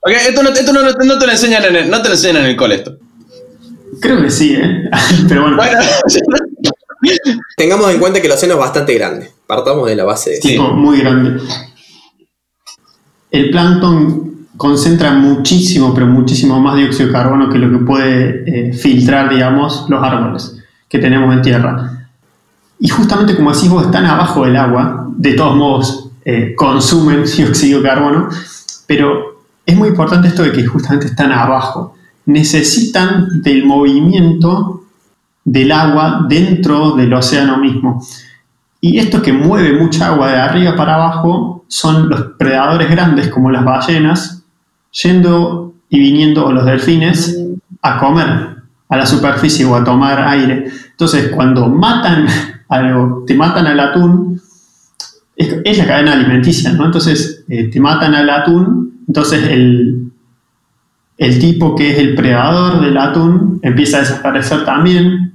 Ok, 0.00 0.12
esto 0.28 0.42
no, 0.42 0.50
esto 0.50 0.72
no, 0.72 0.82
no 0.82 1.18
te 1.18 1.26
lo 1.26 1.32
enseñan 1.32 1.64
en 1.64 1.76
el, 1.76 1.90
no 1.90 2.02
te 2.02 2.08
lo 2.08 2.14
enseñan 2.14 2.44
en 2.44 2.50
el 2.50 2.56
cole 2.56 2.76
esto. 2.76 2.96
Creo 4.00 4.22
que 4.22 4.30
sí, 4.30 4.54
¿eh? 4.54 4.90
Pero 5.28 5.42
bueno, 5.42 5.56
Bueno, 5.56 5.78
Tengamos 7.56 7.90
en 7.90 8.00
cuenta 8.00 8.20
que 8.20 8.26
el 8.26 8.32
océano 8.32 8.54
es 8.54 8.60
bastante 8.60 8.94
grande. 8.94 9.30
Partamos 9.46 9.88
de 9.88 9.96
la 9.96 10.04
base 10.04 10.30
de. 10.30 10.36
Sí. 10.36 10.58
muy 10.58 11.00
grande. 11.00 11.40
El 13.30 13.50
plancton 13.50 14.46
concentra 14.56 15.12
muchísimo, 15.12 15.92
pero 15.92 16.06
muchísimo 16.06 16.60
más 16.60 16.76
dióxido 16.76 17.08
de 17.08 17.12
carbono 17.12 17.50
que 17.50 17.58
lo 17.58 17.70
que 17.70 17.84
puede 17.84 18.44
eh, 18.46 18.72
filtrar, 18.72 19.28
digamos, 19.30 19.86
los 19.88 20.02
árboles 20.02 20.56
que 20.88 20.98
tenemos 20.98 21.34
en 21.34 21.42
tierra. 21.42 22.08
Y 22.78 22.88
justamente 22.88 23.34
como 23.34 23.52
decís 23.52 23.68
vos, 23.68 23.84
están 23.84 24.06
abajo 24.06 24.44
del 24.44 24.56
agua, 24.56 25.03
de 25.16 25.34
todos 25.34 25.56
modos 25.56 26.10
eh, 26.24 26.54
consumen 26.56 27.24
dióxido 27.36 27.80
de 27.80 27.88
carbono, 27.88 28.28
pero 28.86 29.42
es 29.66 29.76
muy 29.76 29.88
importante 29.88 30.28
esto 30.28 30.42
de 30.42 30.52
que 30.52 30.66
justamente 30.66 31.06
están 31.06 31.32
abajo. 31.32 31.94
Necesitan 32.26 33.42
del 33.42 33.64
movimiento 33.64 34.84
del 35.44 35.72
agua 35.72 36.24
dentro 36.28 36.92
del 36.92 37.12
océano 37.12 37.58
mismo. 37.58 38.02
Y 38.80 38.98
esto 38.98 39.22
que 39.22 39.32
mueve 39.32 39.78
mucha 39.78 40.08
agua 40.08 40.30
de 40.30 40.40
arriba 40.40 40.76
para 40.76 40.94
abajo 40.94 41.64
son 41.68 42.08
los 42.08 42.20
predadores 42.38 42.90
grandes 42.90 43.28
como 43.28 43.50
las 43.50 43.64
ballenas 43.64 44.42
yendo 45.02 45.74
y 45.88 45.98
viniendo 45.98 46.46
o 46.46 46.52
los 46.52 46.64
delfines 46.64 47.38
a 47.82 47.98
comer 47.98 48.54
a 48.88 48.96
la 48.96 49.06
superficie 49.06 49.64
o 49.64 49.74
a 49.74 49.84
tomar 49.84 50.20
aire. 50.28 50.70
Entonces, 50.90 51.30
cuando 51.34 51.68
matan 51.68 52.26
algo, 52.68 53.24
te 53.26 53.34
matan 53.34 53.66
al 53.66 53.80
atún, 53.80 54.40
es, 55.36 55.56
es 55.64 55.78
la 55.78 55.86
cadena 55.86 56.12
alimenticia, 56.12 56.72
¿no? 56.72 56.86
Entonces, 56.86 57.44
eh, 57.48 57.70
te 57.70 57.80
matan 57.80 58.14
al 58.14 58.30
atún, 58.30 59.04
entonces 59.06 59.44
el, 59.48 60.12
el 61.18 61.38
tipo 61.38 61.74
que 61.74 61.92
es 61.92 61.98
el 61.98 62.14
predador 62.14 62.80
del 62.80 62.96
atún 62.96 63.60
empieza 63.62 63.98
a 63.98 64.00
desaparecer 64.00 64.64
también. 64.64 65.32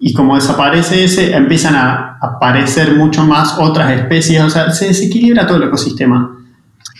Y 0.00 0.12
como 0.12 0.36
desaparece 0.36 1.02
ese, 1.04 1.34
empiezan 1.34 1.74
a 1.74 2.18
aparecer 2.20 2.94
mucho 2.94 3.24
más 3.24 3.56
otras 3.58 3.90
especies, 3.92 4.40
o 4.42 4.50
sea, 4.50 4.70
se 4.70 4.86
desequilibra 4.86 5.44
todo 5.46 5.56
el 5.56 5.64
ecosistema. 5.64 6.36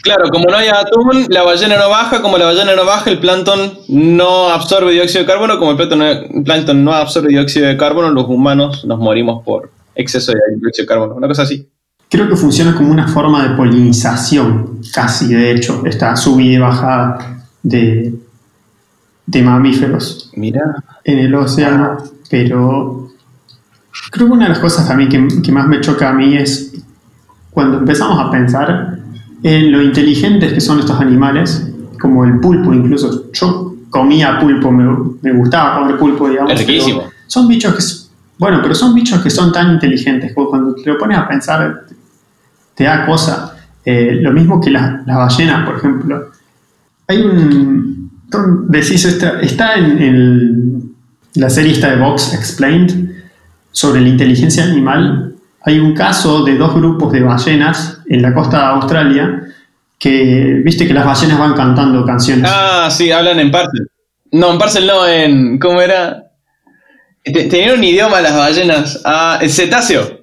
claro, 0.03 0.29
como 0.31 0.47
no 0.51 0.57
hay 0.57 0.67
atún, 0.67 1.27
la 1.29 1.45
ballena 1.45 1.77
no 1.77 1.89
baja, 1.91 2.21
como 2.21 2.39
la 2.39 2.47
ballena 2.47 2.75
no 2.75 2.85
baja, 2.85 3.11
el 3.11 3.21
plancton 3.21 3.79
no 3.89 4.49
absorbe 4.49 4.93
dióxido 4.93 5.21
de 5.21 5.27
carbono, 5.31 5.61
como 5.61 5.73
el 5.73 5.77
plancton 5.77 5.99
no, 6.01 6.07
el 6.07 6.43
plancton 6.45 6.85
no 6.85 6.93
absorbe 6.93 7.29
dióxido 7.29 7.69
de 7.69 7.77
carbono, 7.77 8.11
los 8.11 8.27
humanos 8.27 8.85
nos 8.85 8.99
morimos 8.99 9.45
por 9.45 9.71
exceso 9.95 10.33
de 10.33 10.39
dióxido 10.57 10.83
de 10.83 10.89
carbono, 10.89 11.15
una 11.15 11.29
cosa 11.29 11.43
así. 11.43 11.69
Creo 12.11 12.29
que 12.29 12.37
funciona 12.37 12.75
como 12.75 12.91
una 12.91 13.07
forma 13.07 13.47
de 13.47 13.55
polinización, 13.55 14.81
casi 14.95 15.35
de 15.35 15.53
hecho, 15.53 15.83
esta 15.85 16.17
subida 16.17 16.53
y 16.55 16.59
bajada 16.59 17.45
de, 17.63 18.15
de 19.27 19.43
mamíferos 19.43 20.31
Mira. 20.35 20.83
en 21.05 21.19
el 21.19 21.35
océano. 21.35 21.99
Pero 22.31 23.11
creo 24.11 24.27
que 24.27 24.33
una 24.33 24.45
de 24.45 24.51
las 24.51 24.59
cosas 24.59 24.89
también 24.89 25.11
que, 25.11 25.43
que 25.43 25.53
más 25.53 25.67
me 25.67 25.81
choca 25.81 26.11
a 26.11 26.13
mí 26.13 26.37
es 26.37 26.75
cuando 27.51 27.79
empezamos 27.79 28.19
a 28.21 28.31
pensar 28.31 28.99
en 29.43 29.73
lo 29.73 29.83
inteligentes 29.83 30.53
que 30.53 30.61
son 30.61 30.81
estos 30.81 31.01
animales, 31.01 31.71
como 32.01 32.25
el 32.25 32.41
pulpo 32.41 32.73
incluso. 32.73 33.31
Yo 33.33 33.75
comía 33.91 34.39
pulpo, 34.39 34.71
me, 34.71 34.85
me 35.23 35.33
gustaba 35.33 35.81
comer 35.81 35.99
pulpo, 35.99 36.29
digamos. 36.29 36.53
Es 36.53 36.61
riquísimo. 36.61 37.01
pero 37.01 37.13
Son 37.27 37.49
bichos 37.49 37.75
que... 37.75 38.09
Bueno, 38.39 38.61
pero 38.63 38.75
son 38.75 38.95
bichos 38.95 39.21
que 39.21 39.31
son 39.31 39.53
tan 39.53 39.73
inteligentes, 39.73 40.33
cuando 40.33 40.75
te 40.75 40.89
lo 40.89 40.97
pones 40.97 41.19
a 41.19 41.27
pensar 41.27 41.87
te 42.79 42.85
da 42.85 43.05
cosa. 43.05 43.57
Eh, 43.85 44.19
lo 44.21 44.33
mismo 44.33 44.61
que 44.61 44.71
las 44.71 45.05
ballenas, 45.05 45.67
por 45.67 45.77
ejemplo. 45.79 46.31
Hay 47.09 47.21
un... 47.23 48.11
Decís, 48.69 49.05
está, 49.05 49.41
está 49.41 49.75
en 49.77 50.93
la 51.35 51.49
serie 51.51 51.73
esta 51.73 51.91
de 51.91 51.97
Vox 51.97 52.35
Explained 52.35 53.11
sobre 53.73 54.01
la 54.03 54.09
inteligencia 54.09 54.65
animal. 54.65 55.35
Hay 55.63 55.79
un 55.81 55.95
caso 55.95 56.45
de 56.45 56.57
dos 56.57 56.75
grupos 56.75 57.13
de 57.13 57.21
ballenas 57.23 58.01
en 58.07 58.23
la 58.23 58.33
costa 58.35 58.59
de 58.59 58.65
Australia 58.65 59.43
que, 59.99 60.61
viste 60.65 60.87
que 60.87 60.95
las 60.95 61.07
ballenas 61.07 61.39
van 61.39 61.55
cantando 61.55 62.05
canciones. 62.05 62.49
Ah, 62.53 62.89
sí, 62.91 63.11
hablan 63.11 63.41
en 63.41 63.51
parcel. 63.51 63.89
No, 64.31 64.53
en 64.53 64.59
parcel 64.59 64.87
no, 64.87 65.07
en. 65.07 65.59
¿Cómo 65.59 65.81
era? 65.81 66.25
Te- 67.25 67.45
Tenían 67.45 67.79
un 67.79 67.85
idioma 67.85 68.21
las 68.21 68.37
ballenas. 68.37 69.01
Ah, 69.07 69.39
el 69.41 69.51
cetáceo. 69.51 70.18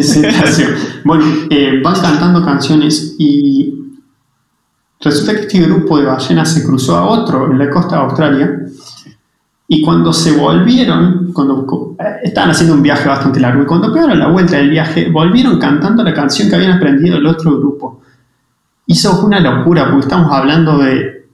Cetáceo. 0.00 0.68
bueno, 1.04 1.24
eh, 1.50 1.80
van 1.82 2.00
cantando 2.00 2.44
canciones 2.44 3.16
y 3.18 3.74
resulta 5.00 5.34
que 5.34 5.40
este 5.42 5.60
grupo 5.60 5.98
de 5.98 6.06
ballenas 6.06 6.52
se 6.52 6.64
cruzó 6.64 6.96
a 6.96 7.04
otro 7.04 7.50
en 7.50 7.58
la 7.58 7.68
costa 7.68 7.96
de 7.96 8.02
Australia 8.02 8.58
y 9.68 9.82
cuando 9.82 10.12
se 10.12 10.32
volvieron, 10.32 11.32
cuando 11.32 11.96
eh, 11.98 12.04
estaban 12.24 12.50
haciendo 12.50 12.74
un 12.74 12.82
viaje 12.82 13.08
bastante 13.08 13.40
largo 13.40 13.62
y 13.62 13.66
cuando 13.66 13.92
pegaron 13.92 14.18
la 14.18 14.28
vuelta 14.28 14.56
del 14.56 14.70
viaje, 14.70 15.08
volvieron 15.10 15.58
cantando 15.58 16.02
la 16.02 16.12
canción 16.12 16.48
que 16.48 16.56
habían 16.56 16.72
aprendido 16.72 17.16
el 17.16 17.26
otro 17.26 17.58
grupo. 17.58 18.02
Fue 19.00 19.24
una 19.24 19.40
locura 19.40 19.88
porque 19.90 20.06
estamos 20.06 20.30
hablando 20.30 20.78
de 20.78 21.26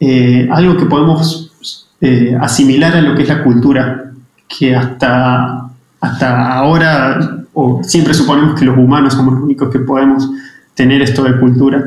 eh, 0.00 0.48
algo 0.50 0.76
que 0.76 0.86
podemos 0.86 1.52
eh, 2.00 2.36
asimilar 2.40 2.96
a 2.96 3.02
lo 3.02 3.14
que 3.14 3.22
es 3.22 3.28
la 3.28 3.44
cultura, 3.44 4.12
que 4.48 4.74
hasta, 4.74 5.70
hasta 6.00 6.54
ahora, 6.54 7.39
o 7.62 7.84
siempre 7.84 8.14
suponemos 8.14 8.58
que 8.58 8.64
los 8.64 8.76
humanos 8.76 9.14
somos 9.14 9.34
los 9.34 9.42
únicos 9.44 9.70
que 9.70 9.80
podemos 9.80 10.28
tener 10.74 11.02
esto 11.02 11.22
de 11.24 11.38
cultura. 11.38 11.84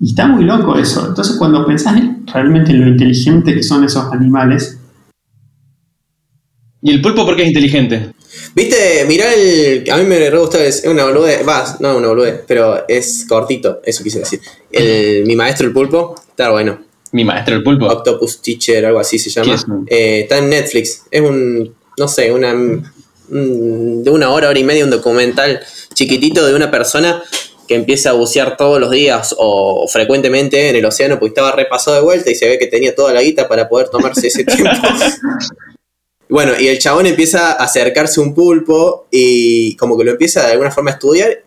Y 0.00 0.08
está 0.10 0.26
muy 0.26 0.44
loco 0.44 0.76
eso. 0.76 1.06
Entonces 1.08 1.36
cuando 1.36 1.64
pensás 1.66 1.96
en- 1.96 2.26
realmente 2.26 2.70
en 2.72 2.80
lo 2.80 2.88
inteligente 2.88 3.54
que 3.54 3.62
son 3.62 3.84
esos 3.84 4.12
animales, 4.12 4.78
¿Y 6.82 6.90
el 6.90 7.00
pulpo 7.00 7.24
por 7.24 7.34
qué 7.34 7.42
es 7.42 7.48
inteligente? 7.48 8.12
¿Viste? 8.54 9.06
Mirá 9.08 9.32
el. 9.32 9.90
A 9.90 9.96
mí 9.96 10.04
me 10.04 10.28
re 10.28 10.38
gustó, 10.38 10.58
es 10.58 10.84
una 10.86 11.04
boludez. 11.04 11.40
Va, 11.48 11.64
no 11.80 11.96
una 11.96 12.08
boludez, 12.08 12.42
pero 12.46 12.86
es 12.86 13.24
cortito, 13.26 13.80
eso 13.82 14.04
quise 14.04 14.18
decir. 14.18 14.40
El, 14.70 15.24
mi 15.26 15.34
maestro 15.34 15.66
el 15.66 15.72
pulpo, 15.72 16.14
está 16.28 16.50
bueno. 16.50 16.78
Mi 17.12 17.24
maestro, 17.24 17.54
el 17.56 17.62
pulpo. 17.62 17.86
Octopus 17.86 18.42
Teacher, 18.42 18.84
algo 18.84 18.98
así 19.00 19.18
se 19.18 19.30
llama. 19.30 19.46
¿Qué 19.46 19.54
es? 19.54 19.64
Eh, 19.86 20.20
está 20.24 20.38
en 20.38 20.50
Netflix. 20.50 21.04
Es 21.10 21.22
un. 21.22 21.72
No 21.96 22.06
sé, 22.06 22.30
una. 22.30 22.52
Mm, 23.28 24.02
De 24.02 24.10
una 24.10 24.30
hora, 24.30 24.48
hora 24.48 24.58
y 24.58 24.64
media, 24.64 24.84
un 24.84 24.90
documental 24.90 25.60
chiquitito 25.94 26.46
de 26.46 26.54
una 26.54 26.70
persona 26.70 27.22
que 27.66 27.74
empieza 27.76 28.10
a 28.10 28.12
bucear 28.12 28.56
todos 28.58 28.78
los 28.78 28.90
días 28.90 29.34
o 29.38 29.86
frecuentemente 29.88 30.68
en 30.68 30.76
el 30.76 30.84
océano 30.84 31.18
porque 31.18 31.28
estaba 31.30 31.52
repasado 31.52 31.96
de 31.96 32.02
vuelta 32.02 32.30
y 32.30 32.34
se 32.34 32.46
ve 32.46 32.58
que 32.58 32.66
tenía 32.66 32.94
toda 32.94 33.14
la 33.14 33.22
guita 33.22 33.48
para 33.48 33.68
poder 33.68 33.88
tomarse 33.88 34.26
ese 34.26 34.44
tiempo. 34.44 34.70
Bueno, 36.28 36.52
y 36.58 36.68
el 36.68 36.78
chabón 36.78 37.06
empieza 37.06 37.52
a 37.52 37.64
acercarse 37.64 38.18
a 38.18 38.24
un 38.24 38.34
pulpo 38.34 39.06
y 39.10 39.76
como 39.76 39.96
que 39.96 40.04
lo 40.04 40.12
empieza 40.12 40.44
de 40.46 40.52
alguna 40.52 40.70
forma 40.70 40.90
a 40.90 40.94
estudiar. 40.94 41.42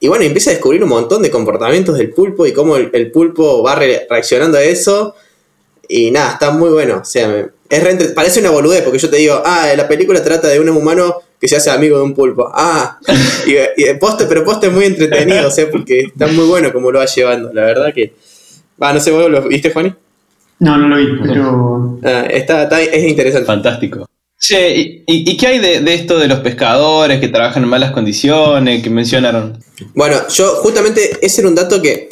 Y 0.00 0.08
bueno, 0.08 0.24
empieza 0.24 0.50
a 0.50 0.54
descubrir 0.54 0.82
un 0.82 0.88
montón 0.88 1.22
de 1.22 1.30
comportamientos 1.30 1.96
del 1.98 2.10
pulpo 2.10 2.46
y 2.46 2.52
cómo 2.52 2.76
el, 2.76 2.90
el 2.92 3.10
pulpo 3.12 3.62
va 3.62 3.74
re- 3.76 4.06
reaccionando 4.08 4.56
a 4.58 4.62
eso. 4.62 5.14
Y 5.86 6.10
nada, 6.10 6.32
está 6.32 6.50
muy 6.50 6.70
bueno. 6.70 7.00
O 7.02 7.04
sea, 7.04 7.28
me- 7.28 7.48
es 7.72 7.82
re 7.82 7.94
parece 8.14 8.40
una 8.40 8.50
boludez 8.50 8.82
porque 8.82 8.98
yo 8.98 9.08
te 9.10 9.16
digo, 9.16 9.42
ah, 9.44 9.68
la 9.76 9.88
película 9.88 10.22
trata 10.22 10.48
de 10.48 10.60
un 10.60 10.68
humano 10.68 11.16
que 11.40 11.48
se 11.48 11.56
hace 11.56 11.70
amigo 11.70 11.96
de 11.98 12.04
un 12.04 12.14
pulpo. 12.14 12.48
Ah, 12.54 12.98
y, 13.46 13.82
y 13.82 13.94
poste, 13.94 14.26
pero 14.26 14.44
poste 14.44 14.68
es 14.68 14.72
muy 14.72 14.84
entretenido, 14.84 15.48
o 15.48 15.50
sea, 15.50 15.70
porque 15.70 16.00
está 16.00 16.26
muy 16.28 16.44
bueno 16.46 16.72
como 16.72 16.92
lo 16.92 16.98
va 17.00 17.06
llevando. 17.06 17.52
La 17.52 17.62
verdad 17.62 17.92
que... 17.94 18.12
Va, 18.80 18.92
no 18.92 19.00
sé, 19.00 19.10
¿vos 19.10 19.30
lo 19.30 19.42
viste, 19.48 19.70
Juani? 19.72 19.92
no, 20.60 20.76
no 20.76 20.88
lo 20.88 20.96
vi, 20.96 21.06
pero 21.26 21.98
Ah, 22.04 22.26
está, 22.30 22.64
está- 22.64 22.80
es 22.82 23.04
interesante. 23.08 23.46
Fantástico. 23.46 24.06
Che, 24.38 24.74
¿y, 24.76 25.04
y- 25.06 25.30
y 25.30 25.36
qué 25.36 25.46
hay 25.46 25.58
de, 25.60 25.80
de 25.80 25.94
esto 25.94 26.18
de 26.18 26.26
los 26.28 26.40
pescadores 26.40 27.20
que 27.20 27.28
trabajan 27.28 27.62
en 27.62 27.68
malas 27.68 27.92
condiciones, 27.92 28.82
que 28.82 28.90
mencionaron? 28.90 29.58
Bueno, 29.94 30.16
yo 30.28 30.46
justamente 30.56 31.16
ese 31.22 31.40
era 31.42 31.48
un 31.48 31.54
dato 31.54 31.80
que, 31.80 32.08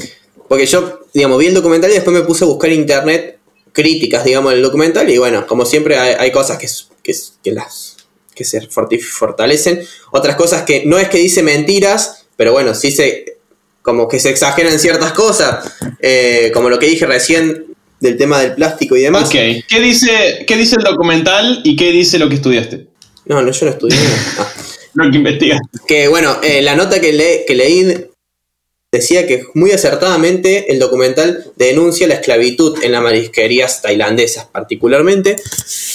porque 0.49 0.65
yo, 0.67 1.01
digamos, 1.13 1.39
vi 1.39 1.47
el 1.47 1.55
documental 1.55 1.91
y 1.91 1.95
después 1.95 2.17
me 2.17 2.23
puse 2.23 2.45
a 2.45 2.49
buscar 2.49 2.71
en 2.71 2.81
internet 2.81 3.39
críticas, 3.73 4.25
digamos, 4.25 4.53
del 4.53 4.63
documental 4.63 5.09
y 5.11 5.19
bueno, 5.19 5.47
como 5.47 5.65
siempre 5.65 5.99
hay, 5.99 6.15
hay 6.19 6.33
cosas 6.33 6.59
que, 6.59 6.67
que, 7.03 7.15
que 7.43 7.53
las 7.53 7.97
que 8.35 8.45
se 8.45 8.61
fortalecen, 8.67 9.83
otras 10.13 10.37
cosas 10.37 10.63
que 10.63 10.85
no 10.87 10.99
es 10.99 11.09
que 11.09 11.19
dice 11.19 11.43
mentiras, 11.43 12.27
pero 12.37 12.53
bueno, 12.53 12.75
sí 12.75 12.91
se, 12.91 13.37
como 13.83 14.09
que 14.09 14.19
se 14.19 14.31
exageran 14.31 14.79
ciertas 14.79 15.13
cosas, 15.13 15.75
eh, 16.01 16.51
como 16.55 16.71
lo 16.71 16.79
que 16.79 16.87
dije 16.87 17.05
recién 17.07 17.67
del 18.01 18.17
tema 18.17 18.41
del 18.41 18.55
plástico 18.55 18.97
y 18.97 19.03
demás. 19.03 19.25
Ok, 19.27 19.33
¿Qué 19.69 19.81
dice, 19.81 20.45
¿qué 20.47 20.57
dice 20.57 20.77
el 20.77 20.85
documental 20.85 21.61
y 21.65 21.77
qué 21.77 21.93
dice 21.93 22.19
lo 22.19 22.29
que 22.31 22.37
estudiaste? 22.37 22.87
No, 23.27 23.43
no, 23.43 23.51
yo 23.53 23.67
no 23.67 23.73
estudié. 23.73 23.99
Ah. 24.39 24.53
Lo 24.95 25.09
que 25.09 25.19
investigaste. 25.19 25.67
Que 25.87 26.09
bueno, 26.09 26.39
eh, 26.43 26.63
la 26.63 26.75
nota 26.75 27.01
que, 27.01 27.13
le- 27.13 27.45
que 27.47 27.55
leí 27.55 28.07
decía 28.93 29.27
que 29.27 29.45
muy 29.55 29.71
acertadamente 29.71 30.73
el 30.73 30.81
documental 30.81 31.53
denuncia 31.57 32.09
la 32.09 32.15
esclavitud 32.15 32.83
en 32.83 32.93
las 32.93 33.03
marisquerías 33.03 33.83
tailandesas, 33.83 34.47
particularmente, 34.47 35.37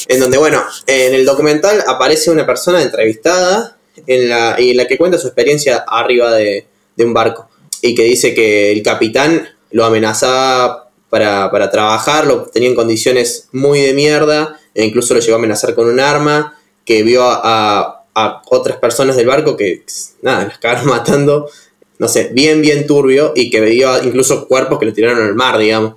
en 0.07 0.19
donde, 0.19 0.37
bueno, 0.37 0.63
en 0.87 1.13
el 1.13 1.25
documental 1.25 1.83
aparece 1.87 2.31
una 2.31 2.45
persona 2.45 2.81
entrevistada 2.81 3.77
en 4.07 4.29
la, 4.29 4.55
y 4.57 4.71
en 4.71 4.77
la 4.77 4.87
que 4.87 4.97
cuenta 4.97 5.17
su 5.17 5.27
experiencia 5.27 5.83
arriba 5.87 6.33
de, 6.33 6.67
un 6.99 7.13
barco 7.13 7.49
y 7.81 7.93
que 7.93 8.03
dice 8.03 8.33
que 8.33 8.71
el 8.71 8.81
capitán 8.81 9.45
lo 9.71 9.83
amenazaba 9.83 10.89
para, 11.09 11.51
para 11.51 11.69
trabajar, 11.69 12.25
lo 12.25 12.45
tenía 12.45 12.69
en 12.69 12.75
condiciones 12.75 13.49
muy 13.51 13.81
de 13.81 13.93
mierda, 13.93 14.57
e 14.73 14.85
incluso 14.85 15.13
lo 15.13 15.19
llegó 15.19 15.33
a 15.33 15.39
amenazar 15.39 15.75
con 15.75 15.89
un 15.89 15.99
arma, 15.99 16.57
que 16.85 17.03
vio 17.03 17.23
a, 17.25 18.05
a 18.15 18.41
otras 18.49 18.77
personas 18.77 19.17
del 19.17 19.27
barco 19.27 19.57
que, 19.57 19.83
nada, 20.21 20.45
las 20.45 20.55
acabaron 20.55 20.85
matando, 20.89 21.49
no 21.97 22.07
sé, 22.07 22.29
bien, 22.33 22.61
bien 22.61 22.87
turbio, 22.87 23.33
y 23.35 23.49
que 23.49 23.61
vio 23.61 24.03
incluso 24.03 24.47
cuerpos 24.47 24.79
que 24.79 24.85
lo 24.85 24.93
tiraron 24.93 25.23
al 25.23 25.35
mar, 25.35 25.57
digamos. 25.57 25.95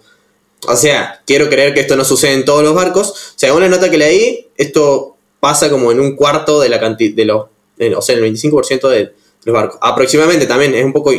O 0.67 0.77
sea, 0.77 1.23
quiero 1.27 1.49
creer 1.49 1.75
que 1.75 1.81
esto 1.81 1.97
no 1.97 2.05
sucede 2.05 2.35
en 2.35 2.45
todos 2.45 2.63
los 2.63 2.75
barcos. 2.75 3.33
Según 3.37 3.61
la 3.61 3.69
nota 3.69 3.91
que 3.91 3.99
leí, 3.99 4.49
esto 4.57 5.17
pasa 5.41 5.71
como 5.71 5.93
en 5.93 6.01
un 6.01 6.17
cuarto 6.17 6.61
de 6.61 6.69
la 6.69 6.81
cantidad, 6.81 7.15
de 7.15 7.25
los, 7.25 7.47
o 7.97 8.03
sea, 8.03 8.17
el 8.17 8.23
25% 8.23 8.89
de 8.89 9.13
los 9.45 9.55
barcos. 9.55 9.79
Aproximadamente 9.81 10.47
también, 10.47 10.75
es 10.75 10.85
un 10.85 10.93
poco 10.93 11.13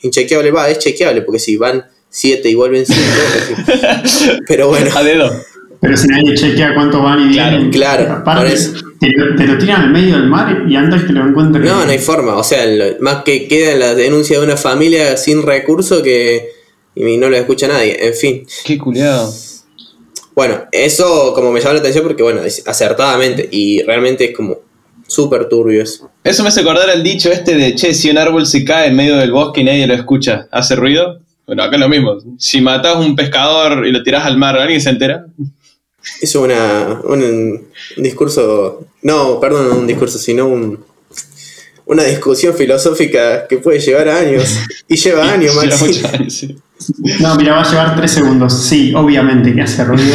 inchequeable, 0.00 0.50
va, 0.50 0.68
es 0.68 0.78
chequeable, 0.78 1.22
porque 1.22 1.38
si 1.38 1.56
van 1.56 1.84
7 2.10 2.48
y 2.48 2.54
vuelven 2.54 2.84
5, 2.86 3.00
pero 4.48 4.68
bueno. 4.68 4.90
A 4.94 5.02
dedo. 5.02 5.30
Pero 5.84 5.96
si 5.98 6.08
nadie 6.08 6.34
chequea 6.34 6.74
cuánto 6.74 7.02
van 7.02 7.30
y 7.30 7.34
Claro, 7.34 7.68
claro, 7.70 8.12
aparte, 8.14 8.56
te, 8.98 9.10
lo- 9.10 9.36
te 9.36 9.46
lo 9.46 9.58
tiran 9.58 9.82
al 9.82 9.90
medio 9.90 10.14
del 10.16 10.26
mar 10.28 10.64
y 10.66 10.74
antes 10.76 11.04
que 11.04 11.12
lo 11.12 11.28
encuentres. 11.28 11.62
No, 11.62 11.84
no 11.84 11.90
hay 11.90 11.98
forma. 11.98 12.36
O 12.38 12.42
sea, 12.42 12.64
lo- 12.64 12.98
más 13.00 13.22
que 13.22 13.46
queda 13.48 13.74
la 13.76 13.94
denuncia 13.94 14.38
de 14.38 14.44
una 14.46 14.56
familia 14.56 15.18
sin 15.18 15.42
recurso 15.42 16.02
que 16.02 16.48
y 16.94 17.18
no 17.18 17.28
lo 17.28 17.36
escucha 17.36 17.68
nadie. 17.68 17.98
En 18.00 18.14
fin. 18.14 18.46
Qué 18.64 18.78
culiado. 18.78 19.30
Bueno, 20.34 20.62
eso 20.72 21.32
como 21.34 21.52
me 21.52 21.60
llama 21.60 21.74
la 21.74 21.80
atención 21.80 22.02
porque, 22.02 22.22
bueno, 22.22 22.42
es 22.42 22.66
acertadamente 22.66 23.46
y 23.52 23.82
realmente 23.82 24.24
es 24.30 24.36
como 24.36 24.56
súper 25.06 25.50
turbio 25.50 25.82
eso. 25.82 26.10
Eso 26.24 26.42
me 26.42 26.48
hace 26.48 26.60
acordar 26.62 26.88
al 26.88 27.02
dicho 27.02 27.30
este 27.30 27.56
de, 27.56 27.74
che, 27.74 27.92
si 27.92 28.08
un 28.10 28.16
árbol 28.16 28.46
se 28.46 28.64
cae 28.64 28.88
en 28.88 28.96
medio 28.96 29.16
del 29.18 29.32
bosque 29.32 29.60
y 29.60 29.64
nadie 29.64 29.86
lo 29.86 29.92
escucha, 29.94 30.48
¿hace 30.50 30.76
ruido? 30.76 31.20
Bueno, 31.46 31.62
acá 31.62 31.76
es 31.76 31.80
lo 31.80 31.88
mismo. 31.90 32.16
Si 32.38 32.62
matas 32.62 32.96
un 32.96 33.14
pescador 33.14 33.86
y 33.86 33.92
lo 33.92 34.02
tiras 34.02 34.24
al 34.24 34.38
mar, 34.38 34.56
¿alguien 34.58 34.80
se 34.80 34.88
entera? 34.88 35.26
Es 36.20 36.34
una, 36.34 37.00
un, 37.04 37.22
un 37.96 38.02
discurso, 38.02 38.86
no, 39.02 39.40
perdón, 39.40 39.68
no 39.68 39.76
un 39.76 39.86
discurso, 39.86 40.18
sino 40.18 40.46
un, 40.46 40.78
una 41.86 42.04
discusión 42.04 42.54
filosófica 42.54 43.46
que 43.46 43.58
puede 43.58 43.78
llevar 43.80 44.08
años. 44.08 44.58
Y 44.88 44.96
lleva 44.96 45.32
años, 45.32 45.54
Lleva 45.54 45.76
Maxi. 45.76 46.30
sí. 46.30 46.56
No, 47.20 47.34
mira, 47.36 47.54
va 47.54 47.62
a 47.62 47.70
llevar 47.70 47.96
tres 47.96 48.10
segundos. 48.10 48.52
Sí, 48.52 48.92
obviamente 48.94 49.54
que 49.54 49.62
hace 49.62 49.84
ruido. 49.84 50.14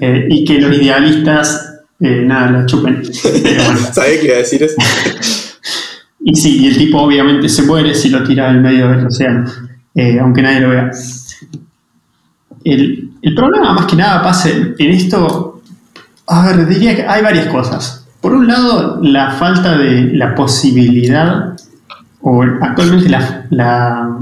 Eh, 0.00 0.26
y 0.28 0.44
que 0.44 0.58
los 0.58 0.76
idealistas, 0.76 1.76
eh, 2.00 2.22
nada, 2.26 2.50
lo 2.50 2.66
chupen. 2.66 3.02
Bueno. 3.22 3.78
Sabía 3.94 4.20
que 4.20 4.26
iba 4.26 4.34
a 4.34 4.38
decir 4.38 4.62
eso. 4.64 4.74
Y 6.22 6.34
sí, 6.34 6.58
y 6.62 6.66
el 6.68 6.76
tipo 6.76 7.00
obviamente 7.00 7.48
se 7.48 7.62
muere 7.62 7.94
si 7.94 8.10
lo 8.10 8.22
tira 8.24 8.50
al 8.50 8.60
medio 8.60 8.90
del 8.90 9.06
océano, 9.06 9.50
eh, 9.94 10.18
aunque 10.20 10.42
nadie 10.42 10.60
lo 10.60 10.70
vea. 10.70 10.90
El, 12.64 13.10
el 13.24 13.34
problema 13.34 13.72
más 13.72 13.86
que 13.86 13.96
nada 13.96 14.22
pasa 14.22 14.50
en 14.50 14.90
esto, 14.90 15.62
a 16.26 16.46
ver, 16.46 16.66
diría 16.68 16.94
que 16.94 17.06
hay 17.06 17.22
varias 17.22 17.46
cosas. 17.46 18.06
Por 18.20 18.34
un 18.34 18.46
lado, 18.46 18.98
la 19.02 19.30
falta 19.30 19.78
de 19.78 20.12
la 20.12 20.34
posibilidad, 20.34 21.56
o 22.20 22.42
actualmente 22.42 23.08
la, 23.08 23.46
la, 23.48 24.18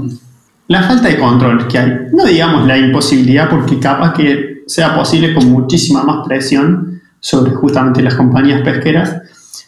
la 0.67 0.83
falta 0.83 1.09
de 1.09 1.17
control 1.17 1.67
que 1.67 1.79
hay. 1.79 1.91
No 2.13 2.25
digamos 2.25 2.65
la 2.65 2.77
imposibilidad, 2.77 3.49
porque 3.49 3.77
capaz 3.77 4.13
que 4.13 4.63
sea 4.67 4.95
posible 4.95 5.33
con 5.33 5.51
muchísima 5.51 6.03
más 6.03 6.25
presión 6.25 7.01
sobre 7.19 7.51
justamente 7.51 8.01
las 8.01 8.15
compañías 8.15 8.61
pesqueras. 8.61 9.17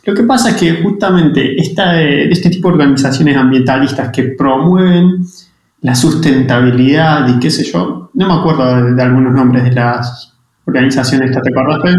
Lo 0.05 0.13
que 0.13 0.23
pasa 0.23 0.51
es 0.51 0.55
que 0.55 0.81
justamente 0.81 1.59
esta, 1.59 2.01
este 2.01 2.49
tipo 2.49 2.69
de 2.69 2.75
organizaciones 2.75 3.35
ambientalistas 3.35 4.11
que 4.13 4.23
promueven 4.23 5.25
la 5.81 5.93
sustentabilidad 5.93 7.27
y 7.27 7.39
qué 7.39 7.51
sé 7.51 7.65
yo, 7.65 8.04
no 8.15 8.27
me 8.27 8.33
acuerdo 8.33 8.83
de, 8.83 8.93
de 8.93 9.01
algunos 9.03 9.33
nombres 9.33 9.63
de 9.63 9.71
las 9.71 10.33
organizaciones, 10.65 11.31
¿te 11.31 11.49
acuerdas? 11.49 11.81
Fer? 11.83 11.95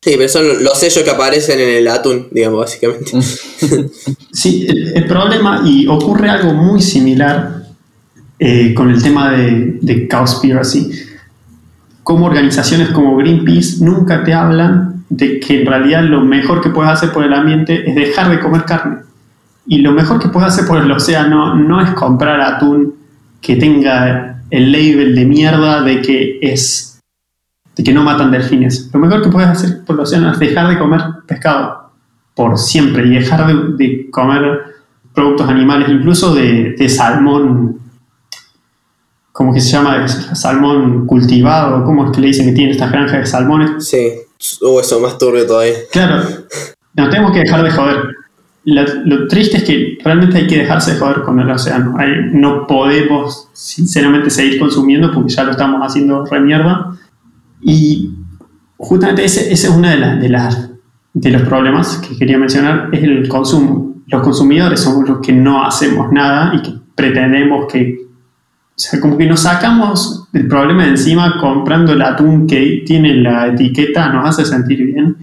Sí, 0.00 0.14
pero 0.18 0.28
son 0.28 0.44
los 0.62 0.78
sellos 0.78 1.02
que 1.02 1.10
aparecen 1.10 1.58
en 1.60 1.78
el 1.78 1.88
atún, 1.88 2.28
digamos, 2.30 2.60
básicamente. 2.60 3.10
Sí, 4.32 4.66
el, 4.68 4.96
el 4.96 5.06
problema, 5.06 5.62
y 5.64 5.86
ocurre 5.86 6.28
algo 6.28 6.52
muy 6.52 6.82
similar 6.82 7.62
eh, 8.38 8.74
con 8.74 8.90
el 8.90 9.00
tema 9.00 9.30
de, 9.30 9.78
de 9.80 10.08
Cowspiracy, 10.08 10.90
como 12.02 12.26
organizaciones 12.26 12.90
como 12.90 13.16
Greenpeace 13.16 13.82
nunca 13.82 14.24
te 14.24 14.34
hablan 14.34 15.04
de 15.08 15.40
que 15.40 15.60
en 15.60 15.66
realidad 15.66 16.02
lo 16.02 16.20
mejor 16.20 16.60
que 16.60 16.70
puedes 16.70 16.92
hacer 16.92 17.12
por 17.12 17.24
el 17.24 17.32
ambiente 17.32 17.88
es 17.88 17.94
dejar 17.94 18.30
de 18.30 18.40
comer 18.40 18.64
carne. 18.64 18.98
Y 19.66 19.78
lo 19.78 19.92
mejor 19.92 20.20
que 20.20 20.28
puedes 20.28 20.52
hacer 20.52 20.66
por 20.66 20.82
el 20.82 20.90
océano 20.90 21.54
no 21.54 21.80
es 21.80 21.90
comprar 21.92 22.40
atún 22.40 22.94
que 23.40 23.56
tenga 23.56 24.33
el 24.54 24.70
label 24.70 25.16
de 25.16 25.24
mierda 25.24 25.82
de 25.82 26.00
que 26.00 26.38
es 26.40 27.00
de 27.74 27.82
que 27.82 27.92
no 27.92 28.04
matan 28.04 28.30
delfines. 28.30 28.88
Lo 28.92 29.00
mejor 29.00 29.20
que 29.20 29.28
puedes 29.28 29.48
hacer 29.48 29.84
por 29.84 29.96
el 29.96 30.02
océano 30.02 30.30
es 30.30 30.38
dejar 30.38 30.68
de 30.68 30.78
comer 30.78 31.00
pescado 31.26 31.90
por 32.36 32.56
siempre 32.56 33.04
y 33.04 33.10
dejar 33.10 33.46
de, 33.48 33.84
de 33.84 34.10
comer 34.10 34.74
productos 35.12 35.48
animales, 35.48 35.88
incluso 35.88 36.34
de, 36.34 36.76
de 36.78 36.88
salmón, 36.88 37.80
¿cómo 39.32 39.52
que 39.52 39.60
se 39.60 39.72
llama? 39.72 40.06
Salmón 40.06 41.06
cultivado, 41.06 41.84
¿cómo 41.84 42.06
es 42.06 42.12
que 42.12 42.20
le 42.20 42.28
dicen 42.28 42.46
que 42.46 42.52
tiene 42.52 42.72
estas 42.72 42.92
granjas 42.92 43.20
de 43.20 43.26
salmones? 43.26 43.88
Sí, 43.88 44.08
o 44.62 44.80
eso 44.80 45.00
más 45.00 45.18
turbio 45.18 45.46
todavía. 45.46 45.74
Claro, 45.90 46.22
nos 46.94 47.10
tenemos 47.10 47.32
que 47.32 47.40
dejar 47.40 47.64
de 47.64 47.70
joder. 47.72 48.13
La- 48.66 48.86
lo 49.04 49.28
triste 49.28 49.58
es 49.58 49.64
que 49.64 49.98
realmente 50.02 50.38
hay 50.38 50.46
que 50.46 50.58
dejarse 50.58 50.94
de 50.94 50.98
joder 50.98 51.22
con 51.22 51.38
el 51.38 51.50
océano. 51.50 51.94
Hay- 51.98 52.30
no 52.32 52.66
podemos, 52.66 53.48
sinceramente, 53.52 54.30
seguir 54.30 54.58
consumiendo 54.58 55.12
porque 55.12 55.32
ya 55.34 55.44
lo 55.44 55.50
estamos 55.50 55.80
haciendo 55.82 56.24
re 56.24 56.40
mierda. 56.40 56.92
Y 57.60 58.10
justamente 58.76 59.24
ese, 59.24 59.52
ese 59.52 59.66
es 59.68 59.72
uno 59.74 59.88
de, 59.88 59.96
las- 59.98 60.20
de, 60.20 60.28
las- 60.28 60.70
de 61.12 61.30
los 61.30 61.42
problemas 61.42 61.98
que 61.98 62.16
quería 62.16 62.38
mencionar, 62.38 62.88
es 62.92 63.02
el 63.02 63.28
consumo. 63.28 63.96
Los 64.06 64.22
consumidores 64.22 64.80
somos 64.80 65.08
los 65.08 65.20
que 65.20 65.32
no 65.32 65.64
hacemos 65.64 66.10
nada 66.12 66.54
y 66.54 66.62
que 66.62 66.74
pretendemos 66.94 67.66
que... 67.72 67.98
O 68.76 68.76
sea, 68.76 68.98
como 69.00 69.16
que 69.16 69.26
nos 69.26 69.40
sacamos 69.40 70.26
el 70.32 70.48
problema 70.48 70.82
de 70.84 70.90
encima 70.90 71.38
comprando 71.40 71.92
el 71.92 72.02
atún 72.02 72.46
que 72.46 72.82
tiene 72.84 73.14
la 73.14 73.46
etiqueta, 73.48 74.08
nos 74.12 74.28
hace 74.28 74.44
sentir 74.44 74.84
bien 74.84 75.16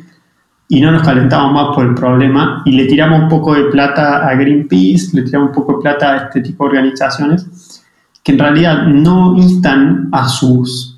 y 0.71 0.79
no 0.79 0.89
nos 0.89 1.03
calentamos 1.03 1.51
más 1.51 1.75
por 1.75 1.85
el 1.85 1.93
problema 1.95 2.61
y 2.63 2.71
le 2.71 2.85
tiramos 2.85 3.23
un 3.23 3.27
poco 3.27 3.53
de 3.53 3.65
plata 3.65 4.25
a 4.25 4.33
Greenpeace, 4.35 5.09
le 5.11 5.23
tiramos 5.23 5.49
un 5.49 5.53
poco 5.53 5.73
de 5.73 5.81
plata 5.81 6.13
a 6.13 6.17
este 6.27 6.39
tipo 6.39 6.63
de 6.63 6.69
organizaciones 6.69 7.83
que 8.23 8.31
en 8.31 8.39
realidad 8.39 8.87
no 8.87 9.35
instan 9.35 10.07
a 10.13 10.29
sus 10.29 10.97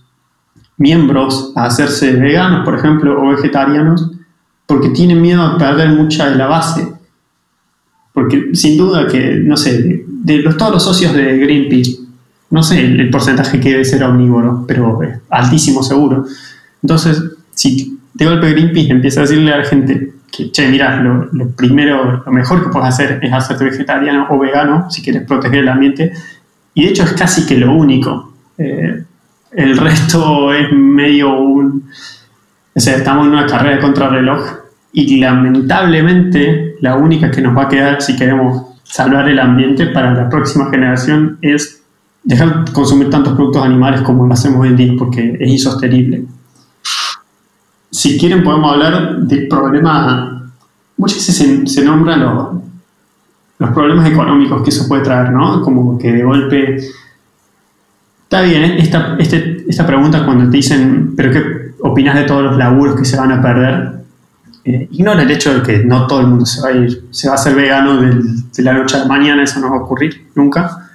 miembros 0.78 1.53
a 1.55 1.65
hacerse 1.65 2.11
veganos, 2.13 2.63
por 2.63 2.76
ejemplo, 2.76 3.19
o 3.19 3.30
vegetarianos, 3.30 4.11
porque 4.67 4.89
tienen 4.89 5.19
miedo 5.19 5.41
a 5.41 5.57
perder 5.57 5.89
mucha 5.89 6.30
de 6.30 6.36
la 6.36 6.45
base. 6.45 6.93
Porque 8.13 8.51
sin 8.53 8.78
duda 8.78 9.07
que, 9.07 9.38
no 9.43 9.57
sé, 9.57 10.05
de, 10.07 10.38
los, 10.38 10.55
todos 10.55 10.74
los 10.74 10.84
socios 10.84 11.13
de 11.13 11.39
Greenpeace, 11.39 11.97
no 12.51 12.61
sé 12.61 12.80
el, 12.80 12.99
el 12.99 13.09
porcentaje 13.09 13.59
que 13.59 13.71
debe 13.71 13.86
ser 13.86 14.03
omnívoro, 14.03 14.65
pero 14.67 15.01
es 15.01 15.17
altísimo 15.32 15.82
seguro. 15.82 16.26
Entonces, 16.84 17.24
si 17.55 17.97
de 18.14 18.26
golpe 18.26 18.51
Greenpeace 18.51 18.91
empieza 18.91 19.22
a 19.22 19.24
decirle 19.24 19.53
a 19.53 19.57
la 19.57 19.66
gente 19.66 20.14
que, 20.32 20.51
che, 20.51 20.68
mira, 20.68 20.97
lo, 20.97 21.30
lo 21.32 21.49
primero, 21.51 22.24
lo 22.26 22.32
mejor 22.32 22.64
que 22.64 22.70
puedes 22.70 22.89
hacer 22.89 23.20
es 23.22 23.34
hacerte 23.34 23.66
vegetariano 23.66 24.28
o 24.30 24.39
vegano 24.39 24.89
si 24.89 25.01
quieres 25.01 25.24
proteger 25.24 25.59
el 25.59 25.70
ambiente, 25.70 26.14
y 26.74 26.84
de 26.84 26.89
hecho 26.89 27.03
es 27.03 27.14
casi 27.14 27.45
que 27.45 27.57
lo 27.57 27.74
único. 27.74 28.34
Eh, 28.57 29.03
el 29.51 29.78
resto 29.78 30.53
es 30.53 30.72
medio 30.72 31.38
un... 31.38 31.89
O 32.76 32.80
sea, 32.80 32.97
estamos 32.97 33.28
en 33.28 33.34
una 33.34 33.45
carrera 33.45 33.76
de 33.76 33.82
contrarreloj 33.82 34.64
y 34.91 35.20
lamentablemente 35.20 36.76
la 36.82 36.95
única 36.95 37.30
que 37.30 37.41
nos 37.41 37.55
va 37.55 37.64
a 37.64 37.70
quedar 37.70 38.01
si 38.01 38.16
queremos 38.16 38.64
salvar 38.84 39.30
el 39.30 39.39
ambiente 39.39 39.88
para 39.88 40.14
la 40.14 40.30
próxima 40.30 40.70
generación 40.72 41.38
es 41.41 41.84
dejar 42.24 42.66
de 42.66 42.72
consumir 42.72 43.09
tantos 43.09 43.34
productos 43.34 43.64
animales 43.64 44.01
como 44.01 44.26
lo 44.26 44.34
hacemos 44.34 44.61
hoy 44.61 44.70
en 44.70 44.76
día 44.76 44.93
porque 44.97 45.38
es 45.39 45.49
insostenible. 45.49 46.26
Si 48.04 48.18
quieren 48.18 48.43
podemos 48.43 48.74
hablar 48.74 49.18
del 49.20 49.47
problema, 49.47 50.51
muchas 50.97 51.20
veces 51.20 51.38
se, 51.38 51.68
se 51.68 51.86
nombran 51.86 52.20
los, 52.20 52.56
los 53.60 53.70
problemas 53.72 54.10
económicos 54.10 54.62
que 54.62 54.72
eso 54.72 54.89
puede 54.89 55.04
traer, 55.04 55.32
¿no? 55.32 55.62
Como 55.62 55.97
que 55.97 56.12
de 56.12 56.22
golpe 56.24 56.80
Está 58.24 58.41
bien, 58.41 58.64
esta, 58.78 59.16
este- 59.20 59.64
esta 59.70 59.88
pregunta 59.88 60.26
cuando 60.26 60.49
te 60.51 60.58
dicen, 60.58 61.14
¿pero 61.16 61.32
qué 61.32 61.43
opinas 61.82 62.16
de 62.16 62.24
todos 62.24 62.43
los 62.43 62.58
laburos 62.58 62.95
que 62.97 63.06
se 63.06 63.16
van 63.16 63.32
a 63.32 63.41
perder? 63.41 63.93
Eh, 64.66 64.89
ignora 64.91 65.22
el 65.22 65.32
hecho 65.32 65.54
de 65.54 65.62
que 65.62 65.86
no 65.86 66.06
todo 66.06 66.20
el 66.20 66.28
mundo 66.28 66.45
se 66.45 66.60
va 66.62 66.68
a 66.70 66.72
ir, 66.74 67.06
se 67.10 67.30
va 67.30 67.36
a 67.36 67.38
hacer 67.38 67.56
vegano 67.56 68.01
del- 68.01 68.51
de 68.51 68.64
la 68.64 68.74
noche 68.74 68.97
a 68.97 68.99
la 68.99 69.06
mañana, 69.06 69.43
eso 69.43 69.62
no 69.62 69.70
va 69.70 69.78
a 69.78 69.82
ocurrir 69.84 70.28
nunca, 70.36 70.89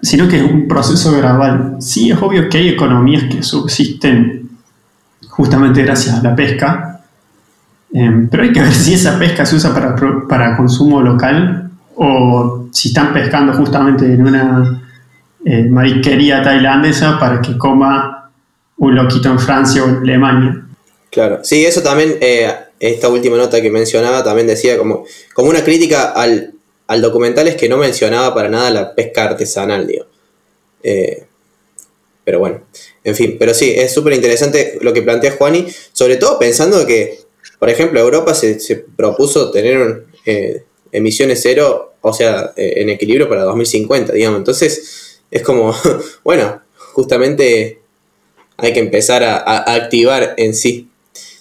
sino 0.00 0.26
que 0.26 0.36
es 0.42 0.50
un 0.50 0.66
proceso 0.68 1.14
gradual. 1.18 1.76
Sí, 1.80 2.10
es 2.10 2.16
obvio 2.22 2.48
que 2.48 2.56
hay 2.56 2.68
economías 2.68 3.24
que 3.24 3.42
subsisten 3.42 4.39
justamente 5.40 5.82
gracias 5.82 6.18
a 6.18 6.22
la 6.22 6.36
pesca, 6.36 7.00
eh, 7.94 8.26
pero 8.30 8.42
hay 8.42 8.52
que 8.52 8.60
ver 8.60 8.72
si 8.84 8.92
esa 8.92 9.18
pesca 9.18 9.46
se 9.46 9.56
usa 9.56 9.72
para, 9.72 9.96
para 10.28 10.54
consumo 10.54 11.00
local 11.00 11.70
o 11.96 12.66
si 12.70 12.88
están 12.88 13.14
pescando 13.14 13.54
justamente 13.54 14.04
en 14.04 14.26
una 14.26 14.82
eh, 15.46 15.62
mariquería 15.62 16.42
tailandesa 16.42 17.18
para 17.18 17.40
que 17.40 17.56
coma 17.56 18.30
un 18.76 18.94
loquito 18.94 19.30
en 19.30 19.38
Francia 19.38 19.82
o 19.82 19.88
en 19.88 19.96
Alemania. 19.96 20.62
Claro, 21.10 21.40
sí, 21.42 21.64
eso 21.64 21.80
también, 21.80 22.16
eh, 22.20 22.52
esta 22.78 23.08
última 23.08 23.38
nota 23.38 23.62
que 23.62 23.70
mencionaba 23.70 24.22
también 24.22 24.46
decía 24.46 24.76
como, 24.76 25.04
como 25.32 25.48
una 25.48 25.64
crítica 25.64 26.10
al, 26.10 26.52
al 26.86 27.00
documental 27.00 27.48
es 27.48 27.56
que 27.56 27.68
no 27.68 27.78
mencionaba 27.78 28.34
para 28.34 28.50
nada 28.50 28.70
la 28.70 28.94
pesca 28.94 29.24
artesanal, 29.24 29.86
digo. 29.86 30.04
Eh, 30.82 31.24
pero 32.24 32.38
bueno, 32.38 32.62
en 33.04 33.14
fin, 33.14 33.36
pero 33.38 33.54
sí, 33.54 33.72
es 33.74 33.92
súper 33.92 34.12
interesante 34.12 34.78
lo 34.80 34.92
que 34.92 35.02
plantea 35.02 35.32
Juani, 35.32 35.66
sobre 35.92 36.16
todo 36.16 36.38
pensando 36.38 36.86
que, 36.86 37.20
por 37.58 37.70
ejemplo, 37.70 38.00
Europa 38.00 38.34
se, 38.34 38.60
se 38.60 38.76
propuso 38.76 39.50
tener 39.50 40.04
eh, 40.26 40.64
emisiones 40.92 41.40
cero, 41.42 41.94
o 42.00 42.12
sea, 42.12 42.52
eh, 42.56 42.74
en 42.76 42.90
equilibrio 42.90 43.28
para 43.28 43.42
2050, 43.44 44.12
digamos. 44.12 44.38
Entonces, 44.38 45.20
es 45.30 45.42
como, 45.42 45.74
bueno, 46.24 46.62
justamente 46.92 47.80
hay 48.56 48.72
que 48.72 48.80
empezar 48.80 49.22
a, 49.22 49.36
a 49.36 49.74
activar 49.74 50.34
en 50.36 50.54
sí. 50.54 50.88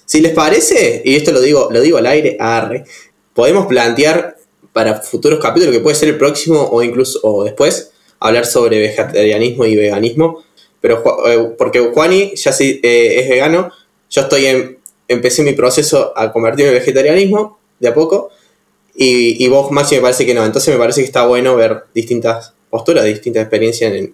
Si 0.06 0.22
les 0.22 0.34
parece, 0.34 1.02
y 1.06 1.16
esto 1.16 1.32
lo 1.32 1.42
digo, 1.42 1.70
lo 1.72 1.82
digo 1.82 1.98
al 1.98 2.08
aire, 2.08 2.38
arre, 2.40 2.86
podemos 3.34 3.68
plantear 3.68 4.38
para 4.74 5.02
futuros 5.02 5.40
capítulos, 5.40 5.74
que 5.74 5.82
puede 5.82 5.96
ser 5.96 6.10
el 6.10 6.18
próximo 6.18 6.62
o 6.72 6.82
incluso 6.84 7.20
o 7.24 7.44
después, 7.44 7.92
hablar 8.20 8.46
sobre 8.46 8.80
vegetarianismo 8.80 9.66
y 9.66 9.76
veganismo. 9.76 10.44
Pero 10.82 11.04
eh, 11.28 11.56
porque 11.58 11.80
Juani 11.80 12.34
ya 12.36 12.52
sí, 12.54 12.80
eh, 12.84 13.20
es 13.20 13.30
vegano, 13.30 13.72
yo 14.10 14.22
estoy 14.22 14.46
en, 14.46 14.78
empecé 15.08 15.44
mi 15.44 15.54
proceso 15.54 16.14
a 16.16 16.32
convertirme 16.32 16.72
en 16.72 16.80
vegetarianismo 16.80 17.60
de 17.80 17.88
a 17.90 17.94
poco. 17.94 18.30
Y, 18.96 19.44
y 19.44 19.48
vos, 19.48 19.72
Maxi, 19.72 19.96
me 19.96 20.02
parece 20.02 20.26
que 20.26 20.34
no. 20.34 20.46
Entonces 20.46 20.74
me 20.74 20.80
parece 20.80 21.02
que 21.02 21.08
está 21.08 21.26
bueno 21.26 21.56
ver 21.56 21.84
distintas 21.94 22.54
posturas, 22.70 23.06
distintas 23.06 23.42
experiencias 23.44 23.94
en, 23.94 24.14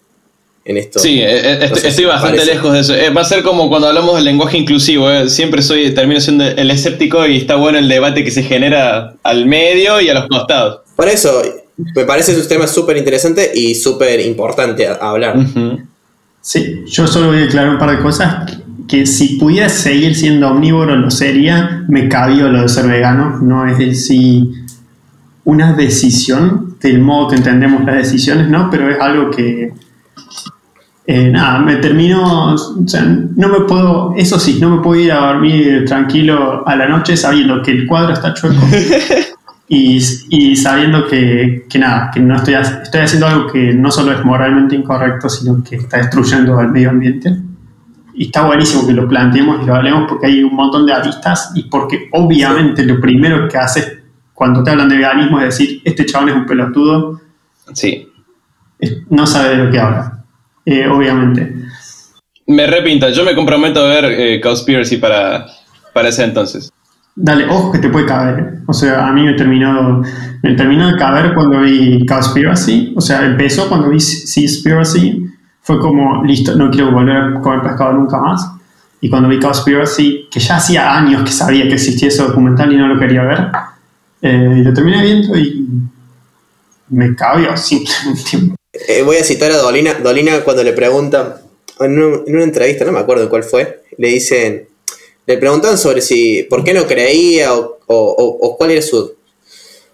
en 0.63 0.77
esto. 0.77 0.99
Sí, 0.99 1.21
eh, 1.21 1.63
eh, 1.63 1.69
estoy 1.83 2.05
bastante 2.05 2.37
parece. 2.37 2.53
lejos 2.55 2.73
de 2.73 2.79
eso. 2.81 2.95
Eh, 2.95 3.09
va 3.09 3.21
a 3.21 3.25
ser 3.25 3.41
como 3.43 3.67
cuando 3.69 3.87
hablamos 3.87 4.15
del 4.15 4.25
lenguaje 4.25 4.57
inclusivo. 4.57 5.09
eh. 5.09 5.29
Siempre 5.29 5.61
soy, 5.61 5.93
termino 5.93 6.19
siendo 6.21 6.45
el 6.45 6.69
escéptico 6.71 7.25
y 7.25 7.37
está 7.37 7.55
bueno 7.55 7.77
el 7.79 7.87
debate 7.89 8.23
que 8.23 8.31
se 8.31 8.43
genera 8.43 9.15
al 9.23 9.45
medio 9.47 9.99
y 10.01 10.09
a 10.09 10.13
los 10.13 10.27
costados. 10.27 10.81
Por 10.95 11.09
eso, 11.09 11.41
me 11.95 12.05
parece 12.05 12.35
un 12.35 12.47
tema 12.47 12.67
súper 12.67 12.97
interesante 12.97 13.51
y 13.55 13.75
súper 13.75 14.19
importante 14.19 14.87
a, 14.87 14.93
a 14.93 15.09
hablar. 15.11 15.37
Ujú. 15.37 15.79
Sí, 16.45 16.83
yo 16.85 17.07
solo 17.07 17.29
voy 17.29 17.41
a 17.41 17.45
aclarar 17.45 17.71
un 17.71 17.79
par 17.79 17.89
de 17.89 18.03
cosas. 18.03 18.53
Que 18.87 19.07
si 19.07 19.37
pudiera 19.37 19.67
seguir 19.67 20.13
siendo 20.13 20.47
omnívoro, 20.51 20.95
lo 20.95 21.09
sería. 21.09 21.83
Me 21.87 22.07
cabía 22.07 22.43
lo 22.43 22.61
de 22.61 22.69
ser 22.69 22.85
vegano. 22.85 23.39
No 23.41 23.65
es 23.65 23.79
decir 23.79 24.51
una 25.43 25.73
decisión 25.73 26.77
del 26.79 27.01
modo 27.01 27.29
que 27.29 27.37
entendemos 27.37 27.83
las 27.83 27.95
decisiones, 27.95 28.47
¿no? 28.47 28.69
Pero 28.69 28.91
es 28.91 28.99
algo 29.01 29.31
que. 29.31 29.73
eh, 31.07 31.29
nada, 31.31 31.57
me 31.57 31.77
termino. 31.77 32.53
O 32.53 32.87
sea, 32.87 33.01
no 33.01 33.49
me 33.49 33.61
puedo. 33.61 34.13
Eso 34.15 34.39
sí, 34.39 34.59
no 34.61 34.69
me 34.69 34.83
puedo 34.83 35.01
ir 35.01 35.13
a 35.13 35.33
dormir 35.33 35.85
tranquilo 35.87 36.63
a 36.67 36.75
la 36.75 36.87
noche 36.87 37.17
sabiendo 37.17 37.63
que 37.63 37.71
el 37.71 37.87
cuadro 37.87 38.13
está 38.13 38.35
chueco. 38.35 38.61
y, 39.67 39.99
y 40.29 40.55
sabiendo 40.55 41.07
que, 41.07 41.65
que 41.69 41.79
nada, 41.79 42.11
que 42.13 42.19
no 42.19 42.35
estoy, 42.35 42.53
estoy 42.53 43.01
haciendo 43.01 43.27
algo 43.27 43.51
que 43.51 43.73
no 43.73 43.89
solo 43.91 44.11
es 44.11 44.23
moralmente 44.23 44.75
incorrecto, 44.75 45.27
sino 45.29 45.63
que 45.63 45.77
está 45.77 45.97
destruyendo 45.97 46.59
el 46.61 46.69
medio 46.69 46.91
ambiente. 46.91 47.35
Y 48.13 48.27
está 48.27 48.43
buenísimo 48.45 48.85
que 48.87 48.93
lo 48.93 49.07
planteemos 49.07 49.61
y 49.61 49.65
lo 49.65 49.75
hablemos 49.75 50.05
porque 50.07 50.27
hay 50.27 50.43
un 50.43 50.55
montón 50.55 50.85
de 50.85 50.93
aristas 50.93 51.51
y 51.55 51.63
porque 51.63 52.07
obviamente 52.11 52.85
lo 52.85 53.01
primero 53.01 53.47
que 53.49 53.57
haces 53.57 53.99
cuando 54.33 54.63
te 54.63 54.71
hablan 54.71 54.89
de 54.89 54.97
veganismo 54.97 55.39
es 55.39 55.57
decir, 55.57 55.81
este 55.83 56.05
chabón 56.05 56.29
es 56.29 56.35
un 56.35 56.45
pelotudo, 56.45 57.21
Sí. 57.73 58.07
no 59.09 59.25
sabe 59.25 59.57
de 59.57 59.63
lo 59.63 59.71
que 59.71 59.79
habla. 59.79 60.23
Eh, 60.65 60.87
obviamente. 60.87 61.53
Me 62.47 62.67
repinta. 62.67 63.09
Yo 63.09 63.23
me 63.23 63.35
comprometo 63.35 63.81
a 63.81 63.87
ver 63.87 64.05
eh, 64.05 64.39
Conspiracy 64.41 64.97
para, 64.97 65.47
para 65.93 66.09
ese 66.09 66.23
entonces. 66.23 66.71
Dale, 67.17 67.45
ojo 67.49 67.71
que 67.71 67.79
te 67.79 67.89
puede 67.89 68.05
caber. 68.05 68.39
¿eh? 68.39 68.59
O 68.67 68.73
sea, 68.73 69.07
a 69.07 69.13
mí 69.13 69.23
me 69.23 69.33
terminó, 69.33 70.03
me 70.43 70.53
terminó 70.53 70.91
de 70.91 70.97
caber 70.97 71.33
cuando 71.33 71.61
vi 71.61 72.05
Cowspiracy. 72.05 72.93
O 72.95 73.01
sea, 73.01 73.25
empezó 73.25 73.69
cuando 73.69 73.89
vi 73.89 73.99
Seaspiracy. 74.01 75.25
Fue 75.61 75.79
como, 75.79 76.23
listo, 76.23 76.55
no 76.55 76.69
quiero 76.69 76.91
volver 76.91 77.15
a 77.15 77.39
comer 77.41 77.61
pescado 77.61 77.93
nunca 77.93 78.19
más. 78.19 78.45
Y 78.99 79.09
cuando 79.09 79.29
vi 79.29 79.39
Cowspiracy, 79.39 80.27
que 80.29 80.39
ya 80.39 80.57
hacía 80.57 80.97
años 80.97 81.23
que 81.23 81.31
sabía 81.31 81.63
que 81.67 81.75
existía 81.75 82.09
ese 82.09 82.21
documental 82.21 82.71
y 82.73 82.77
no 82.77 82.87
lo 82.87 82.99
quería 82.99 83.23
ver, 83.23 83.47
eh, 84.21 84.61
lo 84.63 84.73
terminé 84.73 85.01
viendo 85.01 85.37
y 85.37 85.67
me 86.89 87.15
cabió 87.15 87.55
simplemente. 87.57 88.55
Eh, 88.73 89.03
voy 89.03 89.17
a 89.17 89.23
citar 89.23 89.51
a 89.53 89.57
Dolina. 89.57 89.93
Dolina 89.93 90.41
cuando 90.41 90.63
le 90.63 90.73
preguntan, 90.73 91.35
en, 91.79 91.93
en 91.93 92.35
una 92.35 92.43
entrevista, 92.43 92.83
no 92.83 92.91
me 92.91 92.99
acuerdo 92.99 93.29
cuál 93.29 93.43
fue, 93.43 93.83
le 93.97 94.09
dicen, 94.09 94.67
le 95.25 95.37
preguntan 95.37 95.77
sobre 95.77 96.01
si, 96.01 96.43
por 96.43 96.63
qué 96.63 96.73
no 96.73 96.85
creía 96.87 97.53
o, 97.55 97.77
o- 97.87 98.37
o- 98.41 98.57
cuál 98.57 98.71
era 98.71 98.81
su, 98.81 99.13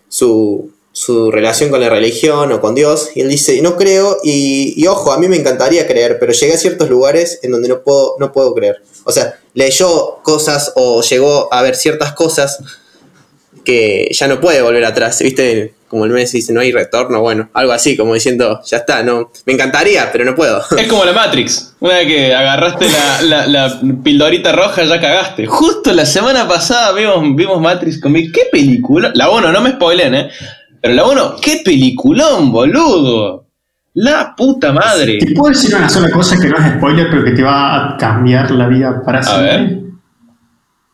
su, 0.09 0.69
su 0.91 1.31
relación 1.31 1.69
con 1.69 1.79
la 1.81 1.89
religión 1.89 2.51
o 2.51 2.59
con 2.61 2.75
Dios. 2.75 3.11
Y 3.15 3.21
él 3.21 3.29
dice, 3.29 3.61
no 3.61 3.77
creo 3.77 4.17
y, 4.23 4.73
y 4.81 4.87
ojo, 4.87 5.11
a 5.11 5.17
mí 5.17 5.27
me 5.27 5.37
encantaría 5.37 5.87
creer, 5.87 6.17
pero 6.19 6.33
llegué 6.33 6.53
a 6.53 6.57
ciertos 6.57 6.89
lugares 6.89 7.39
en 7.43 7.51
donde 7.51 7.69
no 7.69 7.81
puedo, 7.83 8.15
no 8.19 8.31
puedo 8.31 8.53
creer. 8.53 8.81
O 9.05 9.11
sea, 9.11 9.39
leyó 9.53 10.17
cosas 10.23 10.73
o 10.75 11.01
llegó 11.01 11.53
a 11.53 11.61
ver 11.61 11.75
ciertas 11.75 12.13
cosas 12.13 12.59
que 13.63 14.09
ya 14.11 14.27
no 14.27 14.39
puede 14.39 14.61
volver 14.61 14.83
atrás, 14.85 15.19
¿viste? 15.21 15.73
Como 15.87 16.05
el 16.05 16.11
mes 16.11 16.31
dice, 16.31 16.53
no 16.53 16.61
hay 16.61 16.71
retorno, 16.71 17.19
bueno, 17.19 17.49
algo 17.53 17.73
así, 17.73 17.97
como 17.97 18.13
diciendo, 18.13 18.61
ya 18.65 18.77
está, 18.77 19.03
no, 19.03 19.29
me 19.45 19.53
encantaría, 19.53 20.09
pero 20.11 20.23
no 20.23 20.35
puedo. 20.35 20.61
Es 20.77 20.87
como 20.87 21.03
la 21.03 21.11
Matrix. 21.11 21.75
Una 21.81 21.95
vez 21.95 22.07
que 22.07 22.33
agarraste 22.33 22.85
la, 22.89 23.45
la, 23.45 23.47
la 23.47 23.81
pildorita 24.01 24.53
roja, 24.53 24.85
ya 24.85 25.01
cagaste. 25.01 25.47
Justo 25.47 25.91
la 25.91 26.05
semana 26.05 26.47
pasada 26.47 26.93
vimos, 26.93 27.35
vimos 27.35 27.59
Matrix 27.59 27.99
con 27.99 28.13
mi. 28.13 28.31
¿Qué 28.31 28.43
película? 28.51 29.11
La 29.15 29.29
1, 29.29 29.51
no 29.51 29.61
me 29.61 29.71
spoilen, 29.71 30.15
¿eh? 30.15 30.29
Pero 30.81 30.93
la 30.93 31.05
1, 31.05 31.35
¿qué 31.41 31.61
peliculón, 31.65 32.51
boludo? 32.53 33.47
La 33.95 34.33
puta 34.33 34.71
madre. 34.71 35.17
Te 35.17 35.33
puedo 35.33 35.51
decir 35.53 35.75
una 35.75 35.89
sola 35.89 36.09
cosa 36.09 36.37
que 36.41 36.47
no 36.47 36.55
es 36.55 36.75
spoiler, 36.77 37.09
pero 37.09 37.25
que 37.25 37.31
te 37.31 37.43
va 37.43 37.75
a 37.95 37.97
cambiar 37.97 38.49
la 38.51 38.67
vida 38.67 39.01
para 39.05 39.19
A 39.19 39.23
siempre. 39.23 39.57
ver. 39.57 39.77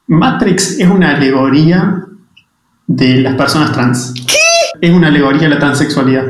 Matrix 0.08 0.80
es 0.80 0.88
una 0.88 1.16
alegoría 1.16 2.04
de 2.88 3.18
las 3.18 3.36
personas 3.36 3.72
trans. 3.74 4.14
¿Qué? 4.26 4.36
Es 4.82 4.92
una 4.92 5.08
alegoría 5.08 5.44
de 5.44 5.50
la 5.50 5.60
transexualidad. 5.60 6.26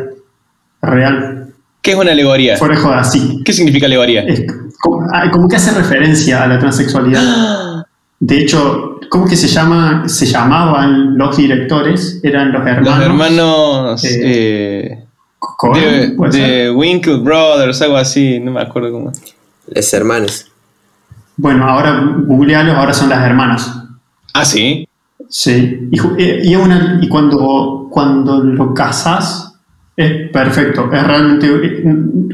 Real. 0.81 1.53
¿Qué 1.81 1.91
es 1.91 1.97
una 1.97 2.11
alegoría? 2.11 2.57
Fuera 2.57 2.75
de 2.75 2.81
joda, 2.81 3.03
sí. 3.03 3.41
¿Qué 3.45 3.53
significa 3.53 3.85
alegoría? 3.85 4.21
Es 4.23 4.41
como, 4.81 5.07
ah, 5.13 5.29
como 5.31 5.47
que 5.47 5.55
hace 5.55 5.71
referencia 5.71 6.43
a 6.43 6.47
la 6.47 6.59
transexualidad. 6.59 7.23
De 8.19 8.39
hecho, 8.39 8.99
¿cómo 9.11 9.27
que 9.27 9.35
se 9.35 9.47
llama? 9.47 10.09
Se 10.09 10.25
llamaban 10.25 11.15
los 11.17 11.37
directores, 11.37 12.19
eran 12.23 12.51
los 12.51 12.65
hermanos. 12.65 12.97
Los 12.97 13.05
hermanos 13.05 14.03
eh, 14.03 14.17
eh, 14.23 15.07
de, 15.75 16.29
de 16.31 16.71
Winkle 16.71 17.17
Brothers, 17.17 17.79
algo 17.83 17.95
así, 17.95 18.39
no 18.39 18.51
me 18.51 18.61
acuerdo 18.61 18.91
cómo. 18.91 19.11
Les 19.67 19.93
hermanos. 19.93 20.47
Bueno, 21.35 21.69
ahora 21.69 22.11
googlealos, 22.25 22.75
ahora 22.75 22.93
son 22.93 23.09
las 23.09 23.23
hermanas. 23.23 23.71
Ah, 24.33 24.45
sí. 24.45 24.86
Sí, 25.29 25.89
y, 25.91 25.99
eh, 26.21 26.41
y, 26.43 26.53
es 26.53 26.59
una- 26.59 26.99
y 27.01 27.07
cuando, 27.09 27.87
cuando 27.91 28.37
lo 28.43 28.73
casas 28.73 29.53
es 29.95 30.29
perfecto, 30.31 30.89
es 30.93 31.03
realmente 31.05 31.47
eh, 31.47 31.83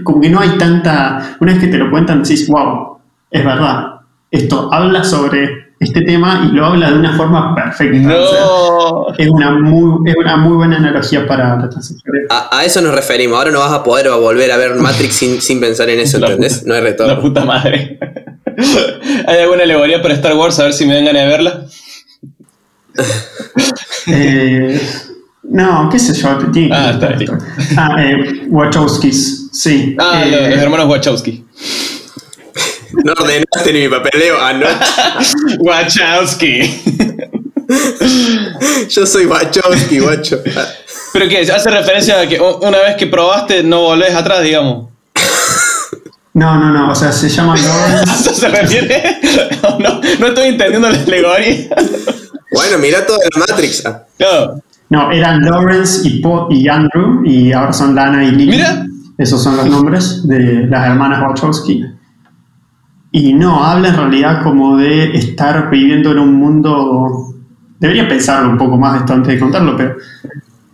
como 0.03 0.21
que 0.21 0.29
no 0.29 0.39
hay 0.39 0.49
tanta, 0.57 1.37
una 1.39 1.53
vez 1.53 1.61
que 1.61 1.67
te 1.67 1.77
lo 1.77 1.89
cuentan 1.89 2.21
decís, 2.23 2.47
wow, 2.49 2.97
es 3.31 3.43
verdad, 3.45 4.01
esto 4.29 4.69
habla 4.73 5.03
sobre 5.03 5.63
este 5.79 6.01
tema 6.01 6.47
y 6.49 6.55
lo 6.55 6.65
habla 6.65 6.91
de 6.91 6.99
una 6.99 7.15
forma 7.17 7.55
perfecta. 7.55 7.97
o 8.19 8.27
sea, 8.27 8.39
No. 8.41 9.05
es, 9.17 9.27
una 9.29 9.51
muy, 9.51 10.09
es 10.09 10.15
una 10.15 10.37
muy 10.37 10.55
buena 10.57 10.77
analogía 10.77 11.25
para 11.27 11.55
la 11.57 11.69
transexualidad. 11.69 12.27
A, 12.29 12.59
a 12.59 12.63
eso 12.65 12.81
nos 12.81 12.93
referimos, 12.93 13.37
ahora 13.37 13.51
no 13.51 13.59
vas 13.59 13.71
a 13.73 13.83
poder 13.83 14.09
volver 14.11 14.51
a 14.51 14.57
ver 14.57 14.75
Matrix 14.75 15.15
sin, 15.15 15.41
sin 15.41 15.59
pensar 15.59 15.89
en 15.89 15.99
eso, 15.99 16.19
La 16.19 16.27
¿entendés? 16.27 16.59
puta- 16.59 16.67
No 16.69 16.73
hay 16.75 16.81
La 16.81 16.89
retorno. 16.89 17.21
puta 17.21 17.45
madre. 17.45 17.99
¿Hay 19.27 19.39
alguna 19.39 19.63
alegoría 19.63 20.01
para 20.01 20.13
Star 20.13 20.35
Wars? 20.35 20.59
A 20.59 20.63
ver 20.65 20.73
si 20.73 20.85
me 20.85 20.93
dan 20.95 21.05
ganas 21.05 21.23
de 21.23 21.27
verla. 21.27 21.65
Eh, 24.07 24.81
no, 25.43 25.89
qué 25.91 25.99
sé 25.99 26.13
yo, 26.13 26.37
tiene 26.51 26.75
Ah, 26.75 26.91
está 26.91 27.07
bien. 27.09 27.31
Ah, 27.77 27.95
eh, 27.99 28.45
Wachowskis, 28.49 29.49
sí. 29.51 29.95
Ah, 29.99 30.23
Eh, 30.25 30.31
los, 30.31 30.49
los 30.49 30.59
hermanos 30.59 30.87
Wachowski. 30.89 31.45
No 33.03 33.13
ordenaste 33.13 33.73
ni 33.73 33.79
mi 33.81 33.89
papeleo 33.89 34.39
anoche. 34.41 34.75
Wachowski. 35.59 36.83
Yo 38.89 39.05
soy 39.05 39.25
Wachowski, 39.25 39.99
guacho. 39.99 40.41
¿Pero 41.13 41.27
qué? 41.29 41.39
¿Hace 41.51 41.69
referencia 41.71 42.19
a 42.19 42.27
que 42.27 42.39
una 42.39 42.79
vez 42.79 42.95
que 42.97 43.07
probaste 43.07 43.63
no 43.63 43.81
volvés 43.81 44.13
atrás, 44.13 44.41
digamos? 44.43 44.89
No, 46.35 46.57
no, 46.57 46.71
no, 46.71 46.91
o 46.91 46.95
sea, 46.95 47.11
se 47.11 47.29
llama 47.29 47.53
¿A 47.57 47.57
Lawrence. 47.57 48.13
eso 48.29 48.33
se 48.33 48.47
refiere? 48.47 49.19
No, 49.63 49.79
no, 49.79 50.01
no 50.19 50.27
estoy 50.27 50.49
entendiendo 50.49 50.89
la 50.89 50.97
alegoría. 50.99 51.69
Bueno, 52.53 52.77
mira 52.79 53.05
todo 53.05 53.17
la 53.17 53.39
Matrix. 53.39 53.85
Ah, 53.85 54.03
No. 54.19 54.61
No, 54.89 55.11
eran 55.11 55.41
Lawrence 55.41 56.07
y, 56.07 56.21
Paul 56.21 56.53
y 56.53 56.67
Andrew 56.67 57.25
y 57.25 57.51
ahora 57.51 57.73
son 57.73 57.95
Lana 57.95 58.23
y 58.25 58.31
Lily. 58.31 58.51
Mira. 58.51 58.85
Esos 59.17 59.41
son 59.41 59.57
los 59.57 59.67
nombres 59.67 60.27
de 60.27 60.67
las 60.67 60.87
hermanas 60.87 61.21
Wachowski. 61.21 61.83
Y 63.11 63.33
no, 63.33 63.63
habla 63.63 63.89
en 63.89 63.95
realidad 63.95 64.43
como 64.43 64.77
de 64.77 65.15
estar 65.15 65.69
viviendo 65.69 66.11
en 66.11 66.19
un 66.19 66.33
mundo. 66.35 67.33
Debería 67.79 68.07
pensarlo 68.07 68.49
un 68.49 68.57
poco 68.57 68.77
más 68.77 69.01
esto 69.01 69.13
antes 69.13 69.33
de 69.33 69.39
contarlo, 69.39 69.75
pero 69.77 69.95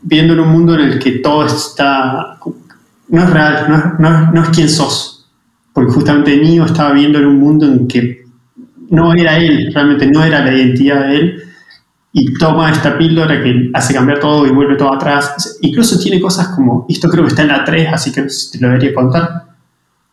viviendo 0.01 0.33
en 0.33 0.39
un 0.41 0.49
mundo 0.49 0.73
en 0.75 0.81
el 0.81 0.99
que 0.99 1.11
todo 1.19 1.45
está. 1.45 2.37
No 3.09 3.23
es 3.23 3.29
real, 3.29 3.65
no 3.69 3.75
es, 3.77 3.83
no 3.99 4.07
es, 4.09 4.33
no 4.33 4.43
es 4.43 4.49
quien 4.49 4.69
sos. 4.69 5.29
Porque 5.73 5.91
justamente 5.91 6.37
Neo 6.37 6.65
estaba 6.65 6.91
viviendo 6.91 7.19
en 7.19 7.25
un 7.25 7.39
mundo 7.39 7.65
en 7.65 7.87
que 7.87 8.25
no 8.89 9.13
era 9.13 9.37
él, 9.37 9.71
realmente 9.73 10.07
no 10.07 10.23
era 10.23 10.43
la 10.43 10.53
identidad 10.53 11.07
de 11.07 11.15
él, 11.15 11.43
y 12.11 12.33
toma 12.35 12.71
esta 12.71 12.97
píldora 12.97 13.41
que 13.43 13.69
hace 13.73 13.93
cambiar 13.93 14.19
todo 14.19 14.45
y 14.47 14.49
vuelve 14.51 14.75
todo 14.75 14.93
atrás. 14.93 15.57
Incluso 15.61 15.99
tiene 15.99 16.19
cosas 16.19 16.49
como, 16.49 16.85
esto 16.89 17.07
creo 17.09 17.23
que 17.23 17.29
está 17.29 17.43
en 17.43 17.49
la 17.49 17.63
3, 17.63 17.89
así 17.93 18.11
que 18.11 18.23
te 18.23 18.59
lo 18.59 18.67
debería 18.69 18.93
contar, 18.93 19.43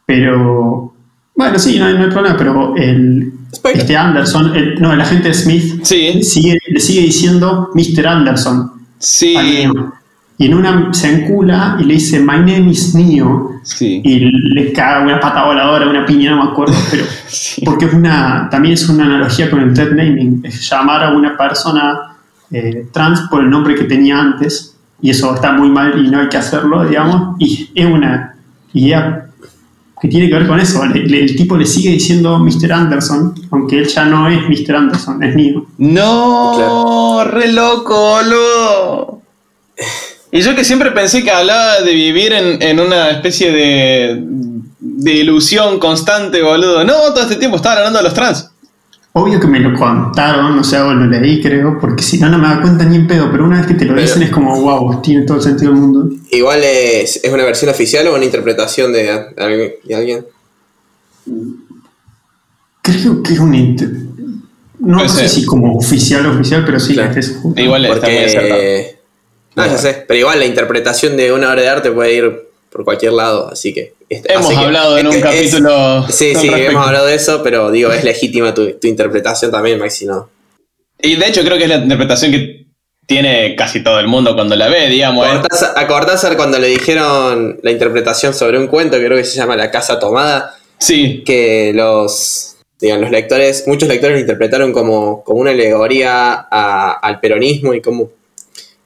pero 0.04 0.92
bueno, 1.34 1.58
sí, 1.58 1.78
no 1.78 1.86
hay, 1.86 1.94
no 1.94 2.04
hay 2.04 2.10
problema, 2.10 2.36
pero 2.36 2.74
el, 2.76 3.32
Spoiler. 3.54 3.80
este 3.80 3.96
Anderson, 3.96 4.54
el- 4.56 4.80
no, 4.80 4.92
el 4.92 5.00
agente 5.00 5.32
Smith, 5.34 5.80
Sí. 5.84 6.22
sigue, 6.22 6.56
le 6.68 6.80
sigue 6.80 7.02
diciendo 7.02 7.70
Mr. 7.74 8.06
Anderson. 8.06 8.72
Sí. 8.98 9.34
Y 10.38 10.46
en 10.46 10.54
una 10.54 10.92
se 10.92 11.10
encula 11.24 11.76
y 11.80 11.84
le 11.84 11.94
dice, 11.94 12.20
My 12.20 12.38
name 12.38 12.70
is 12.70 12.94
Neo. 12.94 13.52
Sí. 13.62 14.00
Y 14.04 14.18
le 14.54 14.72
caga 14.72 15.00
una 15.02 15.18
pata 15.18 15.44
voladora, 15.46 15.88
una 15.88 16.04
piña, 16.04 16.30
no 16.36 16.44
me 16.44 16.50
acuerdo, 16.50 16.74
pero 16.90 17.04
Sí. 17.26 17.62
porque 17.64 17.86
es 17.86 17.94
una, 17.94 18.48
también 18.50 18.74
es 18.74 18.88
una 18.88 19.04
analogía 19.06 19.50
con 19.50 19.60
el 19.60 19.74
dead 19.74 19.90
naming, 19.92 20.42
es 20.44 20.68
llamar 20.70 21.02
a 21.04 21.10
una 21.16 21.36
persona 21.36 22.16
eh, 22.52 22.86
trans 22.92 23.22
por 23.30 23.42
el 23.42 23.50
nombre 23.50 23.74
que 23.74 23.84
tenía 23.84 24.20
antes, 24.20 24.76
y 25.02 25.10
eso 25.10 25.34
está 25.34 25.52
muy 25.52 25.68
mal 25.70 26.04
y 26.04 26.10
no 26.10 26.20
hay 26.20 26.28
que 26.28 26.36
hacerlo, 26.36 26.86
digamos, 26.86 27.36
y 27.40 27.70
es 27.74 27.86
una 27.86 28.34
idea 28.72 29.26
que 30.00 30.08
tiene 30.08 30.28
que 30.28 30.34
ver 30.34 30.46
con 30.46 30.60
eso, 30.60 30.84
Le- 30.86 31.06
le- 31.06 31.22
el 31.24 31.34
tipo 31.34 31.56
le 31.56 31.64
sigue 31.66 31.90
diciendo 31.90 32.38
Mr. 32.38 32.72
Anderson, 32.72 33.34
aunque 33.50 33.78
él 33.78 33.86
ya 33.88 34.04
no 34.04 34.28
es 34.28 34.40
Mr. 34.48 34.76
Anderson, 34.76 35.22
es 35.22 35.34
Neo. 35.34 35.66
No, 35.78 37.24
re 37.24 37.50
loco, 37.52 37.94
boludo. 37.98 39.22
Y 40.36 40.42
yo 40.42 40.54
que 40.54 40.64
siempre 40.64 40.90
pensé 40.90 41.22
que 41.24 41.30
hablaba 41.30 41.80
de 41.80 41.92
vivir 41.94 42.32
en, 42.32 42.60
en 42.62 42.78
una 42.80 43.10
especie 43.10 43.50
de, 43.52 44.22
de 44.80 45.12
ilusión 45.12 45.78
constante, 45.78 46.42
boludo. 46.42 46.84
No, 46.84 46.92
todo 47.14 47.22
este 47.22 47.36
tiempo 47.36 47.56
estaba 47.56 47.76
hablando 47.76 47.98
de 47.98 48.04
los 48.04 48.14
trans. 48.14 48.50
Obvio 49.12 49.40
que 49.40 49.46
me 49.46 49.58
lo 49.60 49.72
contaron, 49.78 50.58
o 50.58 50.62
sea, 50.64 50.84
o 50.84 50.92
lo 50.92 51.06
leí 51.06 51.40
creo, 51.40 51.78
porque 51.80 52.02
si 52.02 52.18
no, 52.18 52.28
no 52.28 52.36
me 52.36 52.48
da 52.48 52.60
cuenta 52.60 52.84
ni 52.84 52.96
en 52.96 53.06
pedo, 53.06 53.30
pero 53.32 53.46
una 53.46 53.56
vez 53.58 53.66
que 53.66 53.72
te 53.72 53.86
lo 53.86 53.94
Pero- 53.94 54.06
dicen 54.06 54.22
es 54.24 54.28
como, 54.30 54.60
wow, 54.60 55.00
tiene 55.00 55.24
todo 55.24 55.38
el 55.38 55.42
sentido 55.42 55.72
del 55.72 55.80
mundo. 55.80 56.10
Igual 56.30 56.60
es, 56.62 57.24
es 57.24 57.32
una 57.32 57.44
versión 57.44 57.70
oficial 57.70 58.06
o 58.08 58.14
una 58.14 58.24
interpretación 58.26 58.92
de, 58.92 59.10
alguien- 59.38 59.72
de 59.84 59.94
alguien. 59.94 60.26
Creo 62.82 63.22
que 63.22 63.32
es 63.32 63.38
un... 63.38 63.54
inter- 63.54 63.90
No, 64.80 65.08
sé 65.08 65.28
si 65.28 65.46
como 65.46 65.76
oficial 65.78 66.26
oficial, 66.26 66.62
pero 66.66 66.78
sí, 66.78 66.92
Claro. 66.92 67.14
que 67.14 67.20
es 67.20 67.38
justo. 67.42 67.60
Igual 67.60 67.86
está 67.86 68.06
muy 68.08 68.18
acertado. 68.18 68.60
No, 69.56 69.66
ya 69.66 69.78
sé. 69.78 70.04
Pero 70.06 70.20
igual 70.20 70.38
la 70.38 70.44
interpretación 70.46 71.16
de 71.16 71.32
una 71.32 71.50
obra 71.50 71.62
de 71.62 71.68
arte 71.68 71.90
puede 71.90 72.14
ir 72.14 72.46
por 72.70 72.84
cualquier 72.84 73.12
lado, 73.14 73.48
así 73.50 73.72
que. 73.72 73.94
Hemos 74.08 74.46
así 74.46 74.54
que- 74.56 74.64
hablado 74.64 74.98
en 74.98 75.06
un 75.06 75.14
es- 75.14 75.22
capítulo. 75.22 76.06
Sí, 76.08 76.34
sí, 76.34 76.48
respecto. 76.48 76.70
hemos 76.72 76.86
hablado 76.86 77.06
de 77.06 77.14
eso, 77.14 77.42
pero 77.42 77.70
digo, 77.70 77.90
es 77.90 78.04
legítima 78.04 78.52
tu, 78.54 78.72
tu 78.78 78.86
interpretación 78.86 79.50
también, 79.50 79.78
Maxi, 79.78 80.06
¿no? 80.06 80.28
Y 81.00 81.16
de 81.16 81.26
hecho 81.26 81.42
creo 81.42 81.56
que 81.58 81.64
es 81.64 81.68
la 81.70 81.76
interpretación 81.76 82.30
que 82.32 82.66
tiene 83.06 83.54
casi 83.56 83.82
todo 83.82 83.98
el 84.00 84.08
mundo 84.08 84.34
cuando 84.34 84.56
la 84.56 84.68
ve, 84.68 84.88
digamos. 84.88 85.26
¿eh? 85.26 85.30
Cortázar- 85.40 85.72
a 85.76 85.86
Cortázar 85.86 86.36
cuando 86.36 86.58
le 86.58 86.68
dijeron 86.68 87.58
la 87.62 87.70
interpretación 87.70 88.34
sobre 88.34 88.58
un 88.58 88.66
cuento 88.66 88.98
que 88.98 89.06
creo 89.06 89.16
que 89.16 89.24
se 89.24 89.36
llama 89.36 89.56
La 89.56 89.70
Casa 89.70 89.98
Tomada, 89.98 90.54
Sí, 90.78 91.22
que 91.24 91.72
los, 91.74 92.56
digan, 92.78 93.00
los 93.00 93.10
lectores, 93.10 93.64
muchos 93.66 93.88
lectores 93.88 94.16
lo 94.16 94.20
interpretaron 94.20 94.72
como, 94.72 95.24
como 95.24 95.40
una 95.40 95.52
alegoría 95.52 96.46
a- 96.50 96.98
al 97.02 97.18
peronismo 97.20 97.72
y 97.72 97.80
como 97.80 98.10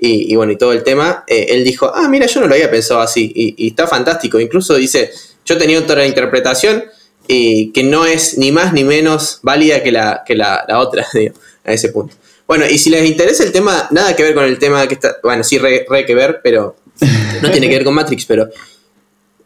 y, 0.00 0.32
y 0.32 0.36
bueno, 0.36 0.52
y 0.52 0.56
todo 0.56 0.72
el 0.72 0.82
tema, 0.82 1.24
eh, 1.26 1.46
él 1.50 1.62
dijo, 1.62 1.92
ah, 1.94 2.08
mira, 2.08 2.26
yo 2.26 2.40
no 2.40 2.46
lo 2.46 2.54
había 2.54 2.70
pensado 2.70 3.00
así, 3.00 3.30
y, 3.34 3.54
y 3.64 3.68
está 3.68 3.86
fantástico, 3.86 4.40
incluso 4.40 4.74
dice, 4.76 5.10
yo 5.44 5.58
tenía 5.58 5.78
otra 5.78 6.06
interpretación 6.06 6.84
y 7.28 7.70
que 7.72 7.82
no 7.82 8.06
es 8.06 8.38
ni 8.38 8.50
más 8.50 8.72
ni 8.72 8.82
menos 8.82 9.38
válida 9.42 9.82
que 9.82 9.92
la, 9.92 10.22
que 10.26 10.34
la, 10.34 10.64
la 10.66 10.78
otra, 10.78 11.06
digo, 11.14 11.34
a 11.64 11.72
ese 11.72 11.90
punto. 11.90 12.16
Bueno, 12.46 12.66
y 12.66 12.78
si 12.78 12.90
les 12.90 13.08
interesa 13.08 13.44
el 13.44 13.52
tema, 13.52 13.86
nada 13.92 14.16
que 14.16 14.24
ver 14.24 14.34
con 14.34 14.44
el 14.44 14.58
tema 14.58 14.86
que 14.88 14.94
está, 14.94 15.16
bueno, 15.22 15.44
sí, 15.44 15.58
re, 15.58 15.86
re 15.88 16.04
que 16.04 16.14
ver, 16.14 16.40
pero 16.42 16.76
no 17.42 17.50
tiene 17.50 17.68
que 17.68 17.76
ver 17.76 17.84
con 17.84 17.94
Matrix, 17.94 18.24
pero 18.24 18.48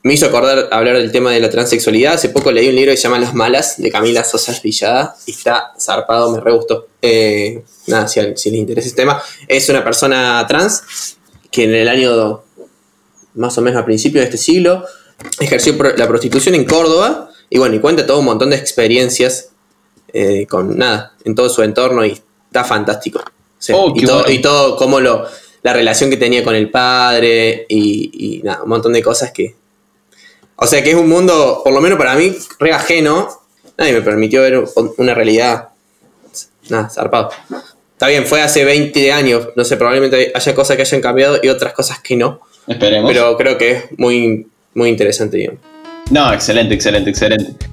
me 0.05 0.13
hizo 0.13 0.27
acordar 0.27 0.69
hablar 0.71 0.99
del 0.99 1.11
tema 1.11 1.33
de 1.33 1.41
la 1.41 1.49
transexualidad. 1.49 2.13
Hace 2.13 2.29
poco 2.29 2.53
leí 2.53 2.69
un 2.69 2.77
libro 2.77 2.91
que 2.91 2.97
se 2.99 3.05
llama 3.05 3.19
Las 3.19 3.33
Malas, 3.33 3.79
de 3.79 3.91
Camila 3.91 4.23
Sosa 4.23 4.55
Villada, 4.63 5.17
y 5.27 5.31
está 5.31 5.73
zarpado, 5.81 6.31
me 6.31 6.41
re 6.41 6.53
gustó. 6.53 6.89
Eh, 7.01 7.65
nada, 7.87 8.07
si, 8.07 8.21
les 8.21 8.47
interesa 8.47 8.87
ese 8.87 8.97
tema. 8.97 9.23
Es 9.49 9.67
una 9.71 9.83
persona 9.83 10.45
trans 10.47 11.17
que 11.51 11.65
en 11.65 11.75
el 11.75 11.89
año 11.89 12.43
más 13.33 13.57
o 13.57 13.63
menos 13.63 13.81
a 13.81 13.85
principios 13.87 14.21
de 14.21 14.25
este 14.27 14.37
siglo 14.37 14.85
ejerció 15.41 15.75
la 15.97 16.07
prostitución 16.07 16.55
en 16.55 16.67
Córdoba, 16.67 17.31
y 17.49 17.59
bueno, 17.59 17.75
y 17.75 17.81
cuenta 17.81 18.05
todo 18.05 18.19
un 18.19 18.27
montón 18.27 18.51
de 18.51 18.57
experiencias 18.57 19.53
eh, 20.13 20.47
con 20.47 20.77
nada, 20.77 21.15
en 21.25 21.35
todo 21.35 21.49
su 21.49 21.63
entorno, 21.63 22.05
y 22.05 22.21
está 22.47 22.63
fantástico. 22.63 23.23
Oh, 23.73 23.95
y, 23.97 24.05
todo, 24.05 24.19
bueno. 24.19 24.35
y 24.35 24.43
todo 24.43 24.77
como 24.77 25.01
lo, 25.01 25.27
la 25.63 25.73
relación 25.73 26.11
que 26.11 26.19
tenía 26.19 26.45
con 26.45 26.55
el 26.55 26.71
padre, 26.71 27.65
y, 27.71 28.11
y 28.13 28.43
nada, 28.43 28.65
un 28.65 28.69
montón 28.69 28.93
de 28.93 29.03
cosas 29.03 29.33
que, 29.33 29.64
o 30.57 30.67
sea 30.67 30.83
que 30.83 30.91
es 30.91 30.97
un 30.97 31.09
mundo, 31.09 31.63
por 31.65 31.73
lo 31.73 31.81
menos 31.81 31.99
para 31.99 32.15
mí, 32.15 32.35
re 32.59 32.73
ajeno. 32.73 33.29
Nadie 33.77 33.93
me 33.93 34.03
permitió 34.03 34.41
ver 34.43 34.65
una 34.99 35.15
realidad. 35.15 35.69
Nada, 36.69 36.89
zarpado. 36.89 37.31
Está 37.93 38.09
bien, 38.09 38.25
fue 38.25 38.41
hace 38.41 38.65
20 38.65 39.13
años. 39.13 39.49
No 39.57 39.65
sé, 39.65 39.77
probablemente 39.77 40.33
haya 40.35 40.55
cosas 40.55 40.77
que 40.77 40.83
hayan 40.83 41.01
cambiado 41.01 41.39
y 41.43 41.49
otras 41.49 41.73
cosas 41.73 42.01
que 42.01 42.17
no. 42.17 42.41
esperemos. 42.69 43.11
Pero 43.11 43.37
creo 43.37 43.59
que 43.59 43.71
es 43.73 43.85
muy, 43.99 44.47
muy 44.75 44.89
interesante, 44.89 45.39
digamos. 45.39 45.61
No, 46.11 46.33
excelente, 46.33 46.75
excelente, 46.75 47.11
excelente. 47.11 47.67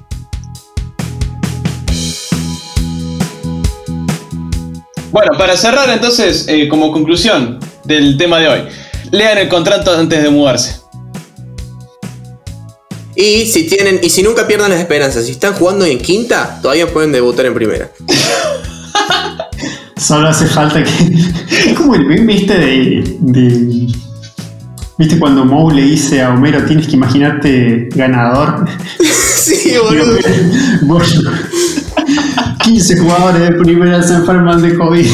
Bueno, 5.10 5.32
para 5.36 5.56
cerrar 5.56 5.90
entonces, 5.90 6.46
eh, 6.48 6.68
como 6.68 6.90
conclusión 6.90 7.60
del 7.84 8.16
tema 8.16 8.38
de 8.38 8.48
hoy, 8.48 8.62
lean 9.10 9.38
el 9.38 9.48
contrato 9.48 9.92
antes 9.92 10.22
de 10.22 10.30
mudarse. 10.30 10.81
Y 13.14 13.46
si 13.46 13.66
tienen, 13.66 14.00
y 14.02 14.08
si 14.10 14.22
nunca 14.22 14.46
pierdan 14.46 14.70
las 14.70 14.80
esperanzas, 14.80 15.26
si 15.26 15.32
están 15.32 15.52
jugando 15.54 15.84
en 15.84 15.98
quinta, 15.98 16.58
todavía 16.62 16.86
pueden 16.92 17.12
debutar 17.12 17.46
en 17.46 17.54
primera. 17.54 17.90
Solo 19.96 20.28
hace 20.28 20.46
falta 20.46 20.82
que. 20.82 20.90
Es 21.70 21.74
como 21.76 21.94
el 21.94 22.04
meme 22.06 22.36
este 22.36 22.54
de, 22.58 23.16
de- 23.20 23.86
¿Viste 24.98 25.18
cuando 25.18 25.44
Moe 25.44 25.74
le 25.74 25.82
dice 25.82 26.20
a 26.22 26.30
Homero 26.30 26.64
tienes 26.64 26.86
que 26.88 26.94
imaginarte 26.94 27.88
ganador? 27.94 28.66
sí, 29.36 29.74
boludo. 29.82 30.16
Vos- 30.82 31.22
15 32.64 32.98
jugadores 32.98 33.42
de 33.42 33.52
primera 33.52 34.02
se 34.02 34.14
enferman 34.14 34.60
de 34.62 34.74
COVID. 34.76 35.06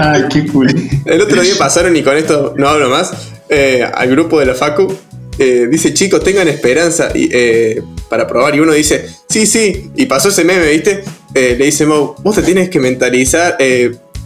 Ay, 0.00 0.24
qué 0.32 0.46
cool. 0.46 0.68
El 1.04 1.20
otro 1.20 1.40
día 1.42 1.54
pasaron, 1.58 1.94
y 1.96 2.02
con 2.02 2.16
esto 2.16 2.54
no 2.56 2.68
hablo 2.68 2.88
más, 2.90 3.12
eh, 3.48 3.84
al 3.94 4.10
grupo 4.10 4.38
de 4.40 4.46
la 4.46 4.54
Facu. 4.54 4.94
eh, 5.38 5.66
dice, 5.70 5.94
chicos, 5.94 6.22
tengan 6.22 6.48
esperanza 6.48 7.08
y, 7.14 7.28
eh, 7.32 7.82
para 8.08 8.26
probar. 8.26 8.54
Y 8.54 8.60
uno 8.60 8.72
dice, 8.72 9.06
sí, 9.28 9.46
sí. 9.46 9.90
Y 9.96 10.06
pasó 10.06 10.28
ese 10.28 10.44
meme, 10.44 10.68
¿viste? 10.70 11.02
Le 11.34 11.56
dice 11.56 11.86
Mo, 11.86 12.14
vos 12.22 12.34
te 12.36 12.42
tienes 12.42 12.68
que 12.68 12.78
mentalizar, 12.80 13.56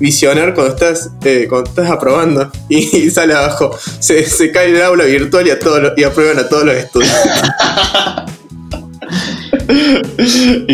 visionar 0.01 0.55
cuando 0.55 0.75
estás, 0.75 1.11
eh, 1.25 1.47
cuando 1.49 1.71
estás 1.71 1.89
aprobando. 1.91 2.51
Y, 2.69 3.11
sale 3.11 3.35
abajo, 3.35 3.79
se, 4.01 4.25
se 4.25 4.51
cae 4.51 4.71
el 4.71 4.83
aula 4.83 5.05
virtual 5.05 5.47
y, 5.47 5.51
a 5.51 5.59
todos 5.59 5.81
los- 5.83 5.93
y 5.97 6.03
aprueban 6.03 6.39
a 6.39 6.49
todos 6.49 6.65
los 6.65 6.75
estudiantes. 6.75 7.31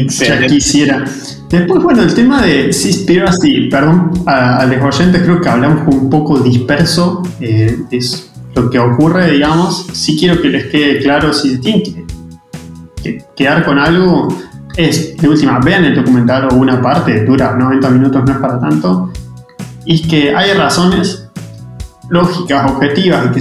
Ya 0.09 0.47
quisiera. 0.47 1.05
Después, 1.49 1.83
bueno, 1.83 2.03
el 2.03 2.15
tema 2.15 2.43
de 2.43 2.73
Seaspiracy, 2.73 3.69
perdón, 3.69 4.13
a, 4.27 4.59
a 4.59 4.67
los 4.67 4.95
oyentes 4.95 5.23
creo 5.23 5.41
que 5.41 5.49
hablamos 5.49 5.95
un 5.95 6.09
poco 6.09 6.39
disperso, 6.39 7.23
eh, 7.41 7.77
es 7.91 8.31
lo 8.55 8.71
que 8.71 8.79
ocurre, 8.79 9.33
digamos. 9.33 9.87
Sí 9.93 10.17
quiero 10.19 10.41
que 10.41 10.49
les 10.49 10.67
quede 10.67 11.01
claro, 11.01 11.33
si 11.33 11.59
tienen 11.59 11.83
que, 11.83 12.05
que 13.03 13.25
quedar 13.37 13.65
con 13.65 13.79
algo, 13.79 14.29
es, 14.77 15.17
de 15.17 15.29
última, 15.29 15.59
vean 15.59 15.85
el 15.85 15.97
documental 15.97 16.49
o 16.53 16.55
una 16.55 16.81
parte, 16.81 17.25
dura 17.25 17.55
90 17.57 17.91
minutos, 17.91 18.23
no 18.25 18.33
es 18.33 18.39
para 18.39 18.61
tanto, 18.61 19.13
y 19.85 19.95
es 19.97 20.07
que 20.07 20.35
hay 20.35 20.53
razones 20.53 21.29
lógicas, 22.11 22.71
objetivas, 22.71 23.31
que 23.33 23.41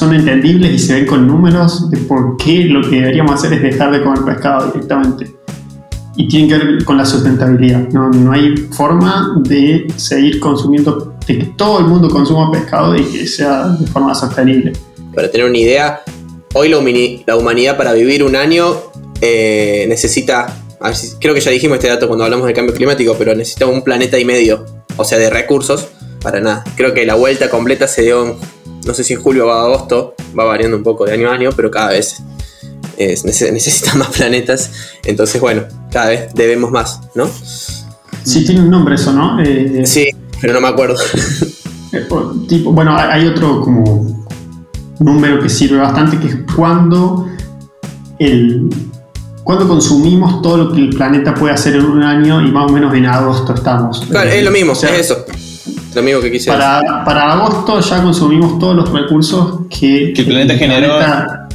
son 0.00 0.14
entendibles 0.14 0.72
y 0.72 0.78
se 0.78 0.94
ven 0.94 1.06
con 1.06 1.26
números 1.26 1.90
de 1.90 1.98
por 1.98 2.36
qué 2.38 2.64
lo 2.64 2.80
que 2.88 2.96
deberíamos 2.96 3.34
hacer 3.34 3.52
es 3.52 3.62
dejar 3.62 3.92
de 3.92 4.02
comer 4.02 4.24
pescado 4.24 4.66
directamente. 4.72 5.30
Y 6.16 6.26
tiene 6.26 6.48
que 6.48 6.58
ver 6.64 6.84
con 6.84 6.96
la 6.96 7.04
sustentabilidad. 7.04 7.86
No, 7.90 8.08
no 8.10 8.32
hay 8.32 8.56
forma 8.72 9.34
de 9.44 9.86
seguir 9.96 10.40
consumiendo 10.40 11.14
de 11.26 11.38
que 11.38 11.44
todo 11.56 11.78
el 11.80 11.84
mundo 11.86 12.08
consuma 12.08 12.50
pescado 12.50 12.96
y 12.96 13.04
que 13.04 13.26
sea 13.26 13.68
de 13.68 13.86
forma 13.86 14.14
sostenible. 14.14 14.72
Para 15.14 15.30
tener 15.30 15.46
una 15.48 15.58
idea, 15.58 16.00
hoy 16.54 16.68
la, 16.70 16.78
humani- 16.78 17.22
la 17.26 17.36
humanidad 17.36 17.76
para 17.76 17.92
vivir 17.92 18.22
un 18.24 18.36
año 18.36 18.74
eh, 19.20 19.84
necesita, 19.88 20.46
a 20.80 20.86
ver 20.88 20.96
si- 20.96 21.16
creo 21.20 21.34
que 21.34 21.40
ya 21.40 21.50
dijimos 21.50 21.76
este 21.76 21.88
dato 21.88 22.06
cuando 22.08 22.24
hablamos 22.24 22.46
de 22.46 22.54
cambio 22.54 22.74
climático, 22.74 23.14
pero 23.18 23.34
necesita 23.34 23.66
un 23.66 23.82
planeta 23.82 24.18
y 24.18 24.24
medio, 24.24 24.64
o 24.96 25.04
sea, 25.04 25.18
de 25.18 25.28
recursos, 25.30 25.88
para 26.22 26.40
nada. 26.40 26.64
Creo 26.76 26.92
que 26.94 27.06
la 27.06 27.14
vuelta 27.14 27.48
completa 27.50 27.86
se 27.86 28.02
dio, 28.02 28.36
no 28.90 28.94
sé 28.94 29.04
si 29.04 29.14
en 29.14 29.20
julio 29.22 29.46
o 29.46 29.50
agosto, 29.52 30.14
va 30.38 30.44
variando 30.44 30.76
un 30.76 30.82
poco 30.82 31.04
de 31.06 31.12
año 31.12 31.30
a 31.30 31.34
año, 31.34 31.50
pero 31.54 31.70
cada 31.70 31.90
vez 31.90 32.16
es- 32.96 33.24
nece- 33.24 33.52
necesita 33.52 33.94
más 34.00 34.08
planetas, 34.08 34.70
entonces 35.04 35.40
bueno, 35.40 35.62
cada 35.92 36.08
vez 36.08 36.34
debemos 36.34 36.70
más, 36.72 37.00
¿no? 37.14 37.28
Sí, 38.24 38.44
tiene 38.44 38.60
un 38.62 38.70
nombre 38.70 38.96
eso, 38.96 39.12
¿no? 39.12 39.40
Eh, 39.42 39.82
Sí, 39.86 40.08
pero 40.40 40.52
no 40.54 40.60
me 40.60 40.68
acuerdo. 40.68 40.96
Eh, 41.92 42.06
tipo, 42.48 42.72
bueno, 42.72 42.96
hay 42.96 43.26
otro 43.26 43.60
como 43.62 44.26
número 44.98 45.40
que 45.42 45.48
sirve 45.48 45.78
bastante 45.78 46.18
que 46.18 46.26
es 46.28 46.36
cuando 46.56 47.26
el 48.18 48.68
cuando 49.42 49.66
consumimos 49.66 50.42
todo 50.42 50.56
lo 50.58 50.72
que 50.72 50.80
el 50.80 50.90
planeta 50.90 51.34
puede 51.34 51.54
hacer 51.54 51.74
en 51.74 51.84
un 51.86 52.02
año 52.02 52.40
y 52.46 52.52
más 52.52 52.70
o 52.70 52.72
menos 52.74 52.94
en 52.94 53.06
agosto 53.06 53.54
estamos. 53.54 54.04
Claro, 54.08 54.28
Eh, 54.30 54.38
es 54.38 54.44
lo 54.44 54.50
mismo, 54.52 54.72
o 54.72 54.74
sea, 54.76 54.94
es 54.94 55.06
eso. 55.10 55.24
Que 55.92 56.30
quise. 56.30 56.50
Para, 56.50 57.04
para 57.04 57.32
agosto 57.32 57.80
ya 57.80 58.02
consumimos 58.02 58.58
todos 58.58 58.76
los 58.76 58.92
recursos 58.92 59.60
que, 59.68 60.12
Que 60.14 60.22
el 60.22 60.26
planeta 60.28 60.54
generó. 60.54 60.98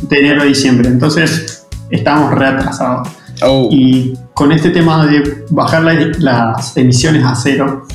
de 0.01 0.17
enero 0.19 0.41
a 0.41 0.45
diciembre. 0.45 0.89
Entonces 0.89 1.65
estamos 1.89 2.31
reatrasados. 2.33 3.07
Oh. 3.41 3.69
Y 3.71 4.13
con 4.33 4.51
este 4.51 4.69
tema 4.69 5.05
de 5.07 5.45
bajar 5.49 5.83
la- 5.83 6.11
las 6.19 6.75
emisiones 6.77 7.23
a 7.25 7.35
cero, 7.35 7.85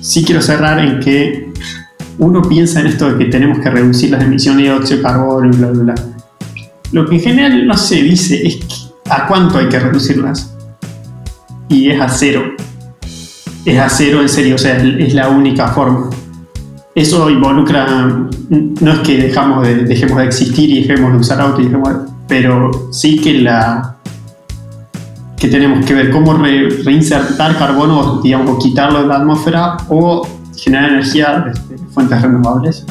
sí 0.00 0.24
quiero 0.24 0.40
cerrar 0.42 0.78
en 0.78 1.00
que 1.00 1.52
uno 2.18 2.40
piensa 2.42 2.80
en 2.80 2.86
esto 2.86 3.10
de 3.12 3.18
que 3.18 3.30
tenemos 3.30 3.58
que 3.58 3.68
reducir 3.70 4.10
las 4.10 4.22
emisiones 4.22 4.64
de 4.64 4.70
dióxido 4.72 4.96
de 4.98 5.02
carbono 5.02 5.46
y 5.52 5.56
bla, 5.56 5.68
bla, 5.68 5.82
bla. 5.82 5.94
Lo 6.92 7.06
que 7.06 7.16
en 7.16 7.20
general 7.20 7.66
no 7.66 7.76
se 7.76 7.96
dice 8.02 8.46
es 8.46 8.56
que- 8.56 9.10
a 9.10 9.26
cuánto 9.26 9.58
hay 9.58 9.68
que 9.68 9.78
reducirlas. 9.78 10.52
Y 11.68 11.90
es 11.90 12.00
a 12.00 12.08
cero. 12.08 12.42
Es 13.66 13.78
a 13.78 13.88
cero 13.88 14.22
en 14.22 14.28
serio, 14.28 14.54
o 14.54 14.58
sea, 14.58 14.76
es 14.76 15.12
la 15.12 15.28
única 15.28 15.68
forma. 15.68 16.08
Eso 16.94 17.28
involucra, 17.28 17.86
no 18.48 18.92
es 18.92 18.98
que 19.00 19.18
dejamos 19.18 19.66
de, 19.66 19.74
dejemos 19.84 20.16
de 20.18 20.24
existir 20.24 20.70
y 20.70 20.82
dejemos 20.84 21.12
de 21.12 21.18
usar 21.18 21.40
autos, 21.40 21.60
y 21.60 21.64
dejemos 21.64 21.88
de- 21.90 22.10
pero 22.28 22.70
sí 22.92 23.18
que 23.20 23.34
la, 23.34 23.96
que 25.36 25.48
tenemos 25.48 25.84
que 25.84 25.92
ver 25.94 26.10
cómo 26.10 26.32
re- 26.34 26.68
reinsertar 26.84 27.58
carbono, 27.58 28.20
digamos, 28.22 28.50
o 28.56 28.58
quitarlo 28.58 29.02
de 29.02 29.08
la 29.08 29.16
atmósfera 29.16 29.76
o 29.90 30.26
generar 30.56 30.90
energía 30.90 31.44
de, 31.68 31.76
fuentes 31.92 32.22
renovables. 32.22 32.86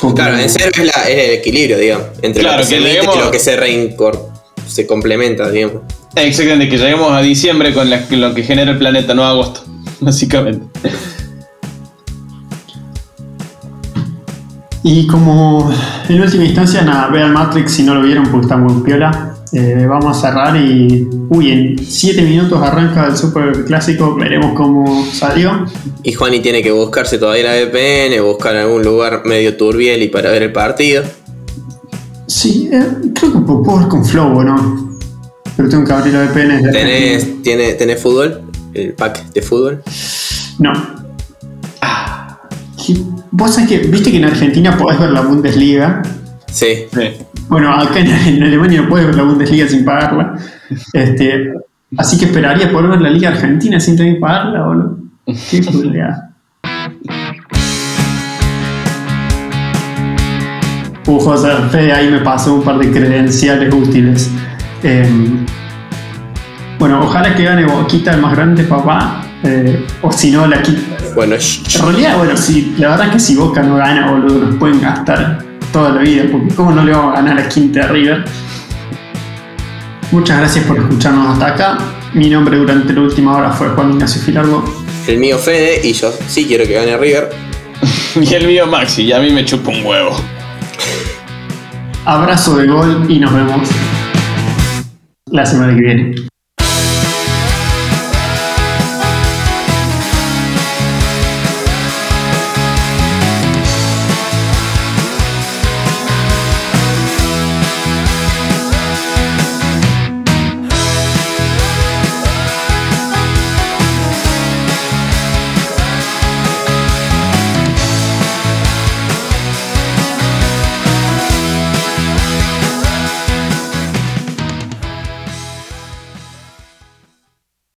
Como- 0.00 0.14
Claro, 0.14 0.38
en 0.38 0.48
serio 0.48 0.70
es, 0.72 0.86
la- 0.86 1.02
es 1.08 1.28
el 1.28 1.30
equilibrio, 1.40 1.78
digamos, 1.78 2.06
entre 2.22 2.42
Claro, 2.42 2.62
lo 2.62 2.68
que, 2.68 2.76
que 2.76 2.82
se 2.82 3.02
y 3.02 3.18
lo 3.18 3.30
que 3.32 3.38
se 3.40 3.56
reincor 3.56 4.28
se 4.66 4.86
complementa, 4.86 5.50
digamos. 5.50 5.82
Exactamente, 6.14 6.68
que 6.70 6.78
lleguemos 6.78 7.12
a 7.12 7.20
diciembre 7.20 7.74
con 7.74 7.90
la- 7.90 8.04
lo 8.08 8.34
que 8.34 8.42
genera 8.44 8.70
el 8.70 8.78
planeta, 8.78 9.12
no 9.14 9.24
a 9.24 9.30
agosto, 9.30 9.60
básicamente. 10.00 10.90
Y 14.82 15.06
como 15.08 15.68
en 16.08 16.20
última 16.20 16.44
instancia, 16.44 16.82
nada, 16.82 17.08
vean 17.08 17.32
Matrix 17.32 17.72
si 17.72 17.82
no 17.82 17.94
lo 17.94 18.02
vieron 18.02 18.30
porque 18.30 18.44
está 18.44 18.56
muy 18.56 18.82
piola. 18.82 19.34
Eh, 19.52 19.84
vamos 19.88 20.16
a 20.16 20.20
cerrar 20.20 20.56
y. 20.56 21.08
Uy, 21.28 21.50
en 21.50 21.78
7 21.78 22.22
minutos 22.22 22.62
arranca 22.62 23.08
el 23.08 23.16
super 23.16 23.64
clásico, 23.64 24.14
veremos 24.14 24.54
cómo 24.54 25.04
salió. 25.12 25.66
Y 26.04 26.12
Juani 26.12 26.38
tiene 26.38 26.62
que 26.62 26.70
buscarse 26.70 27.18
todavía 27.18 27.44
la 27.44 27.66
VPN, 27.66 28.22
buscar 28.22 28.54
algún 28.54 28.82
lugar 28.82 29.22
medio 29.24 29.56
turbiel 29.56 30.02
y 30.02 30.08
para 30.08 30.30
ver 30.30 30.44
el 30.44 30.52
partido. 30.52 31.02
Sí, 32.28 32.68
eh, 32.72 32.86
creo 33.18 33.32
que 33.32 33.38
puedo 33.40 33.78
ver 33.78 33.88
con 33.88 34.04
Flow, 34.04 34.38
¿o 34.38 34.44
¿no? 34.44 34.98
Pero 35.56 35.68
tengo 35.68 35.84
que 35.84 35.92
abrir 35.92 36.14
la 36.14 36.26
VPN. 36.26 36.70
¿Tenés, 36.70 37.42
tiene, 37.42 37.74
¿Tenés 37.74 38.00
fútbol? 38.00 38.45
¿El 38.76 38.92
pack 38.92 39.32
de 39.32 39.40
fútbol? 39.40 39.82
No. 40.58 40.72
¿Qué- 42.84 43.00
Vos 43.30 43.54
sabés 43.54 43.68
que, 43.70 43.78
viste 43.88 44.10
que 44.10 44.18
en 44.18 44.24
Argentina 44.26 44.76
podés 44.76 44.98
ver 45.00 45.10
la 45.10 45.22
Bundesliga. 45.22 46.02
Sí. 46.50 46.84
Sí. 46.92 47.08
Bueno, 47.48 47.72
acá 47.74 48.00
en, 48.00 48.06
en 48.10 48.42
Alemania 48.42 48.82
no 48.82 48.88
puedes 48.88 49.06
ver 49.06 49.16
la 49.16 49.22
Bundesliga 49.22 49.66
sin 49.68 49.84
pagarla. 49.84 50.34
Este, 50.92 51.52
así 51.96 52.18
que 52.18 52.26
esperaría 52.26 52.70
poder 52.70 52.90
ver 52.90 53.00
la 53.00 53.10
Liga 53.10 53.30
Argentina 53.30 53.80
sin 53.80 53.96
tener 53.96 54.14
que 54.14 54.20
pagarla, 54.20 54.66
boludo. 54.66 54.98
Qué 55.50 55.62
culiada. 55.72 56.34
Uh, 61.06 61.18
José, 61.20 61.48
Fede 61.70 61.92
ahí 61.92 62.10
me 62.10 62.18
pasó 62.20 62.54
un 62.56 62.62
par 62.62 62.78
de 62.78 62.90
credenciales 62.90 63.72
útiles. 63.72 64.30
Em, 64.82 65.46
bueno, 66.78 67.00
ojalá 67.02 67.34
que 67.34 67.44
gane 67.44 67.64
Boquita 67.64 68.12
el 68.14 68.20
más 68.20 68.34
grande, 68.36 68.64
papá. 68.64 69.22
eh, 69.42 69.84
o 70.02 70.10
si 70.12 70.30
no, 70.30 70.46
la 70.46 70.60
quita. 70.62 70.80
Bueno, 71.14 71.34
En 71.36 71.82
realidad, 71.82 72.18
bueno, 72.18 72.36
sí, 72.36 72.74
la 72.78 72.90
verdad 72.90 73.06
es 73.06 73.12
que 73.14 73.20
si 73.20 73.36
Boca 73.36 73.62
no 73.62 73.76
gana, 73.76 74.10
boludo, 74.10 74.46
nos 74.46 74.56
pueden 74.56 74.80
gastar 74.80 75.42
toda 75.72 75.90
la 75.90 76.00
vida, 76.02 76.24
porque 76.30 76.54
¿cómo 76.54 76.72
no 76.72 76.84
le 76.84 76.92
vamos 76.92 77.12
a 77.16 77.22
ganar 77.22 77.38
a 77.38 77.48
Quinta 77.48 77.80
de 77.80 77.88
River? 77.88 78.24
Muchas 80.12 80.38
gracias 80.38 80.64
por 80.66 80.78
escucharnos 80.78 81.32
hasta 81.32 81.46
acá. 81.48 81.78
Mi 82.14 82.28
nombre 82.30 82.56
durante 82.58 82.92
la 82.92 83.00
última 83.00 83.36
hora 83.36 83.50
fue 83.50 83.68
Juan 83.70 83.92
Ignacio 83.92 84.20
Filardo. 84.22 84.64
el 85.06 85.18
mío 85.18 85.38
Fede 85.38 85.80
y 85.86 85.92
yo 85.92 86.12
sí 86.28 86.44
quiero 86.46 86.64
que 86.66 86.74
gane 86.74 86.96
River. 86.96 87.30
Y 88.20 88.32
el 88.34 88.46
mío 88.46 88.66
Maxi, 88.66 89.02
y 89.02 89.12
a 89.12 89.20
mí 89.20 89.30
me 89.30 89.44
chupa 89.44 89.70
un 89.70 89.84
huevo. 89.84 90.16
Abrazo 92.06 92.56
de 92.56 92.66
gol 92.66 93.04
y 93.08 93.18
nos 93.18 93.32
vemos 93.34 93.68
la 95.30 95.44
semana 95.44 95.74
que 95.74 95.80
viene. 95.82 96.14